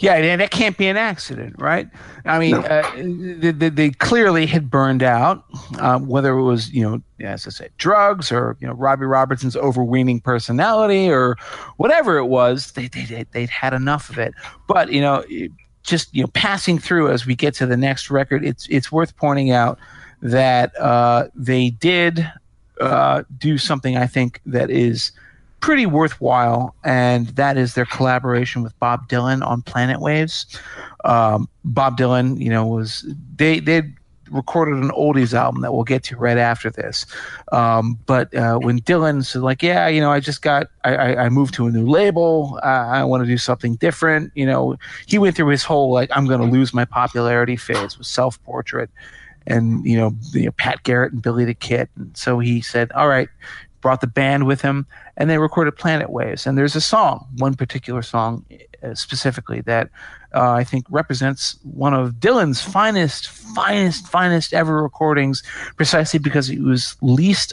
[0.00, 1.88] Yeah, and that can't be an accident, right?
[2.26, 5.44] I mean, uh, they, they, they clearly had burned out,
[5.78, 9.56] um, whether it was, you know, as I said, drugs or, you know, Robbie Robertson's
[9.56, 11.36] overweening personality or
[11.78, 14.34] whatever it was, they, they, they'd had enough of it.
[14.68, 15.24] But, you know,
[15.82, 19.16] just, you know, passing through as we get to the next record, it's, it's worth
[19.16, 19.78] pointing out
[20.20, 22.30] that uh, they did
[22.80, 25.12] uh, do something I think that is
[25.62, 30.46] pretty worthwhile, and that is their collaboration with Bob Dylan on Planet Waves.
[31.04, 33.06] Um, Bob Dylan, you know, was
[33.36, 33.82] they they
[34.32, 37.06] recorded an oldies album that we'll get to right after this.
[37.52, 41.24] Um, but uh, when Dylan said, like, yeah, you know, I just got, I, I,
[41.24, 42.58] I moved to a new label.
[42.62, 44.32] Uh, I want to do something different.
[44.34, 44.76] You know,
[45.06, 48.42] he went through his whole, like, I'm going to lose my popularity phase with self
[48.44, 48.90] portrait
[49.46, 51.88] and, you know, you know, Pat Garrett and Billy the Kid.
[51.96, 53.28] And so he said, all right,
[53.82, 54.86] brought the band with him,
[55.16, 56.46] and they recorded Planet Waves.
[56.46, 58.46] And there's a song, one particular song
[58.82, 59.90] uh, specifically, that
[60.34, 65.42] uh, I think represents one of Dylan's finest, finest, finest ever recordings,
[65.76, 67.52] precisely because he was least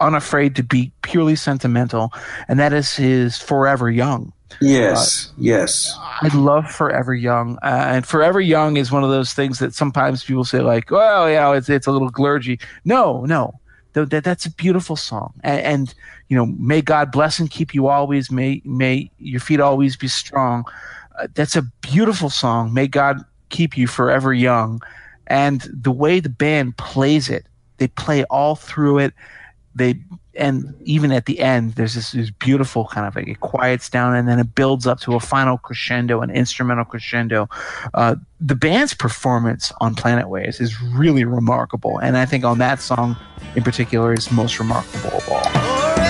[0.00, 2.12] unafraid to be purely sentimental,
[2.48, 4.32] and that is his Forever Young.
[4.60, 5.94] Yes, uh, yes.
[5.98, 10.24] I love Forever Young, uh, and Forever Young is one of those things that sometimes
[10.24, 13.58] people say, like, "Well, yeah, it's it's a little clergy." No, no,
[14.04, 15.94] that, that's a beautiful song, and, and,
[16.28, 18.30] you know, may God bless and keep you always.
[18.30, 20.64] May may your feet always be strong.
[21.18, 22.74] Uh, that's a beautiful song.
[22.74, 24.82] May God keep you forever young.
[25.28, 27.46] And the way the band plays it,
[27.78, 29.14] they play all through it.
[29.74, 29.94] They
[30.36, 34.14] and even at the end, there's this, this beautiful kind of like it quiets down
[34.14, 37.48] and then it builds up to a final crescendo, an instrumental crescendo.
[37.94, 42.80] Uh, the band's performance on Planet Waves is really remarkable, and I think on that
[42.80, 43.16] song
[43.54, 46.05] in particular is most remarkable of all.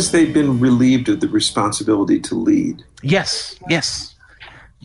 [0.00, 2.82] Because they've been relieved of the responsibility to lead.
[3.02, 4.14] Yes, yes.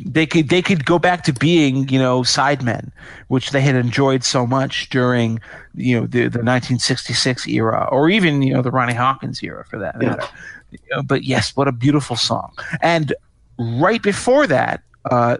[0.06, 2.92] They could they could go back to being you know sidemen,
[3.30, 5.40] which they had enjoyed so much during
[5.74, 9.80] you know the, the 1966 era, or even you know the Ronnie Hawkins era for
[9.80, 10.28] that matter.
[10.72, 12.52] You know, but yes, what a beautiful song!
[12.82, 13.14] And
[13.58, 15.38] right before that, uh,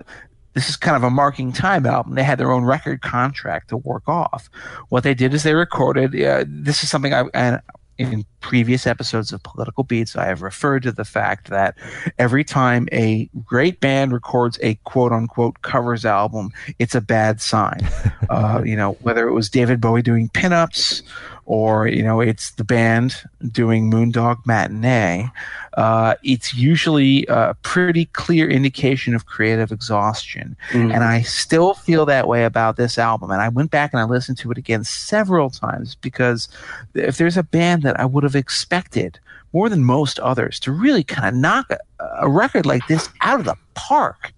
[0.53, 2.15] this is kind of a marking time album.
[2.15, 4.49] They had their own record contract to work off.
[4.88, 6.15] What they did is they recorded.
[6.15, 7.60] Uh, this is something I and
[7.97, 11.76] in previous episodes of Political Beats, I have referred to the fact that
[12.19, 17.80] every time a great band records a quote unquote covers album, it's a bad sign.
[18.30, 21.01] uh, you know, whether it was David Bowie doing pinups
[21.45, 23.15] or, you know, it's the band
[23.51, 25.30] doing Moondog Matinee,
[25.77, 30.55] uh, it's usually a pretty clear indication of creative exhaustion.
[30.72, 30.93] Mm.
[30.93, 33.30] And I still feel that way about this album.
[33.30, 36.47] And I went back and I listened to it again several times because
[36.95, 39.19] if there's a band that I would have expected
[39.53, 41.77] more than most others to really kind of knock a,
[42.22, 44.34] a record like this out of the park,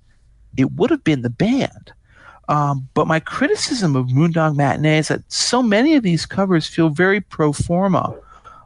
[0.58, 1.94] it would have been the band.
[2.50, 6.90] Um, but my criticism of Moondog Matinee is that so many of these covers feel
[6.90, 8.16] very pro forma.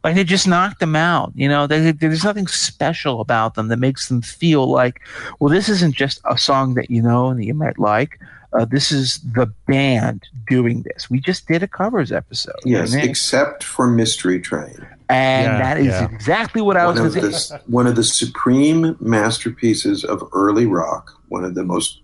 [0.03, 1.31] Like they just knocked them out.
[1.35, 4.99] You know, they, there's nothing special about them that makes them feel like,
[5.39, 8.19] well, this isn't just a song that you know and that you might like.
[8.53, 11.09] Uh, this is the band doing this.
[11.09, 12.55] We just did a covers episode.
[12.65, 14.75] Yes, and, except for Mystery Train.
[15.07, 16.05] and Yeah, that is yeah.
[16.11, 17.59] exactly what I was One going to say.
[17.67, 21.17] one of the supreme masterpieces of early rock.
[21.29, 22.01] One of the most,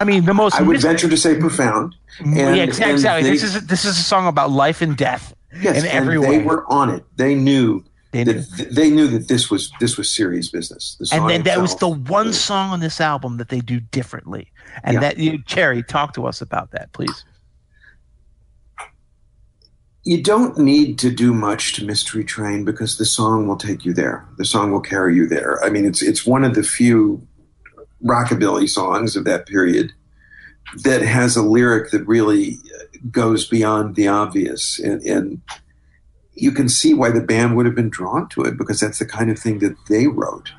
[0.00, 0.54] I mean, the most.
[0.56, 1.94] I would mystery- venture to say, profound.
[2.18, 3.22] Mm, and, yeah, exactly.
[3.22, 6.20] they- this is this is a song about life and death yes, in and every
[6.20, 6.42] they way.
[6.42, 7.04] were on it.
[7.16, 7.82] They knew
[8.12, 8.42] They knew.
[8.56, 10.96] th- they knew that this was this was serious business.
[11.12, 14.50] And then that was the one song on this album that they do differently.
[14.84, 15.00] And Yeah.
[15.00, 17.24] that you, Cherry, talk to us about that, please.
[20.04, 23.92] you don't need to do much to Mystery Train because the song will take you
[23.92, 24.24] there.
[24.38, 25.62] The song will carry you there.
[25.64, 27.26] I mean, it's it's one of the few
[28.04, 29.92] rockabilly songs of that period
[30.82, 32.58] that has a lyric that really
[33.10, 35.40] goes beyond the obvious, and, and
[36.34, 39.06] you can see why the band would have been drawn to it because that's the
[39.06, 40.50] kind of thing that they wrote.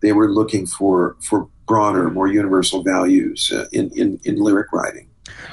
[0.00, 5.08] They were looking for for broader, more universal values uh, in, in in lyric writing.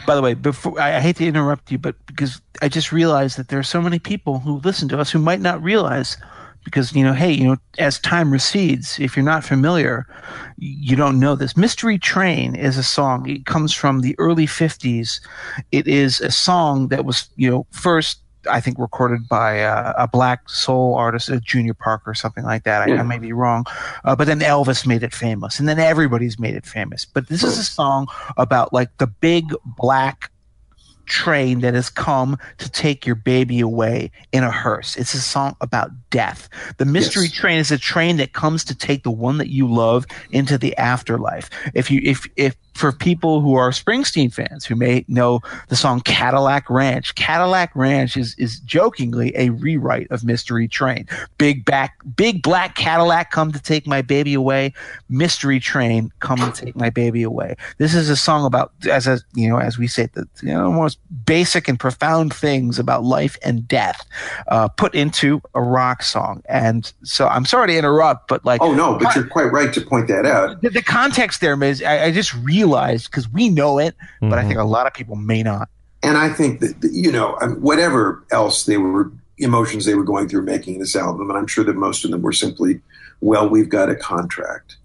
[0.06, 3.38] By the way, before I, I hate to interrupt you, but because I just realized
[3.38, 6.18] that there are so many people who listen to us who might not realize
[6.68, 10.06] because you know, hey, you know, as time recedes, if you're not familiar,
[10.58, 11.56] you don't know this.
[11.56, 13.28] Mystery Train is a song.
[13.30, 15.22] It comes from the early '50s.
[15.72, 18.20] It is a song that was, you know, first
[18.52, 22.64] I think recorded by uh, a black soul artist, uh, Junior Parker, or something like
[22.64, 22.82] that.
[22.82, 23.64] I, I may be wrong,
[24.04, 27.06] uh, but then Elvis made it famous, and then everybody's made it famous.
[27.06, 30.32] But this is a song about like the big black
[31.08, 34.96] train that has come to take your baby away in a hearse.
[34.98, 36.50] It's a song about death.
[36.78, 37.34] The mystery Yes.
[37.34, 40.76] train is a train that comes to take the one that you love into the
[40.78, 41.50] afterlife.
[41.74, 46.00] If you if if for people who are Springsteen fans who may know the song
[46.02, 51.08] Cadillac Ranch, Cadillac Ranch is is jokingly a rewrite of Mystery Train.
[51.38, 54.74] Big back big black Cadillac come to take my baby away.
[55.10, 57.56] Mystery Train come to take my baby away.
[57.80, 60.72] This is a song about as a you know as we say the you know
[60.72, 64.06] most basic and profound things about life and death
[64.50, 66.44] uh, put into a rock song.
[66.48, 69.82] And so I'm sorry to interrupt, but like Oh no, but you're quite right to
[69.82, 70.62] point that out.
[70.62, 72.67] the, the context there is I, I just realized
[73.08, 75.70] because we know it, but I think a lot of people may not.
[76.04, 80.04] and I think that that, you know um, whatever else they were emotions they were
[80.04, 82.82] going through making this album, and I'm sure that most of them were simply,
[83.22, 84.78] well, we've got a contract.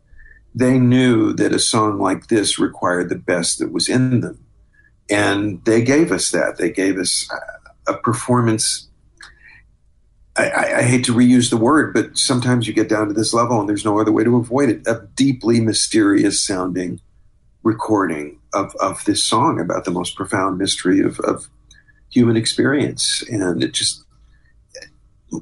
[0.54, 4.44] They knew that a song like this required the best that was in them,
[5.10, 6.58] and they gave us that.
[6.58, 7.28] They gave us
[7.86, 8.88] a performance.
[10.36, 13.34] I, I, I hate to reuse the word, but sometimes you get down to this
[13.34, 14.86] level, and there's no other way to avoid it.
[14.86, 17.00] A deeply mysterious sounding
[17.62, 21.48] recording of, of this song about the most profound mystery of, of
[22.10, 23.22] human experience.
[23.28, 24.04] And it just,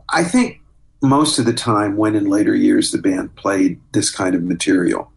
[0.09, 0.61] I think
[1.03, 5.11] most of the time when in later years the band played this kind of material,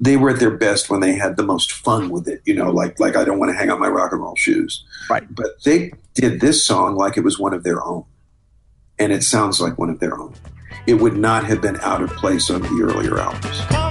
[0.00, 2.70] they were at their best when they had the most fun with it, you know,
[2.70, 4.84] like, like I don't want to hang out my rock and roll shoes.
[5.08, 5.22] Right.
[5.32, 8.04] But they did this song like it was one of their own.
[8.98, 10.34] And it sounds like one of their own.
[10.86, 13.83] It would not have been out of place on the earlier albums.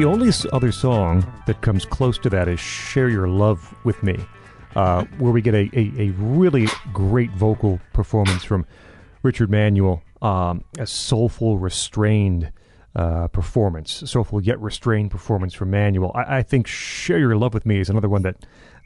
[0.00, 4.16] The only other song that comes close to that is "Share Your Love with Me,"
[4.74, 8.64] uh, where we get a, a, a really great vocal performance from
[9.22, 12.50] Richard Manuel, um, a soulful, restrained
[12.96, 16.12] uh, performance, soulful yet restrained performance from Manuel.
[16.14, 18.36] I, I think "Share Your Love with Me" is another one that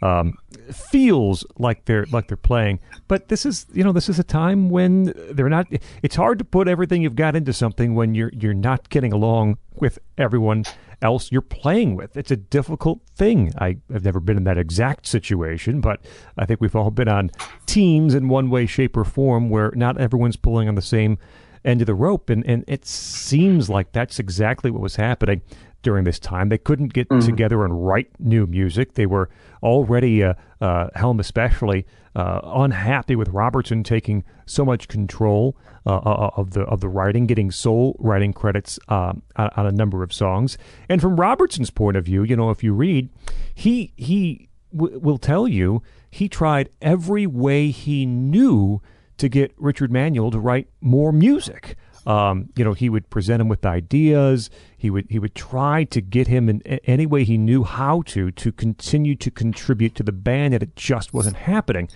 [0.03, 0.36] um,
[0.73, 2.81] feels like they're like they're playing.
[3.07, 5.69] But this is you know this is a time when they're not.
[6.03, 9.59] It's hard to put everything you've got into something when you're you're not getting along
[9.77, 10.65] with everyone
[11.05, 12.17] else you're playing with.
[12.17, 13.53] It's a difficult thing.
[13.59, 16.05] I have never been in that exact situation, but
[16.37, 17.31] I think we've all been on
[17.67, 21.19] teams in one way, shape, or form where not everyone's pulling on the same
[21.65, 25.43] end of the rope, and and it seems like that's exactly what was happening.
[25.85, 26.48] During this time.
[26.48, 28.94] They couldn't get together and write new music.
[28.94, 29.31] They were
[29.62, 31.86] already, uh, uh, Helm especially,
[32.16, 35.56] uh, unhappy with Robertson taking so much control
[35.86, 39.73] uh, uh, of the of the writing, getting sole writing credits um, on, on a
[39.73, 40.59] number of songs.
[40.89, 43.11] And from Robertson's point of view, you know, if you read,
[43.55, 48.81] he he w- will tell you he tried every way he knew
[49.19, 51.77] to get Richard Manuel to write more music.
[52.07, 54.51] Um, you know, he would present him with ideas.
[54.77, 58.31] He would he would try to get him in any way he knew how to
[58.31, 61.89] to continue to contribute to the band, and it just wasn't happening.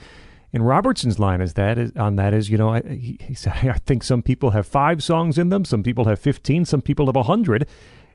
[0.53, 3.53] And Robertson's line is that is on that is you know I, he, he said
[3.63, 7.07] I think some people have five songs in them, some people have fifteen, some people
[7.07, 7.67] have a hundred,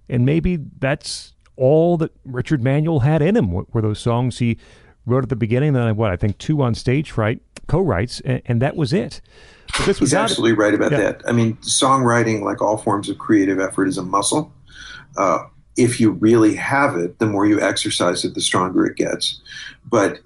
[0.10, 4.58] and maybe that's all that Richard Manuel had in him were, those songs he
[5.06, 5.74] wrote at the beginning.
[5.74, 9.22] Then I what I think two on stage fright co-writes, and, and that was it.
[9.78, 10.98] But this was He's not- absolutely right about Yeah.
[11.00, 11.22] that.
[11.28, 14.52] I mean, songwriting, like all forms of creative effort, is a muscle.
[15.18, 15.40] Uh,
[15.78, 19.42] if you really have it, the more you exercise it, the stronger it gets.
[19.90, 20.20] But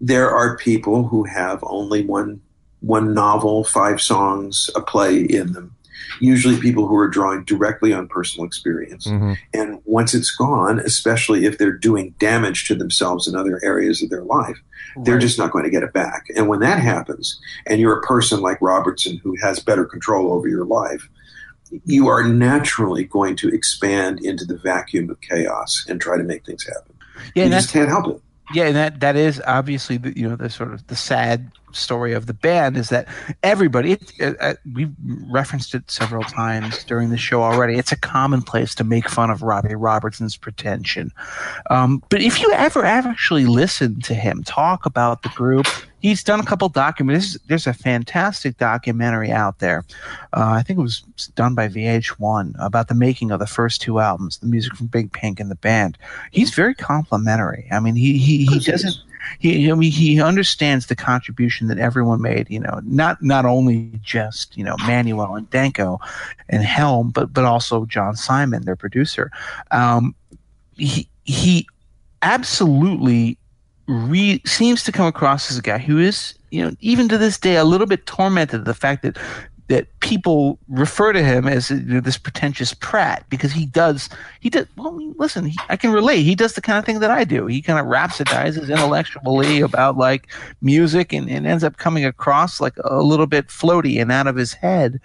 [0.00, 2.40] there are people who have only one
[2.80, 5.74] one novel, five songs, a play in them.
[6.20, 9.06] Usually, people who are drawing directly on personal experience.
[9.06, 9.36] Mhm.
[9.54, 14.10] And once it's gone, especially if they're doing damage to themselves in other areas of
[14.10, 14.58] their life,
[15.04, 16.24] they're just not going to get it back.
[16.34, 20.48] And when that happens, and you're a person like Robertson who has better control over
[20.48, 21.08] your life,
[21.84, 26.44] you are naturally going to expand into the vacuum of chaos and try to make
[26.44, 26.94] things happen.
[27.34, 28.22] Yeah, you just can't help it.
[28.54, 32.14] Yeah, and that that is obviously the you know the sort of the sad story
[32.14, 33.06] of the band is that
[33.42, 34.88] everybody it, uh, we
[35.30, 37.74] referenced it several times during the show already.
[37.74, 41.12] It's a commonplace to make fun of Robbie Robertson's pretension,
[41.70, 45.66] um, but if you ever actually listen to him talk about the group.
[46.00, 47.38] He's done a couple documentaries.
[47.46, 49.84] There's a fantastic documentary out there.
[50.32, 51.00] Uh, I think it was
[51.34, 55.12] done by VH1 about the making of the first two albums, the music from Big
[55.12, 55.98] Pink and the band.
[56.30, 57.68] He's very complimentary.
[57.70, 58.96] I mean, he he, he doesn't
[59.38, 62.50] he I mean, he understands the contribution that everyone made.
[62.50, 66.00] You know, not not only just you know Manuel and Danko
[66.48, 69.30] and Helm, but but also John Simon, their producer.
[69.70, 70.14] Um,
[70.76, 71.66] he he
[72.22, 73.38] absolutely
[73.88, 77.38] re- seems to come across as a guy who is you know even to this
[77.38, 79.16] day a little bit tormented at the fact that
[79.68, 84.08] that people refer to him as you know, this pretentious prat because he does
[84.40, 87.10] he does well listen he, i can relate he does the kind of thing that
[87.10, 90.28] i do he kind of rhapsodizes intellectually about like
[90.62, 94.36] music and, and ends up coming across like a little bit floaty and out of
[94.36, 95.00] his head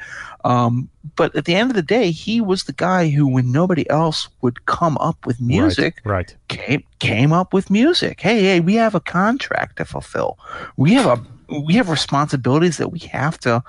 [0.46, 3.90] um, but at the end of the day he was the guy who when nobody
[3.90, 6.36] else would come up with music right?
[6.48, 8.22] came came up with music.
[8.22, 10.40] Hey, hey, we have a contract to fulfill.
[10.78, 13.64] We have a we have responsibilities that we have to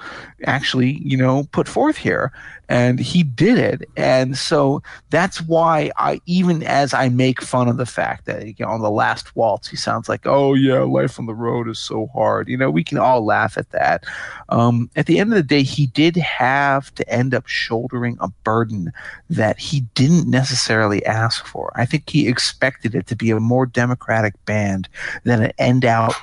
[0.47, 2.33] actually, you know, put forth here.
[2.69, 3.89] And he did it.
[3.95, 8.55] And so that's why I even as I make fun of the fact that you
[8.59, 11.79] know, on the last waltz he sounds like, oh yeah, life on the road is
[11.79, 12.49] so hard.
[12.49, 14.05] You know, we can all laugh at that.
[14.49, 18.29] Um, at the end of the day, he did have to end up shouldering a
[18.45, 18.93] burden
[19.29, 21.71] that he didn't necessarily ask for.
[21.75, 24.89] I think he expected it to be a more democratic band
[25.25, 26.15] than an end out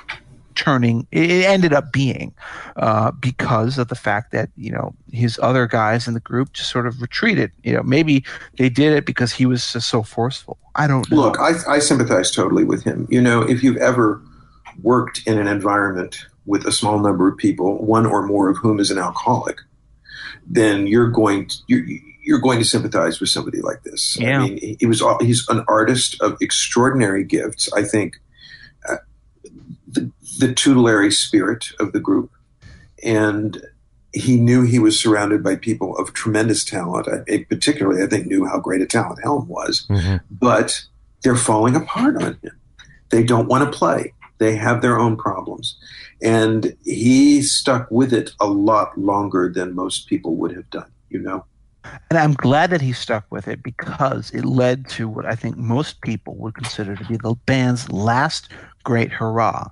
[0.54, 2.34] turning it ended up being
[2.76, 6.70] uh, because of the fact that you know his other guys in the group just
[6.70, 8.24] sort of retreated you know maybe
[8.58, 11.78] they did it because he was just so forceful i don't know Look, I, I
[11.78, 13.06] sympathize totally with him.
[13.08, 14.20] You know, if you've ever
[14.82, 18.80] worked in an environment with a small number of people, one or more of whom
[18.80, 19.58] is an alcoholic,
[20.46, 21.84] then you're going to, you're,
[22.24, 24.18] you're going to sympathize with somebody like this.
[24.18, 24.40] Yeah.
[24.40, 27.72] I mean, he, was he's an artist of extraordinary gifts.
[27.72, 28.20] I think
[29.92, 32.30] the, the tutelary spirit of the group,
[33.04, 33.62] and
[34.14, 37.08] he knew he was surrounded by people of tremendous talent.
[37.08, 40.20] I, I particularly, I think, knew how great a talent Helm was Mhm.
[40.30, 40.84] but
[41.22, 42.52] they're falling apart on him.
[43.10, 44.12] They don't want to play.
[44.38, 45.76] They have their own problems.
[46.20, 51.20] And he stuck with it a lot longer than most people would have done, you
[51.20, 51.44] know?
[52.10, 55.56] and i'm glad that he stuck with it because it led to what i think
[55.56, 58.50] most people would consider to be the band's last
[58.84, 59.68] great hurrah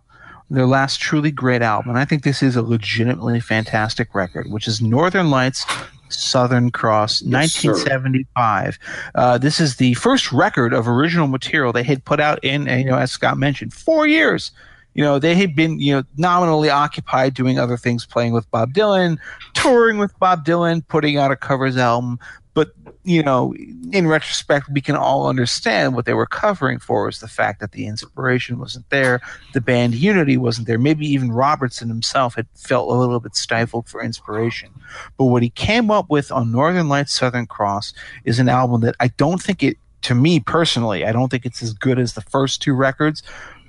[0.50, 1.90] their last truly great album.
[1.90, 5.64] And i think this is a legitimately fantastic record which is northern lights
[6.08, 8.78] southern cross Yes, 1975
[9.14, 12.84] uh, this is the first record of original material they had put out in you
[12.84, 14.50] know as scott mentioned four years.
[14.94, 18.74] You know they had been you know nominally occupied doing other things playing with bob
[18.74, 19.18] dylan
[19.54, 22.18] touring with bob dylan putting out a covers album
[22.54, 22.72] but
[23.04, 23.54] you know
[23.92, 27.72] in retrospect we can all understand what they were covering for was the fact that
[27.72, 29.20] the inspiration wasn't there
[29.54, 33.88] the band unity wasn't there maybe even robertson himself had felt a little bit stifled
[33.88, 34.70] for inspiration
[35.16, 37.92] but what he came up with on northern lights southern cross
[38.24, 41.62] is an album that i don't think it to me personally, I don't think it's
[41.62, 43.22] as good as the first two records.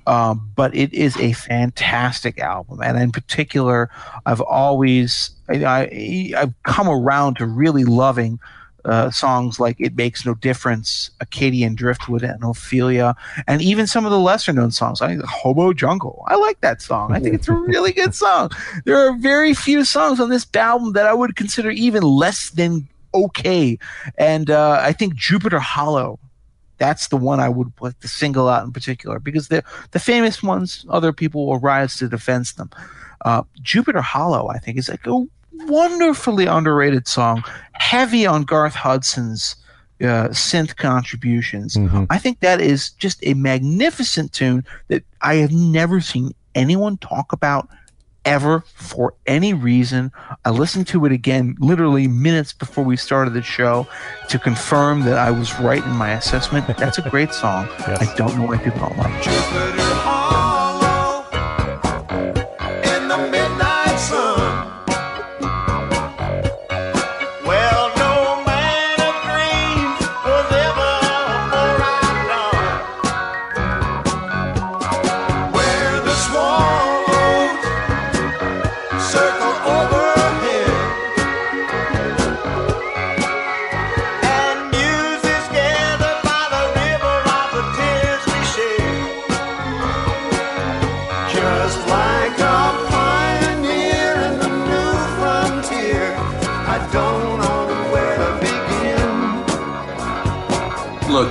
[0.07, 3.91] Um, but it is a fantastic album, and in particular,
[4.25, 8.39] I've always I, I, I've come around to really loving
[8.85, 13.15] uh, songs like "It Makes No Difference," "Acadian Driftwood," and "Ophelia,"
[13.47, 15.01] and even some of the lesser-known songs.
[15.01, 17.11] I think "Hobo Jungle." I like that song.
[17.11, 18.51] I think it's a really good song.
[18.85, 22.87] There are very few songs on this album that I would consider even less than
[23.13, 23.77] okay,
[24.17, 26.19] and uh, I think "Jupiter Hollow."
[26.77, 30.41] That's the one I would like to single out in particular because the the famous
[30.41, 32.71] ones, other people will rise to defense them.
[33.23, 35.23] Uh, Jupiter Hollow, I think, is like a
[35.67, 37.43] wonderfully underrated song,
[37.73, 39.55] heavy on Garth Hudson's
[40.01, 41.77] uh, synth contributions.
[42.09, 47.31] I think that is just a magnificent tune that I have never seen anyone talk
[47.33, 47.69] about
[48.25, 50.11] ever for any reason.
[50.45, 53.87] I listened to it again literally minutes before we started the show
[54.29, 56.67] to confirm that I was right in my assessment.
[56.77, 57.67] That's a great song.
[57.81, 58.09] Yes.
[58.09, 60.20] I don't know why people don't like it.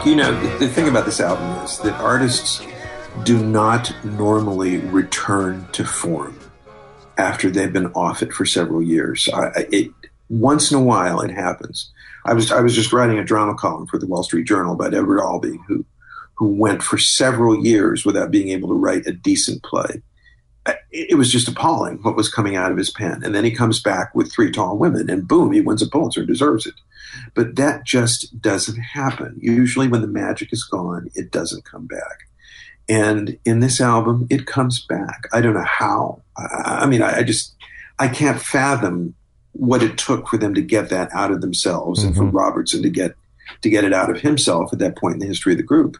[0.00, 2.62] Look, you know, the, thing about this album is that artists
[3.22, 6.40] do not normally return to form
[7.18, 9.28] after they've been off it for several years.
[9.30, 9.90] I- it,
[10.30, 11.90] once in a while, it happens.
[12.24, 14.94] I was I was just writing a drama column for the Wall Street Journal about
[14.94, 15.84] Edward Albee, who
[16.36, 20.00] who went for several years without being able to write a decent play.
[20.92, 23.80] It was just appalling what was coming out of his pen, and then he comes
[23.80, 26.74] back with Three Tall Women, and boom, he wins a Pulitzer, and deserves it.
[27.34, 29.38] But that just doesn't happen.
[29.40, 32.28] Usually, when the magic is gone, it doesn't come back.
[32.88, 35.28] And in this album, it comes back.
[35.32, 36.22] I don't know how.
[36.36, 37.54] I, I mean, I, I just
[37.98, 39.14] I can't fathom
[39.52, 42.36] what it took for them to get that out of themselves, and for mm-hmm.
[42.36, 43.14] Robertson to get
[43.62, 45.96] to get it out of himself at that point in the history of the group.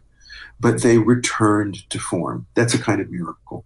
[0.58, 2.46] But they returned to form.
[2.54, 3.64] That's a kind of miracle.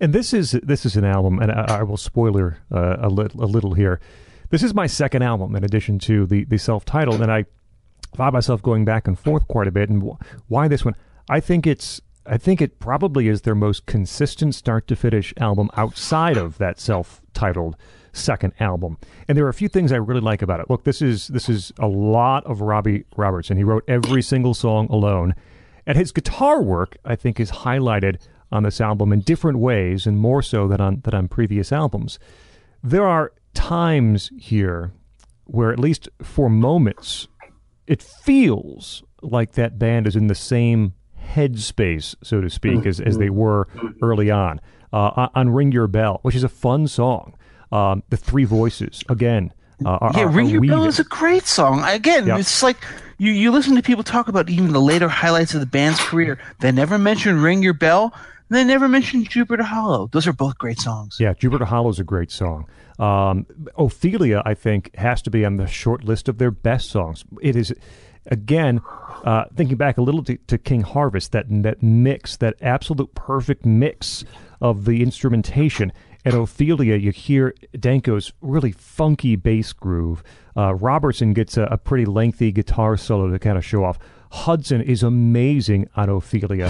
[0.00, 3.34] And this is this is an album, and I, I will spoiler uh, a, lit,
[3.34, 4.00] a little here.
[4.48, 7.44] This is my second album, in addition to the the self titled, and I
[8.16, 9.90] find myself going back and forth quite a bit.
[9.90, 10.96] And wh- why this one?
[11.28, 15.70] I think it's I think it probably is their most consistent start to finish album
[15.76, 17.76] outside of that self titled
[18.12, 18.98] second album.
[19.28, 20.70] And there are a few things I really like about it.
[20.70, 23.56] Look, this is this is a lot of Robbie Robertson.
[23.56, 25.34] He wrote every single song alone.
[25.86, 28.18] And his guitar work, I think, is highlighted
[28.52, 32.18] on this album in different ways and more so than on than on previous albums.
[32.82, 34.92] There are times here
[35.44, 37.28] where, at least for moments,
[37.86, 40.94] it feels like that band is in the same
[41.34, 43.68] headspace, so to speak, as, as they were
[44.02, 44.60] early on.
[44.92, 47.36] Uh, on Ring Your Bell, which is a fun song.
[47.70, 49.52] Um, the three voices, again,
[49.84, 51.84] uh, are, Yeah, Ring Your Bell is a great song.
[51.84, 52.40] Again, Yep.
[52.40, 52.76] it's like
[53.18, 56.38] you, you listen to people talk about even the later highlights of the band's career.
[56.60, 58.12] They never mention Ring Your Bell.
[58.50, 60.08] And they never mentioned Jupiter Hollow.
[60.08, 61.18] Those are both great songs.
[61.20, 62.68] Yeah, Jupiter Hollow is a great song.
[62.98, 63.46] Um,
[63.78, 67.24] Ophelia, I think, has to be on the short list of their best songs.
[67.40, 67.72] It is,
[68.26, 68.80] again,
[69.24, 73.64] uh, thinking back a little to, to King Harvest, that that mix, that absolute perfect
[73.64, 74.24] mix
[74.60, 75.92] of the instrumentation.
[76.24, 80.24] At Ophelia, you hear Danko's really funky bass groove.
[80.56, 84.00] Uh, Robertson gets a, a pretty lengthy guitar solo to kind of show off.
[84.32, 86.68] Hudson is amazing on Ophelia.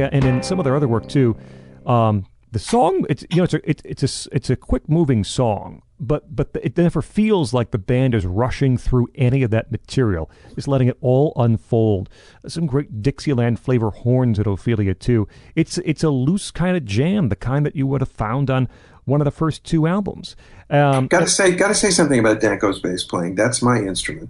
[0.00, 1.36] And and in some of their other work too.
[1.84, 5.24] Um, the song, it's you know, it's a it, it's a it's a quick moving
[5.24, 9.72] song, but but it never feels like the band is rushing through any of that
[9.72, 10.30] material.
[10.54, 12.10] It's letting it all unfold.
[12.46, 15.26] Some great Dixieland flavor horns at Ophelia too.
[15.56, 18.68] It's it's a loose kind of jam, the kind that you would have found on
[19.06, 20.36] one of the first two albums.
[20.68, 23.34] Um, Got to say, got to say something about Danko's bass playing.
[23.34, 24.28] That's my instrument,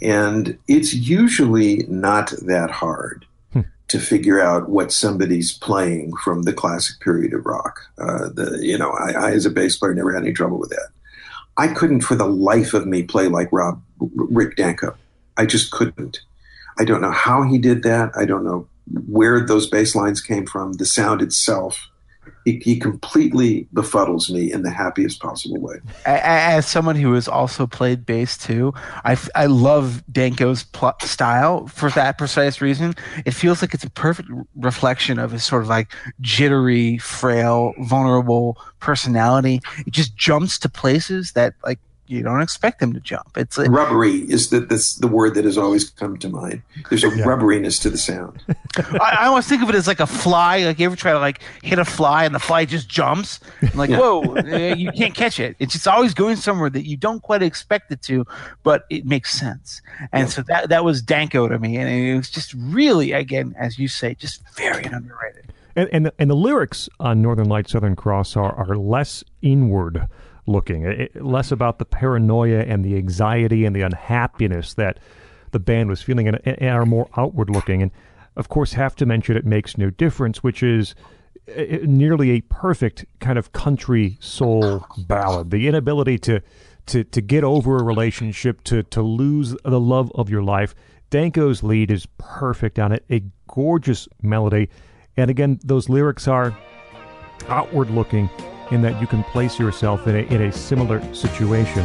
[0.00, 3.26] and it's usually not that hard
[3.90, 7.80] to figure out what somebody's playing from the classic period of rock.
[7.98, 10.70] Uh, the you know, I, I as a bass player never had any trouble with
[10.70, 10.90] that.
[11.56, 14.94] I couldn't for the life of me play like Rob Rick Danko.
[15.36, 16.20] I just couldn't.
[16.78, 18.12] I don't know how he did that.
[18.16, 18.68] I don't know
[19.08, 20.74] where those bass lines came from.
[20.74, 21.89] The sound itself
[22.44, 25.76] he, completely befuddles me in the happiest possible way.
[26.06, 28.72] As someone who has also played bass too,
[29.04, 32.94] I, I love Danko's pl- style for that precise reason.
[33.26, 38.56] It feels like it's a perfect reflection of his sort of like jittery, frail, vulnerable
[38.80, 39.60] personality.
[39.86, 41.78] It just jumps to places that like
[42.10, 43.36] you don't expect them to jump.
[43.36, 46.62] It's a, rubbery is the this, the word that has always come to mind.
[46.88, 47.24] There's a yeah.
[47.24, 48.42] rubberiness to the sound.
[48.76, 50.64] I, I, always think of it as like a fly.
[50.64, 53.38] Like you ever try to like hit a fly and the fly just jumps?
[53.62, 54.00] I'm like yeah.
[54.00, 55.54] whoa, eh, you can't catch it.
[55.60, 58.26] It's just always going somewhere that you don't quite expect it to,
[58.64, 59.80] but it makes sense.
[60.12, 60.32] And yeah.
[60.32, 63.86] so that that was Danko to me, and it was just really again, as you
[63.86, 65.52] say, just very underrated.
[65.76, 70.08] And and the, and the lyrics on Northern Light Southern Cross are are less inward
[70.46, 74.98] looking, it, less about the paranoia and the anxiety and the unhappiness that
[75.52, 77.82] the band was feeling, and, and are more outward looking.
[77.82, 77.90] And
[78.36, 80.94] of course, have to mention it makes no difference, which is
[81.56, 85.50] uh, nearly a perfect kind of country soul ballad.
[85.50, 86.40] The inability to
[86.86, 90.74] to to get over a relationship, to to lose the love of your life.
[91.10, 93.04] Danko's lead is perfect on it.
[93.10, 94.68] A gorgeous melody,
[95.16, 96.56] and again, those lyrics are
[97.48, 98.30] outward looking
[98.72, 101.84] in that you can place yourself in a, in a similar situation.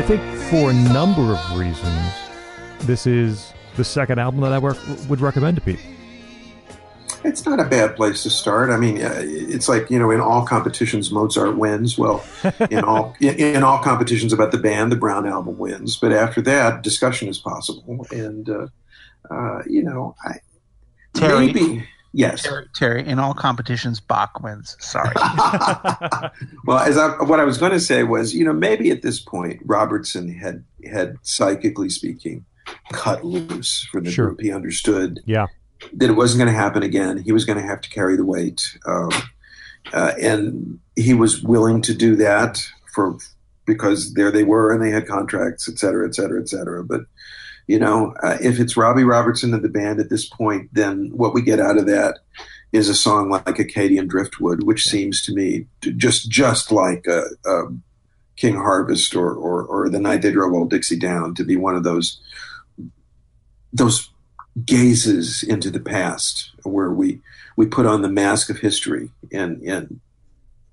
[0.00, 2.14] I think for a number of reasons,
[2.86, 4.78] this is the second album that I work,
[5.10, 5.84] would recommend to people.
[7.22, 8.70] It's not a bad place to start.
[8.70, 11.98] I mean, uh, it's like you know, in all competitions, Mozart wins.
[11.98, 12.24] Well,
[12.70, 15.98] in all in, in, all competitions about the band, the Brown album wins.
[15.98, 18.68] But after that, discussion is possible, and uh,
[19.30, 20.36] uh, you know, I,
[21.12, 24.76] Terry, maybe Yes, Terry, Terry, In all competitions, Bach wins.
[24.80, 25.14] Sorry.
[26.64, 29.20] well, as I, what I was going to say was, you know, maybe at this
[29.20, 32.44] point, Robertson had had psychically speaking
[32.92, 34.28] cut loose from the sure.
[34.28, 34.40] group.
[34.40, 35.20] He understood.
[35.24, 35.46] Yeah.
[35.94, 37.18] That it wasn't going to happen again.
[37.18, 39.10] He was going to have to carry the weight, um,
[39.94, 42.62] uh, and he was willing to do that
[42.92, 43.16] for
[43.64, 46.84] because there they were and they had contracts, et cetera, et cetera, et cetera.
[46.84, 47.02] But
[47.66, 51.34] you know, uh, if it's Robbie Robertson of the band at this point, then what
[51.34, 52.18] we get out of that
[52.72, 57.24] is a song like Acadian Driftwood, which seems to me to just just like a,
[57.44, 57.62] a
[58.36, 61.74] King Harvest or, or, or the night they drove old Dixie down to be one
[61.74, 62.20] of those
[63.72, 64.10] those
[64.64, 67.20] gazes into the past where we
[67.56, 70.00] we put on the mask of history and and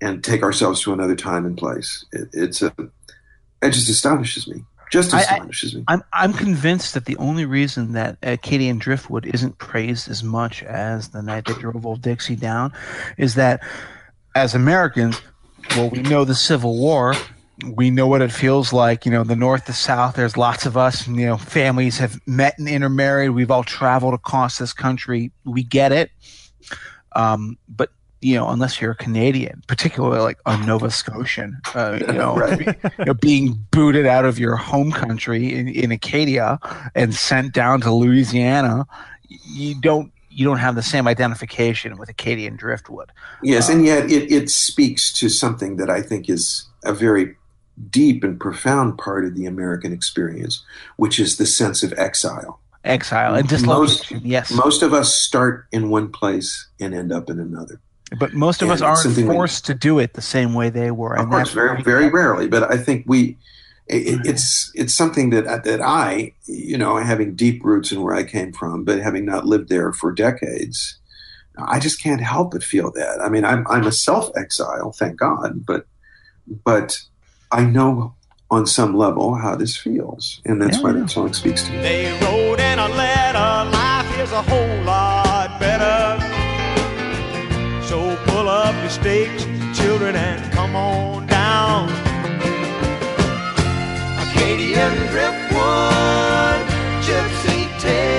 [0.00, 2.04] and take ourselves to another time and place.
[2.12, 2.72] It, it's a
[3.62, 4.64] it just astonishes me.
[4.90, 5.84] Just astonishes I, me.
[5.88, 11.08] I'm I'm convinced that the only reason that Acadian Driftwood isn't praised as much as
[11.08, 12.72] the night that drove old Dixie down
[13.16, 13.60] is that
[14.34, 15.20] as Americans,
[15.70, 17.14] well, we know the Civil War.
[17.66, 20.14] We know what it feels like, you know, the North, the South.
[20.14, 23.30] There's lots of us, you know, families have met and intermarried.
[23.30, 25.32] We've all traveled across this country.
[25.44, 26.12] We get it.
[27.16, 27.90] Um, but
[28.20, 32.76] you know, unless you're a Canadian, particularly like a Nova Scotian, uh, you, know, right.
[32.98, 36.58] you, know, being booted out of your home country in, in Acadia
[36.94, 38.86] and sent down to Louisiana,
[39.28, 43.10] you don't you don't have the same identification with Acadian driftwood.
[43.42, 47.34] Yes, uh, and yet it, it speaks to something that I think is a very
[47.90, 50.64] deep and profound part of the American experience,
[50.96, 52.60] which is the sense of exile.
[52.84, 57.40] Exile and Most, yes, most of us start in one place and end up in
[57.40, 57.80] another.
[58.18, 60.70] But most of and us aren't something we- forced to do it the same way
[60.70, 61.14] they were.
[61.14, 63.36] Of and course, that's very why- very rarely, but I think we.
[63.90, 68.22] It, it's it's something that that I you know having deep roots in where I
[68.22, 70.98] came from, but having not lived there for decades,
[71.56, 73.20] I just can't help but feel that.
[73.22, 75.86] I mean, I'm I'm a self exile, thank God, but
[76.66, 77.00] but
[77.50, 78.14] I know
[78.50, 81.00] on some level how this feels, and that's why Yeah.
[81.00, 81.78] that song speaks to me.
[81.78, 85.27] They wrote in a letter, life is a whole lot
[89.00, 91.88] pull up your stakes, children, and come on down.
[94.18, 96.60] Acadian driftwood,
[97.02, 98.17] gypsy tailwind.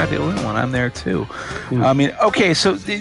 [0.00, 0.56] Not the only one.
[0.56, 1.26] I'm there too.
[1.72, 2.96] I mean, okay, so the,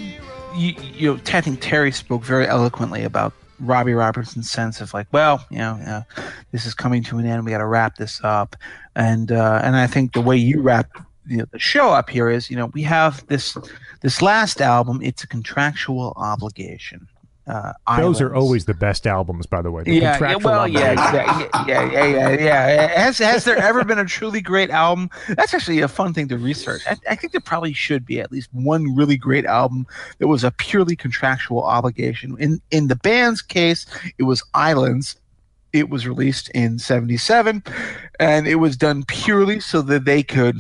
[0.54, 3.32] you, you know, I think Terry spoke very eloquently about
[3.62, 6.04] Robbie Robertson's sense of like, well, you know,
[6.52, 7.46] this is coming to an end.
[7.46, 8.58] We got to wrap this up,
[8.98, 10.90] and uh, and I think the way you wrap
[11.26, 13.58] you know, the show up here is, you know, we have this
[14.02, 15.00] this last album.
[15.02, 17.08] It's a contractual obligation.
[17.50, 19.82] Uh, Those are always the best albums, by the way.
[19.82, 22.88] The yeah, yeah, well, yeah, yeah, yeah, yeah, yeah, yeah.
[22.90, 25.10] Has has there ever been a truly great album?
[25.30, 26.84] That's actually a fun thing to research.
[26.86, 29.88] I, I think there probably should be at least one really great album
[30.20, 32.38] that was a purely contractual obligation.
[32.40, 33.88] In in the band's case,
[34.20, 35.16] it was Islands.
[35.74, 37.64] It was released in '77,
[38.20, 40.58] and it was done purely so that they could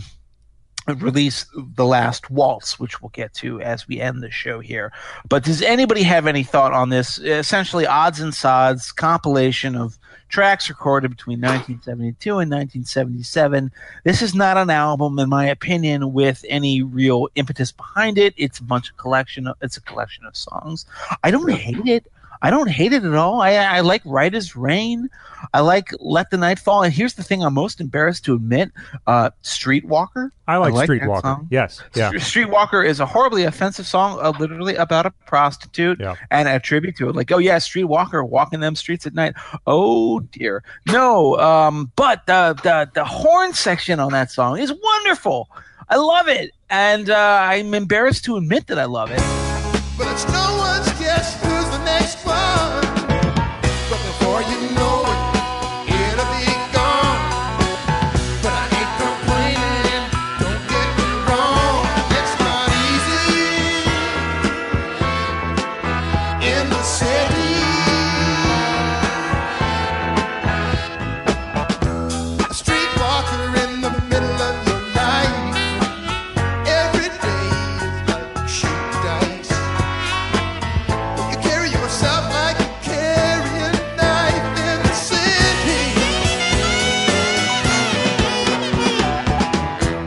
[0.95, 1.45] release
[1.76, 4.91] the last waltz which we'll get to as we end the show here.
[5.28, 7.20] But does anybody have any thought on this?
[7.20, 9.98] Essentially odds and sods compilation of
[10.30, 13.72] tracks recorded between 1972 and 1977
[14.03, 18.34] this is not an album in my opinion with any real impetus behind it.
[18.38, 20.86] It's a bunch of collection of, it's a collection of songs.
[21.24, 22.06] I don't hate it
[22.41, 23.41] I don't hate it at all.
[23.41, 25.10] I, I like Right as Rain.
[25.53, 26.84] I like Let the Night Fall.
[26.84, 28.72] And here's the thing I'm most embarrassed to admit
[29.07, 30.32] uh, Streetwalker.
[30.48, 31.22] I like, I like Streetwalker.
[31.22, 31.48] song.
[31.52, 32.10] Yes, yeah.
[32.18, 36.16] St- Streetwalker is a horribly offensive song, uh, literally about a prostitute Yeah.
[36.32, 37.16] and a tribute to it.
[37.16, 39.34] Like, oh yeah, Streetwalker walking them streets at night.
[39.68, 41.38] Oh dear, no.
[41.40, 45.49] Um, but the the the horn section on that song is wonderful.
[45.90, 49.20] I love it, and uh, I'm embarrassed to admit that I love it.
[49.98, 50.89] But it's no one's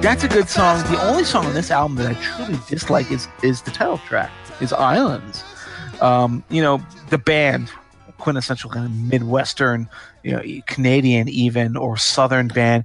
[0.02, 0.82] That's a good song.
[0.90, 4.32] The only song on this album that I truly dislike is is the title track,
[4.60, 5.44] is Islands.
[6.00, 7.70] Um, you know, the band,
[8.18, 9.88] quintessential kind of Midwestern,
[10.24, 12.84] you know, Canadian even or Southern band,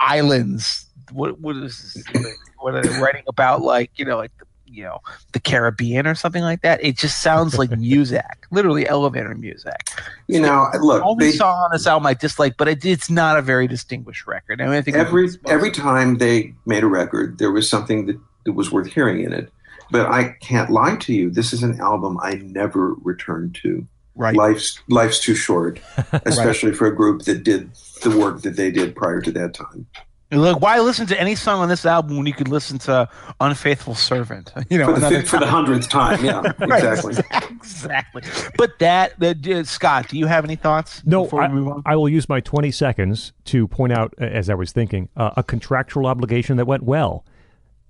[0.00, 0.86] Islands.
[1.12, 2.24] What what is this?
[2.58, 3.60] what are they writing about?
[3.60, 4.32] Like you know, like
[4.70, 5.00] you know,
[5.32, 6.82] the Caribbean or something like that.
[6.82, 9.90] It just sounds like music, literally elevator music.
[10.26, 13.36] You know, look, Only they, song on this album I dislike, but it, it's not
[13.36, 14.60] a very distinguished record.
[14.60, 18.20] I mean, I think every every time they made a record, there was something that,
[18.44, 19.52] that was worth hearing in it.
[19.90, 21.30] But I can't lie to you.
[21.30, 23.86] This is an album I never return to.
[24.14, 24.36] right.
[24.36, 25.80] Life's life's too short,
[26.24, 27.70] especially for a group that did
[28.02, 29.86] the work that they did prior to that time.
[30.32, 33.08] Look, why listen to any song on this album when you could listen to
[33.40, 34.52] "Unfaithful Servant"?
[34.70, 37.16] You know, For the, for the hundredth time, yeah, Right, exactly.
[37.50, 38.22] exactly.
[38.56, 41.02] But that, that uh, Scott, do you have any thoughts?
[41.04, 41.82] No, before we I, move on.
[41.84, 45.42] I will use my 20 seconds to point out, as I was thinking, uh, a
[45.42, 47.24] contractual obligation that went well.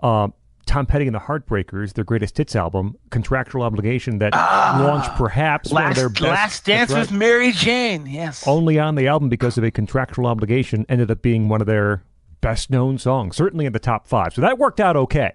[0.01, 0.29] Uh,
[0.65, 5.87] Tom Petty and the Heartbreakers, their greatest hits album, contractual obligation that launched perhaps one
[5.87, 6.23] of their best.
[6.23, 8.07] last dance that's with Mary Jane.
[8.07, 8.47] Yes.
[8.47, 12.03] only on the album because of a contractual obligation, ended up being one of their
[12.41, 14.35] best known songs, certainly in the top five.
[14.35, 15.33] So that worked out okay.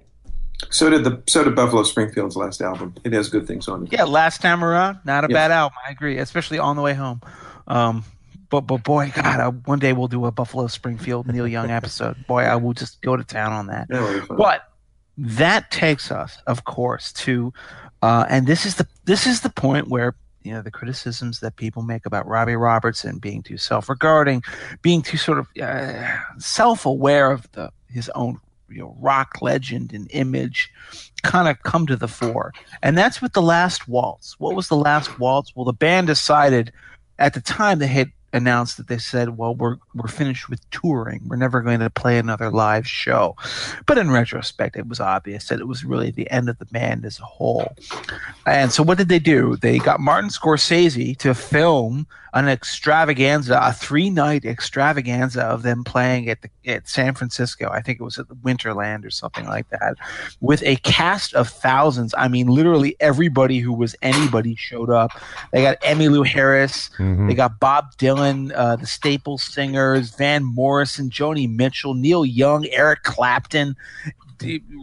[0.70, 2.96] So did the so did Buffalo Springfield's last album.
[3.04, 3.94] It has good things on it.
[3.94, 5.36] Yeah, last time around, not a Yes.
[5.36, 5.78] bad album.
[5.88, 7.22] I agree, especially on the way home.
[7.68, 8.06] Um,
[8.50, 12.16] but but boy, God, uh, one day we'll do a Buffalo Springfield Neil Young episode.
[12.28, 13.88] Boy, I will just go to town on that.
[13.90, 14.38] That would be fun.
[14.38, 14.70] But
[15.18, 17.52] that takes us, of course, to
[18.02, 20.16] uh, and this is the this is the point where
[20.46, 24.44] you know the criticisms that people make about Robbie Robertson being too self-regarding,
[24.82, 28.40] being too sort of uh, self-aware of the his own
[28.70, 30.72] you know rock legend and image
[31.24, 32.54] kind of come to the fore.
[32.84, 34.40] And that's with the last waltz.
[34.40, 35.56] What was the last waltz?
[35.56, 36.72] Well, the band decided
[37.18, 41.22] at the time they had announced that they said, "Well, we're we're finished with touring.
[41.26, 43.36] We're never going to play another live show."
[43.86, 47.06] But in retrospect, it was obvious that it was really the end of the band
[47.06, 47.76] as a whole.
[48.46, 49.56] And so, what did they do?
[49.58, 56.42] They got Martin Scorsese to film an extravaganza, a three-night extravaganza of them playing at
[56.42, 57.70] the, at San Francisco.
[57.72, 59.96] I think it was at the Winterland or something like that,
[60.42, 62.14] with a cast of thousands.
[62.18, 65.12] I mean, literally everybody who was anybody showed up.
[65.54, 67.30] They got Emmylou Harris, Mhm.
[67.30, 73.04] they got Bob Dylan, uh, the Staples singers, Van Morrison, Joni Mitchell, Neil Young, Eric
[73.04, 73.76] Clapton.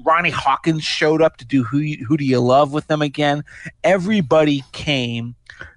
[0.05, 3.45] Ronnie Hawkins showed up to do who You- who do you love with them again.
[3.85, 5.35] Everybody came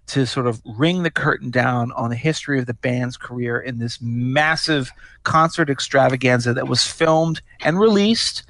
[0.08, 3.80] to sort of ring the curtain down on the history of the band's career in
[3.80, 4.92] this massive
[5.24, 8.44] concert extravaganza that was filmed and released.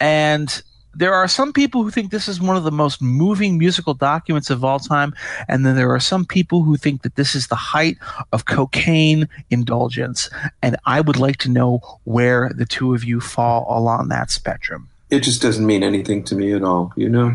[0.00, 0.62] And
[0.96, 4.50] there are some people who think this is one of the most moving musical documents
[4.50, 5.14] of all time.
[5.48, 7.98] And then there are some people who think that this is the height
[8.32, 10.30] of cocaine indulgence.
[10.62, 14.88] And I would like to know where the two of you fall along that spectrum.
[15.10, 16.92] it just doesn't mean anything to me at all.
[16.96, 17.32] You know,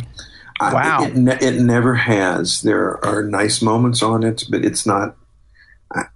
[0.59, 1.03] I- Wow.
[1.05, 2.61] it, ne- it never has.
[2.63, 5.15] There are nice moments on it, but it's not.
[5.95, 6.09] I-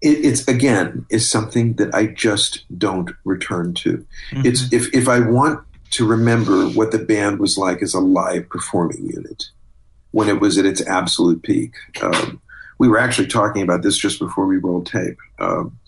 [0.00, 4.04] It, it's again is something that I just don't return to.
[4.32, 4.74] It's mm-hmm.
[4.76, 5.60] if if I want
[5.92, 9.44] to remember what the band was like as a live performing unit
[10.10, 11.72] when it was at its absolute peak.
[12.02, 12.40] Um,
[12.78, 15.16] we were actually talking about this just before we rolled tape.
[15.38, 15.78] Um,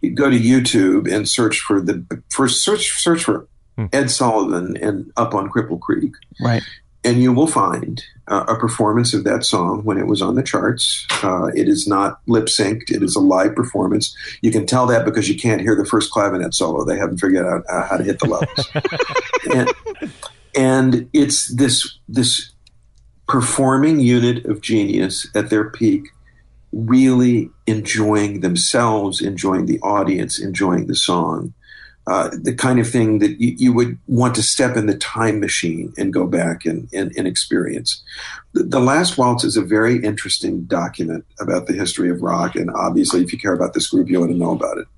[0.00, 3.46] you go to YouTube and search for the first search search for
[3.78, 3.86] Hmm.
[3.90, 6.62] Ed Sullivan and Up on Cripple Creek, Right.
[7.04, 10.42] and you will find uh, a performance of that song when it was on the
[10.42, 11.06] charts.
[11.22, 14.16] Uh, it is not lip synced; it is a live performance.
[14.42, 17.46] You can tell that because you can't hear the first clavinet solo; they haven't figured
[17.46, 18.68] out uh, how to hit the levels.
[19.54, 20.14] and,
[20.56, 22.52] and it's this this
[23.28, 26.04] performing unit of genius at their peak
[26.72, 31.52] really enjoying themselves, enjoying the audience, enjoying the song.
[32.08, 35.38] Uh, the kind of thing that you, you would want to step in the time
[35.38, 38.02] machine and go back and, and, and experience.
[38.54, 42.70] The, the Last Waltz is a very interesting document about the history of rock, and
[42.70, 44.88] obviously, if you care about this group, you ought to know about it.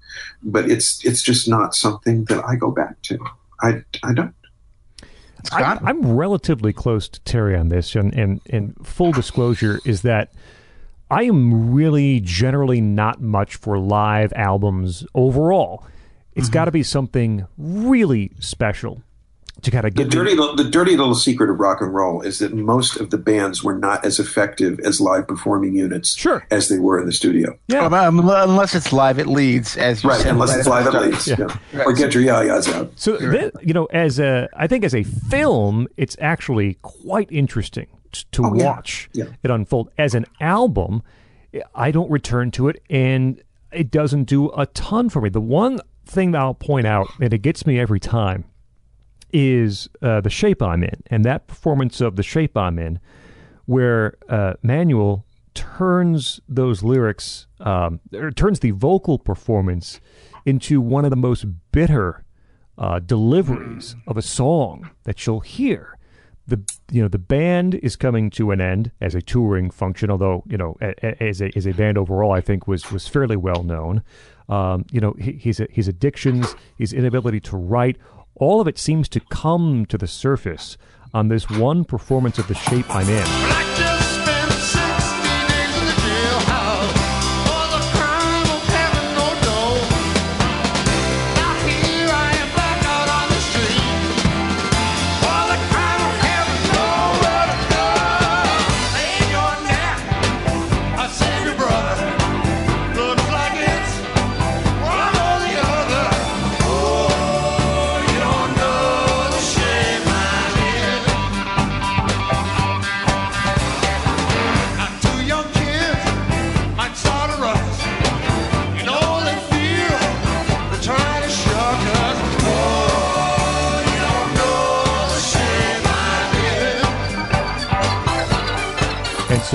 [0.42, 3.18] But it's it's just not something that I go back to.
[3.60, 4.34] I, I don't.
[5.44, 5.82] Scott?
[5.82, 10.32] I'm, I'm relatively close to Terry on this, and, and, and full disclosure is that
[11.10, 15.86] I am really generally not much for live albums overall.
[16.34, 19.02] It's got to be something really special
[19.62, 22.20] to kind of The get dirty, little- the dirty little secret of rock and roll
[22.22, 26.44] is that most of the bands were not as effective as live performing units Sure.
[26.50, 27.56] as they were in the studio.
[27.68, 27.86] Yeah.
[27.86, 30.32] Um, unless it's live, at Leeds as you Right, said.
[30.32, 31.28] unless it's live at the least.
[31.28, 31.84] yeah.
[31.86, 32.90] Or get your yayas out.
[32.96, 37.86] So that, you know, as a, I think as a film, it's actually quite interesting
[38.32, 38.64] to Oh, yeah.
[38.64, 39.26] watch Yeah.
[39.42, 39.88] it unfold.
[39.96, 41.02] As an album,
[41.74, 43.40] I don't return to it, and
[43.72, 45.30] it doesn't do a ton for me.
[45.30, 48.44] The one thing that I'll point out, and it gets me every time,
[49.32, 53.00] is uh, the shape I'm in, and that performance of the shape I'm in,
[53.66, 55.24] where uh, Manuel
[55.54, 60.00] turns those lyrics, um, or turns the vocal performance
[60.44, 62.24] into one of the most bitter
[62.76, 65.96] uh, deliveries of a song that you'll hear.
[66.46, 66.60] The
[66.92, 70.58] you know the band is coming to an end as a touring function, although you
[70.58, 73.62] know a, a- as a as a band overall, I think was was fairly well
[73.62, 74.02] known.
[74.48, 77.96] Um, you know his his addictions, his inability to write,
[78.34, 80.76] all of it seems to come to the surface
[81.14, 83.83] on this one performance of the shape I'm in.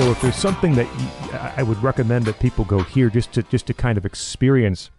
[0.00, 0.86] So, if there's something that
[1.58, 4.90] I would recommend that people go here just to just to kind of experience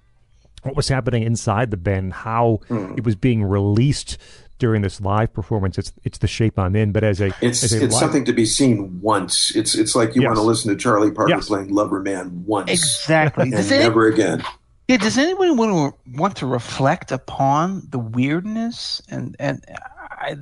[0.61, 2.93] what was happening inside the band, how Hmm.
[2.95, 4.19] it was being released
[4.59, 5.80] during this live performance.
[5.80, 8.25] It's it's the shape I'm in, but as a It's as a it's live- something
[8.25, 9.55] to be seen once.
[9.55, 10.27] It's it's like you Yes.
[10.30, 11.47] want to listen to Charlie Parker Yes.
[11.47, 13.43] playing Lover Man once Exactly.
[13.45, 14.43] and Does, any, never again.
[14.88, 19.65] yeah, does anyone want to want to reflect upon the weirdness and and
[20.11, 20.35] I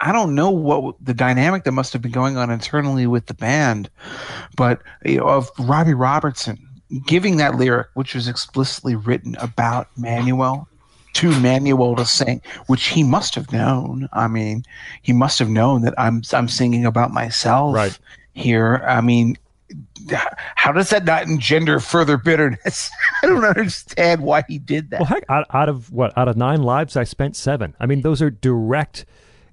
[0.00, 3.34] I don't know what the dynamic that must have been going on internally with the
[3.34, 3.90] band,
[4.56, 6.58] but you know, of Robbie Robertson
[7.06, 10.68] giving that lyric, which was explicitly written about Manuel,
[11.14, 14.08] to Manuel to sing, which he must have known.
[14.12, 14.64] I mean,
[15.02, 17.98] he must have known that I'm I'm singing about myself Right.
[18.34, 18.84] here.
[18.86, 19.36] I mean,
[20.54, 22.90] how does that not engender further bitterness?
[23.22, 25.00] I don't understand why he did that.
[25.00, 26.16] Well, heck, out, out of what?
[26.16, 27.74] Out of nine lives, I spent seven.
[27.80, 29.04] I mean, those are direct.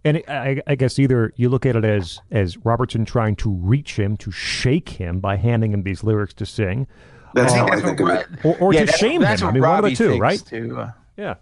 [0.06, 3.98] And I, I guess either you look at it as as Robertson trying to reach
[4.00, 6.86] him, to shake him by handing him these lyrics to sing,
[7.34, 8.62] That's I how think I that's think what of Ro- it.
[8.62, 9.48] or, or yeah, to that's- shame that's him.
[9.48, 10.40] I what mean, one of the two, right?
[10.46, 11.36] too, uh, Yeah.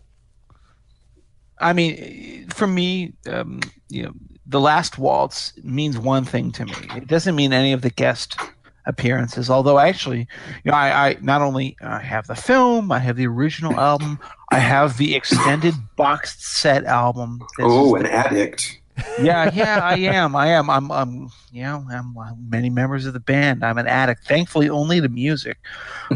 [1.59, 3.59] I mean, for me, um,
[3.89, 4.11] you know,
[4.45, 6.73] the last waltz means one thing to me.
[6.95, 8.37] It doesn't mean any of the guest
[8.85, 9.49] appearances.
[9.49, 10.27] Although, actually,
[10.65, 14.19] you know, I, I not only uh, have the film, I have the original album,
[14.53, 17.41] I have the extended boxed set album.
[17.59, 18.79] Oh, an addict.
[19.19, 20.35] yeah, yeah, I am.
[20.35, 20.69] I am.
[20.69, 20.91] I'm.
[20.91, 21.29] I'm.
[21.51, 23.63] You know, I'm uh, many members of the band.
[23.65, 24.27] I'm an addict.
[24.27, 25.57] Thankfully, only to music.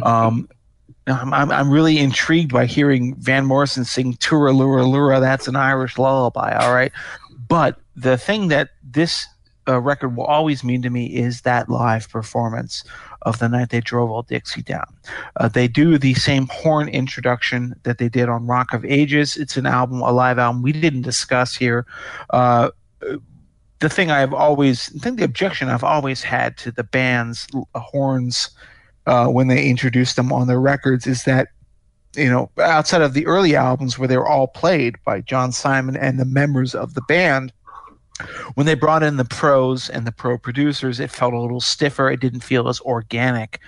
[0.04, 0.48] Um,
[1.08, 1.52] I'm, I'm.
[1.52, 6.56] I'm really intrigued by hearing Van Morrison sing "Tura Lura Lura." That's an Irish lullaby.
[6.56, 6.92] All right,
[7.48, 9.26] but the thing that this
[9.68, 12.84] uh, record will always mean to me is that live performance
[13.28, 14.88] of the night they drove all Dixie down.
[15.36, 19.38] Uh, they do the same horn introduction that they did on Rock of Ages.
[19.38, 21.86] It's an album, a live album we didn't discuss here.
[22.30, 22.70] Uh,
[23.80, 27.80] the thing I've always, I think the objection I've always had to the band's uh,
[27.80, 28.50] horns
[29.06, 31.50] uh, when they introduced them on their records is that,
[32.16, 35.96] you know, outside of the early albums where they were all played by John Simon
[35.96, 37.54] and the members of the band,
[38.56, 42.10] when they brought in the pros and the pro producers, it felt a little stiffer.
[42.10, 43.60] It didn't feel as organic.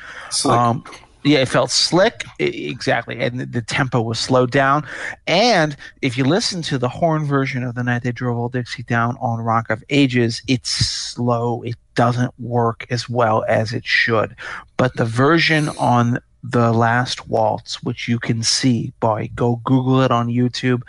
[0.45, 0.83] Um,
[1.23, 2.23] yeah, it felt slick.
[2.39, 3.19] I- exactly.
[3.19, 4.85] And the, the tempo was slowed down.
[5.27, 8.83] And if you listen to the horn version of The Night They Drove Old Dixie
[8.83, 11.61] Down on Rock of Ages, it's slow.
[11.63, 14.35] It doesn't work as well as it should.
[14.77, 20.11] But the version on the last waltz, which you can see by go Google it
[20.11, 20.81] on YouTube.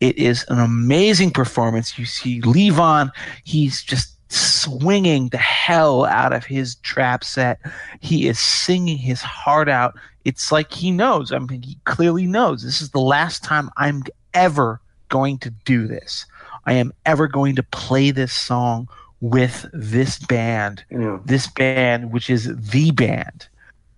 [0.00, 1.98] It is an amazing performance.
[1.98, 3.10] You see Levon,
[3.44, 7.60] he's just swinging the hell out of his trap set.
[8.00, 9.94] He is singing his heart out.
[10.24, 11.32] It's like he knows.
[11.32, 14.02] I mean, he clearly knows this is the last time I'm
[14.32, 16.26] ever going to do this.
[16.66, 18.88] I am ever going to play this song
[19.20, 23.48] with this band know, this band, which is the band.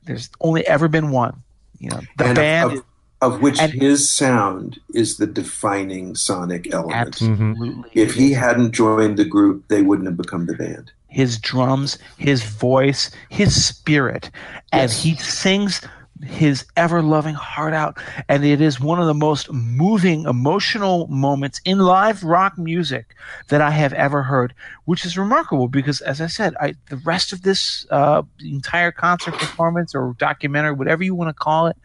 [0.07, 1.43] There's only ever been one.
[1.79, 2.83] You know, the and band of, is
[3.21, 6.95] of which and- his sound is the defining sonic element.
[6.97, 7.91] absolutely.
[7.93, 10.93] If he hadn't joined the group, they wouldn't have become the band.
[11.09, 14.31] his drums, his voice, his spirit,
[14.73, 15.81] as he sings
[16.23, 17.99] his ever loving heart out.
[18.29, 23.15] And it is one of the most moving, emotional moments in live rock music
[23.49, 24.55] that I have ever heard,
[24.85, 29.35] which is remarkable because, as I said, I, the rest of this uh, entire concert
[29.35, 31.77] performance or documentary, whatever you want to call it,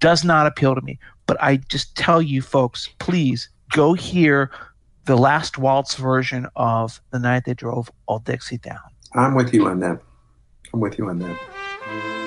[0.00, 0.98] does not appeal to me.
[1.26, 4.50] But I just tell you, folks, please go hear
[5.06, 8.78] the last waltz version of The Night They Drove Old Dixie Down.
[9.14, 10.00] I'm with you on that.
[10.72, 12.23] I'm with you on that.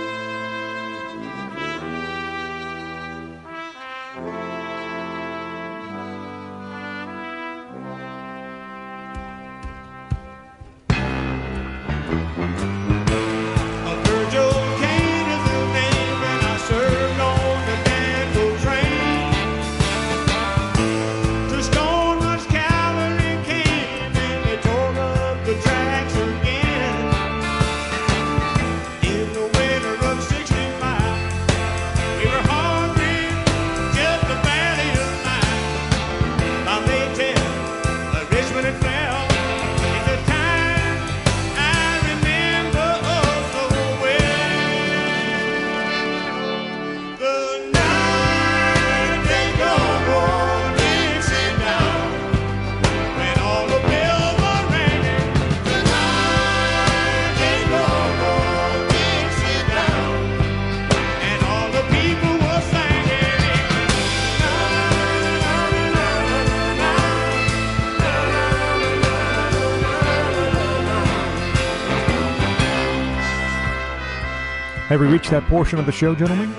[74.97, 76.51] Have we reached that portion of the show, gentlemen?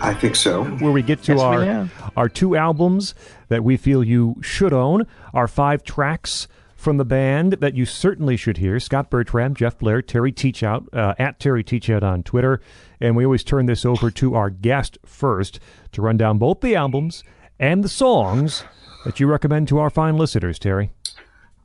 [0.00, 0.62] I think so.
[0.62, 3.16] where we get to Yes, our our two albums
[3.48, 6.46] that we feel you should own, our five tracks
[6.76, 8.78] from the band that you certainly should hear.
[8.78, 12.60] Scott Bertram, Jeff Blehar, Terry Teachout uh, at Terry Teachout on Twitter,
[13.00, 15.58] and we always turn this over to our guest first
[15.90, 17.24] to run down both the albums
[17.58, 18.62] and the songs
[19.04, 20.60] that you recommend to our fine listeners.
[20.60, 20.92] Terry,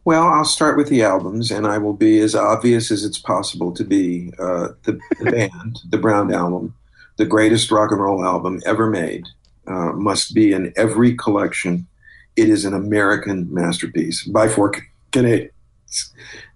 [0.09, 3.71] Well, I'll start with the albums, and I will be as obvious as it's possible
[3.73, 4.33] to be.
[4.39, 6.73] Uh, the, the band, the Brown Album,
[7.17, 9.27] the greatest rock and roll album ever made,
[9.67, 11.85] uh, must be in every collection.
[12.35, 14.73] It is an American masterpiece by four
[15.11, 15.51] Canadians.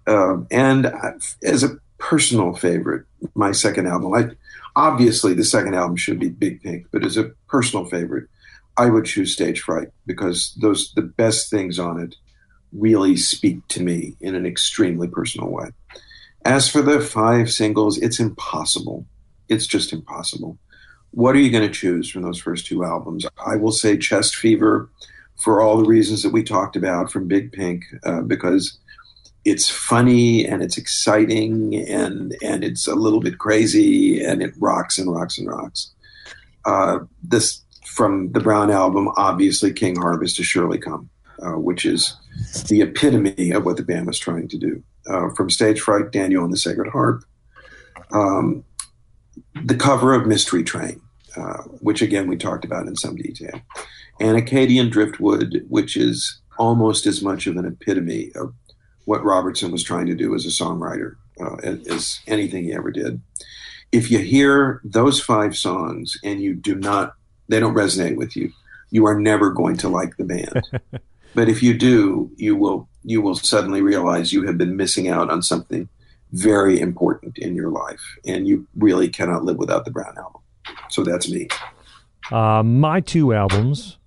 [0.08, 1.12] Um, and uh,
[1.44, 3.04] as a personal favorite,
[3.36, 4.30] my second album, I,
[4.74, 8.28] obviously the second album should be Big Pink, but as a personal favorite,
[8.76, 12.16] I would choose Stage Fright because those the best things on it
[12.74, 15.70] really speak to me in an extremely personal way.
[16.44, 19.06] As for the five singles, it's impossible.
[19.48, 20.58] It's just impossible.
[21.12, 23.24] What are you going to choose from those first two albums?
[23.46, 24.90] I will say Chest Fever
[25.36, 28.78] for all the reasons that we talked about from Big Pink, uh, because
[29.44, 34.98] it's funny and it's exciting and and it's a little bit crazy and it rocks
[34.98, 35.92] and rocks and rocks.
[36.64, 41.10] Uh, this from the Brown album, obviously King Harvest is surely come,
[41.42, 42.16] uh, which is
[42.68, 44.82] the epitome of what the band was trying to do.
[45.08, 47.24] Uh, from Stage Fright, Daniel and the Sacred Harp,
[48.12, 48.64] um,
[49.64, 51.00] the cover of Mystery Train,
[51.36, 53.60] uh, which again we talked about in some detail,
[54.20, 58.54] and Acadian Driftwood, which is almost as much of an epitome of
[59.04, 63.20] what Robertson was trying to do as a songwriter uh, as, anything he ever did.
[63.92, 67.14] If you hear those five songs and you do not,
[67.48, 68.52] they don't resonate with you,
[68.90, 70.62] you are never going to like the band.
[71.34, 75.30] but if you do, you will you will suddenly realize you have been missing out
[75.30, 75.88] on something
[76.32, 80.40] very important in your life, and you really cannot live without the Brown album.
[80.88, 81.48] So that's me.
[82.30, 83.98] uh, my two albums,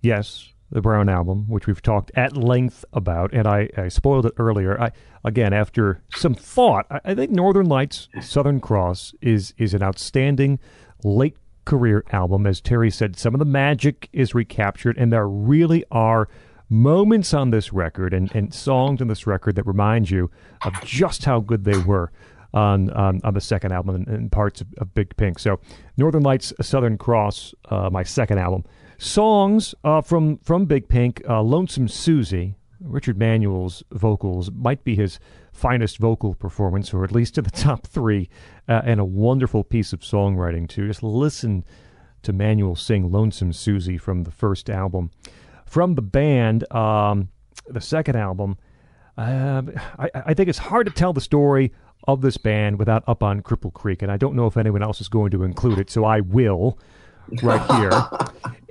[0.00, 4.34] yes, the Brown album, which we've talked at length about, and I, I spoiled it
[4.36, 4.80] earlier.
[4.80, 4.92] I
[5.24, 10.58] again, after some thought, I, I think Northern Lights, Southern Cross is is an outstanding
[11.02, 12.46] late career album.
[12.46, 16.28] As Terry said, some of the magic is recaptured, and there really are
[16.68, 20.30] moments on this record and, and songs on this record that remind you
[20.64, 22.10] of just how good they were
[22.54, 25.38] on on, on the second album and, and parts of, of Big Pink.
[25.38, 25.60] So,
[25.96, 28.64] Northern Lights, Southern Cross, uh, my second album.
[28.98, 32.56] Songs uh, from from Big Pink, uh, Lonesome Susie.
[32.80, 35.18] Richard Manuel's vocals might be his
[35.52, 38.28] finest vocal performance, or at least to the top three,
[38.68, 40.86] uh, and a wonderful piece of songwriting too.
[40.86, 41.64] Just listen
[42.22, 45.10] to Manuel sing "Lonesome Susie" from the first album.
[45.68, 47.28] From the band, um,
[47.68, 48.56] the second album,
[49.16, 49.62] uh,
[49.98, 51.72] I, I think it's hard to tell the story
[52.06, 55.00] of this band without Up on Cripple Creek, and I don't know if anyone else
[55.00, 56.78] is going to include it, so I will
[57.42, 57.90] right here.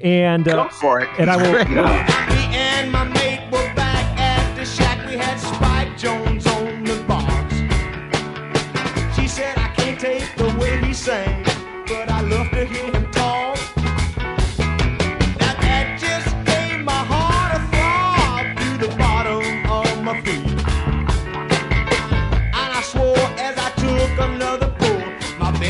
[0.04, 1.10] And uh, Go for it.
[1.18, 3.37] and I will.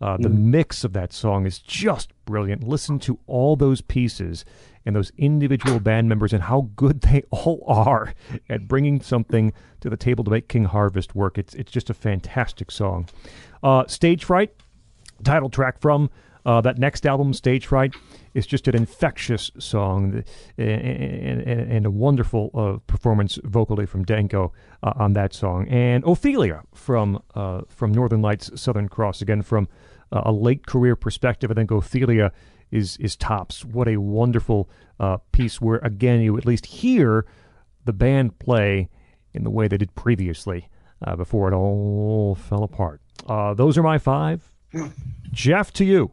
[0.00, 2.62] Uh, the mix of that song is just brilliant.
[2.62, 4.44] Listen to all those pieces
[4.86, 8.14] and those individual band members and how good they all are
[8.48, 11.38] at bringing something to the table to make King Harvest work.
[11.38, 13.08] It's it's just a fantastic song.
[13.62, 14.54] Uh, Stage Fright,
[15.24, 16.10] title track from
[16.46, 17.94] uh, that next album, Stage Fright,
[18.32, 20.24] is just an infectious song
[20.56, 24.52] and, and, and a wonderful uh, performance vocally from Danko
[24.82, 25.68] uh, on that song.
[25.68, 29.68] And Ophelia from uh, from Northern Lights, Southern Cross, again from
[30.12, 31.50] uh, a late career perspective.
[31.50, 32.32] I think Ophelia
[32.70, 33.64] is is tops.
[33.64, 34.68] What a wonderful
[35.00, 37.26] uh, piece where again you at least hear
[37.84, 38.88] the band play
[39.34, 40.68] in the way they did previously
[41.06, 43.00] uh, before it all fell apart.
[43.26, 44.50] Uh, those are my five.
[45.32, 46.10] Jeff, to you.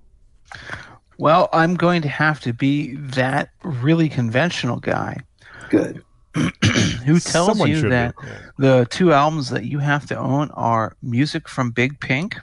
[1.18, 5.18] Well, I'm going to have to be that really conventional guy
[5.70, 6.04] Good.
[6.34, 7.90] who tells Someone you should be.
[7.90, 8.16] that
[8.58, 12.38] the two albums that you have to own are Music from Big Pink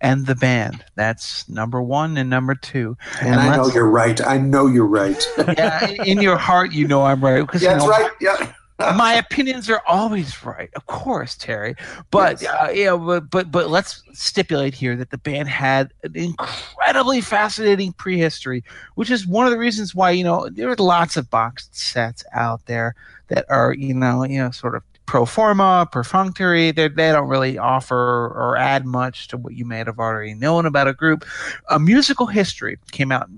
[0.00, 0.84] and the band.
[0.94, 2.96] That's number one and number two.
[3.20, 4.20] And, I know you're right.
[4.26, 5.26] I know you're right.
[5.38, 7.46] yeah, in your heart, you know I'm right.
[7.54, 8.10] Yeah, you that's know, right.
[8.20, 8.52] Yeah.
[8.96, 11.74] my opinions are always right, of course, Terry.
[12.12, 12.54] But Yes.
[12.54, 17.20] uh, you know, but, but but let's stipulate here that the band had an incredibly
[17.20, 18.62] fascinating prehistory,
[18.94, 22.22] which is one of the reasons why you know there are lots of box sets
[22.32, 22.94] out there
[23.28, 26.70] that are you know you know sort of pro forma, perfunctory.
[26.70, 30.66] They they don't really offer or add much to what you may have already known
[30.66, 31.24] about a group.
[31.70, 33.28] A musical history came out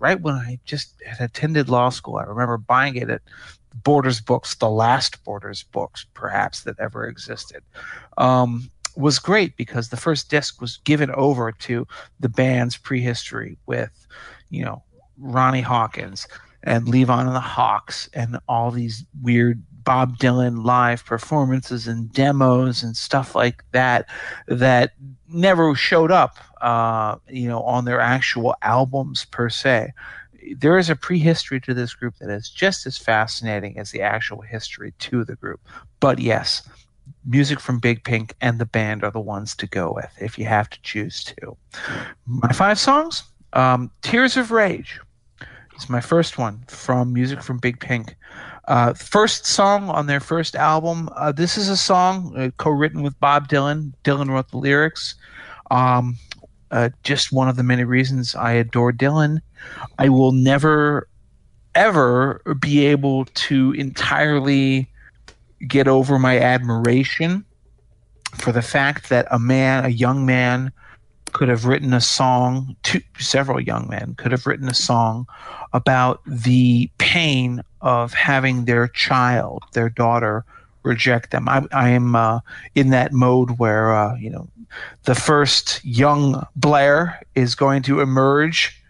[0.00, 2.16] right when I just had attended law school.
[2.16, 3.22] I remember buying it at
[3.84, 7.62] Borders books, the last Borders books, perhaps that ever existed,
[8.18, 11.86] um, was great because the first disc was given over to
[12.18, 14.06] the band's prehistory with,
[14.50, 14.82] you know,
[15.18, 16.26] Ronnie Hawkins
[16.64, 22.82] and Levon and the Hawks and all these weird Bob Dylan live performances and demos
[22.82, 24.06] and stuff like that
[24.46, 24.92] that
[25.28, 29.92] never showed up, uh, you know, on their actual albums per se
[30.56, 34.40] there is a prehistory to this group that is just as fascinating as the actual
[34.40, 35.60] history to the group.
[36.00, 36.68] But yes,
[37.24, 40.46] music from Big Pink and the band are the ones to go with if you
[40.46, 41.56] have to choose to.
[42.26, 45.00] My five songs um, Tears of Rage
[45.76, 48.16] is my first one from music from Big Pink.
[48.72, 51.10] Uh, first song on their first album.
[51.14, 53.92] Uh, this is a song uh, co written with Bob Dylan.
[54.02, 55.14] Dylan wrote the lyrics.
[55.70, 56.16] Um,
[56.70, 59.42] uh, just one of the many reasons I adore Dylan.
[59.98, 61.06] I will never,
[61.74, 64.88] ever be able to entirely
[65.68, 67.44] get over my admiration
[68.38, 70.72] for the fact that a man, a young man,
[71.32, 75.26] could have written a song, two, several young men could have written a song
[75.72, 80.44] about the pain of having their child, their daughter,
[80.82, 81.48] reject them.
[81.48, 82.40] I, I am uh,
[82.74, 84.48] in that mode where, uh, you know,
[85.04, 88.81] the first young Blehar is going to emerge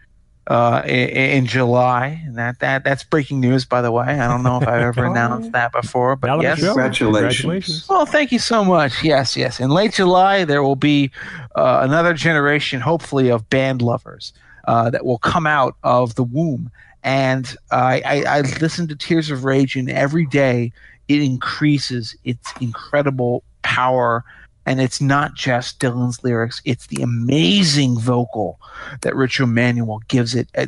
[0.46, 4.04] uh, in, in July, and that that that's breaking news, by the way.
[4.04, 6.58] I don't know if I've ever announced that before, but Now on the yes.
[6.58, 6.74] show.
[6.74, 7.88] Congratulations.
[7.88, 9.04] Well, thank you so much.
[9.04, 9.60] Yes, yes.
[9.60, 11.10] In late July, there will be
[11.54, 14.32] uh, another generation, hopefully, of band lovers
[14.66, 16.70] uh, that will come out of the womb.
[17.04, 20.72] And I, I, I listen to Tears of Rage, and every day
[21.08, 24.24] it increases its incredible power.
[24.66, 28.60] And it's not just Dylan's lyrics; it's the amazing vocal
[29.00, 30.48] that Richard Manuel gives it.
[30.56, 30.66] Uh,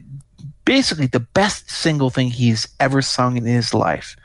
[0.64, 4.16] basically, the best single thing he's ever sung in his life.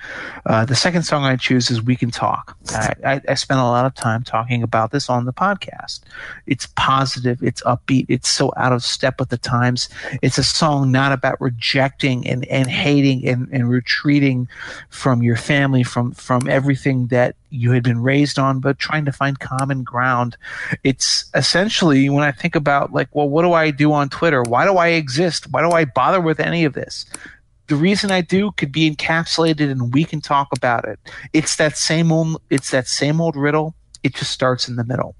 [0.45, 3.64] Uh, the second song I choose is "We Can Talk." I, I, I spent a
[3.64, 6.01] lot of time talking about this on the podcast.
[6.48, 9.89] It's positive, it's upbeat, it's so out of step with the times.
[10.22, 14.48] It's a song not about rejecting and, and hating and, and retreating
[14.89, 19.11] from your family, from from everything that you had been raised on, but trying to
[19.11, 20.38] find common ground.
[20.84, 24.44] It's essentially when I think about like, well, what do I do on Twitter?
[24.44, 25.48] Why do I exist?
[25.52, 27.06] Why do I bother with any of this?
[27.69, 31.00] the reason I do could be encapsulated and we can talk about it.
[31.34, 33.76] It's that same old it's that same old riddle.
[34.03, 35.16] It just starts in the middle.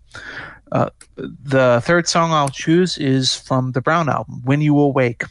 [0.72, 5.24] Uh, the third song I'll choose is from the Brown album, "When You Awake,"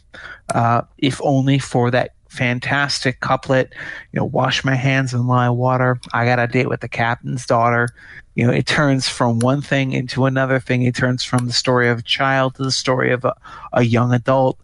[0.55, 3.74] uh, if only for that fantastic couplet.
[4.12, 6.00] You know, wash my hands in lye water.
[6.12, 7.89] I got a date with the captain's daughter.
[8.34, 10.82] You know, it turns from one thing into another thing.
[10.82, 13.34] It turns from the story of a child to the story of a,
[13.73, 14.60] a young adult.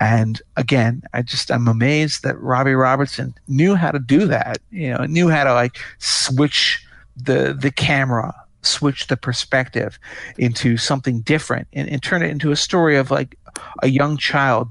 [0.00, 4.58] And again, I just I'm amazed that Robbie Robertson knew how to do that.
[4.70, 6.82] You know, knew how to like switch
[7.16, 9.98] the the camera, switch the perspective
[10.38, 13.36] into something different, and, and turn it into a story of like
[13.82, 14.70] a young child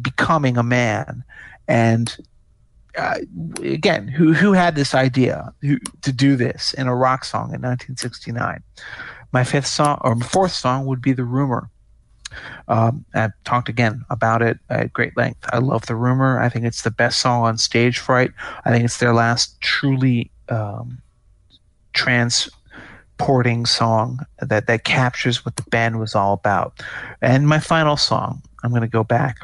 [0.00, 1.24] becoming a man.
[1.68, 2.16] And
[2.96, 3.18] uh,
[3.62, 7.62] again, who who had this idea who, to do this in a rock song in
[7.62, 8.62] 1969?
[9.30, 11.70] My fifth song or fourth song would be "The Rumor."
[12.68, 15.48] Um, I've talked again about it at great length.
[15.52, 16.40] I love The Rumor.
[16.40, 18.32] I think it's the best song on Stage Fright.
[18.64, 20.98] I think it's their last truly um,
[21.94, 26.82] transporting song that that captures what the band was all about.
[27.22, 29.38] And my final song, I'm going to go back,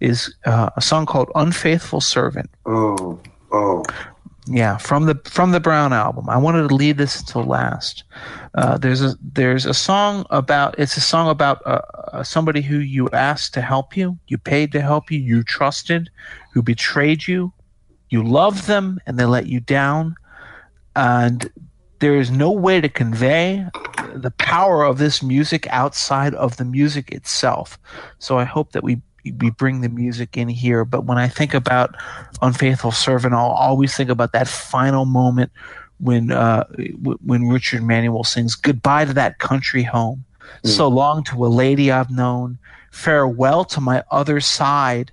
[0.00, 3.18] is uh, a song called "Unfaithful Servant." Oh,
[3.52, 3.82] oh.
[4.46, 6.28] Yeah, from the from the Brown album.
[6.28, 8.04] I wanted to leave this until last.
[8.54, 11.80] Uh, there's a there's a song about it's a song about uh,
[12.12, 16.10] uh, somebody who you asked to help you, you paid to help you, you trusted,
[16.52, 17.54] who betrayed you,
[18.10, 20.14] you loved them and they let you down,
[20.94, 21.50] and
[22.00, 23.66] there is no way to convey
[24.14, 27.78] the power of this music outside of the music itself.
[28.18, 30.84] So I hope that we we bring the music in here.
[30.84, 31.94] But when I think about
[32.42, 35.50] Unfaithful Servant, I'll always think about that final moment
[35.98, 40.24] when uh, w- when Richard Manuel sings "Goodbye to that country home."
[40.64, 42.58] So long to a lady I've known.
[42.90, 45.10] Farewell to my other side.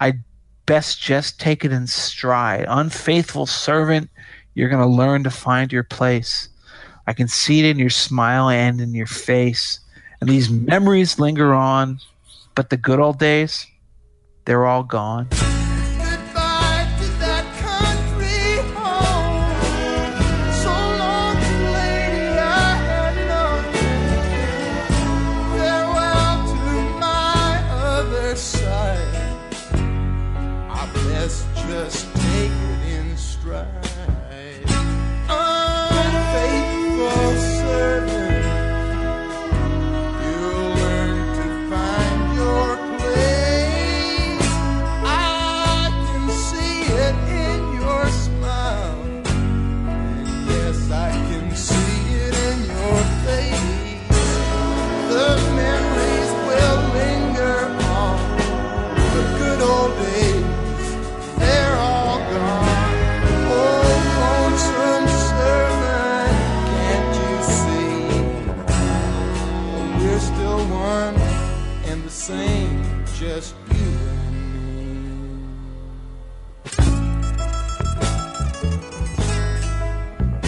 [0.00, 0.22] I'd
[0.66, 2.66] best just take it in stride.
[2.68, 4.10] Unfaithful servant,
[4.54, 6.48] you're going to learn to find your place.
[7.06, 9.80] I can see it in your smile and in your face.
[10.20, 12.00] And these memories linger on,
[12.56, 13.66] but the good old days,
[14.46, 15.28] they're all gone.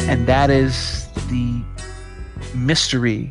[0.09, 1.63] And that is the
[2.55, 3.31] mystery,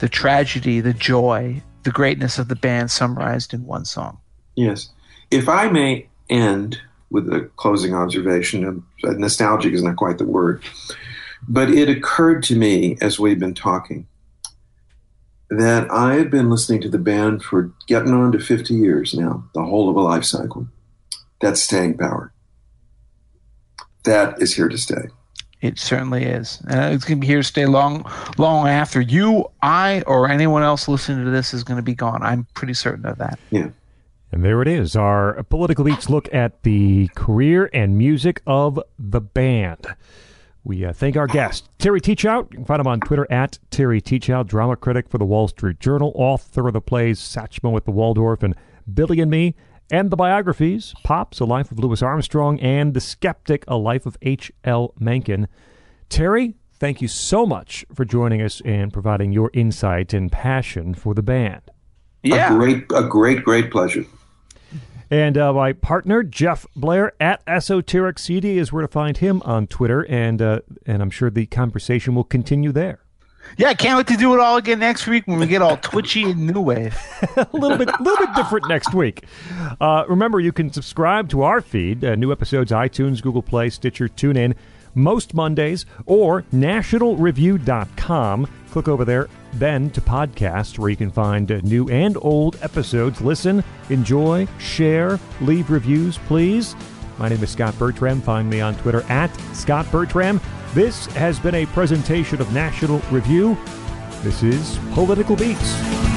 [0.00, 4.18] the tragedy, the joy, the greatness of the band summarized in one song.
[4.56, 4.90] Yes.
[5.30, 10.64] If I may end with a closing observation, nostalgic is not quite the word,
[11.46, 14.08] but it occurred to me as we've been talking
[15.48, 19.62] that I've been listening to the band for getting on to 50 years now, the
[19.62, 20.66] whole of a life cycle.
[21.40, 22.32] That's staying power.
[24.02, 25.08] That is here to stay.
[25.62, 26.60] It certainly is.
[26.68, 28.04] And it's going to be here to stay long,
[28.36, 32.20] long after you, I, or anyone else listening to this is going to be gone.
[32.22, 33.38] I'm pretty certain of that.
[33.50, 33.68] Yeah.
[34.32, 39.20] And there it is, our Political Beats look at the career and music of the
[39.20, 39.86] band.
[40.64, 42.50] We uh, thank our guest, Terry Teachout.
[42.50, 45.80] You can find him on Twitter at Terry Teachout, drama critic for the Wall Street
[45.80, 48.54] Journal, author of the plays Satchmo at the Waldorf and
[48.92, 49.54] Billy and Me,
[49.92, 54.16] and the biographies Pops, A Life of Louis Armstrong, and The Skeptic, A Life of
[54.22, 54.94] H.L.
[54.98, 55.46] Mencken.
[56.08, 61.14] Terry, thank you so much for joining us and providing your insight and passion for
[61.14, 61.60] the band.
[62.50, 64.06] A great, a great, great pleasure.
[65.10, 69.66] And uh, my partner Jeff Blehar at Esoteric CD is where to find him on
[69.66, 73.00] Twitter, and uh, and I'm sure the conversation will continue there.
[73.56, 75.76] Yeah, I can't wait to do it all again next week when we get all
[75.76, 76.96] twitchy and new wave.
[77.36, 79.24] a little bit, little bit different next week.
[79.80, 84.08] Uh, remember, you can subscribe to our feed, uh, new episodes, iTunes, Google Play, Stitcher,
[84.08, 84.54] TuneIn,
[84.94, 88.48] most Mondays, or nationalreview.com.
[88.70, 93.20] Click over there, then to podcast, where you can find uh, new and old episodes.
[93.20, 96.74] Listen, enjoy, share, leave reviews, please.
[97.18, 98.22] My name is Scott Bertram.
[98.22, 100.40] Find me on Twitter at Scott Bertram.
[100.74, 103.58] This has been a presentation of National Review.
[104.22, 106.11] This is Political Beats.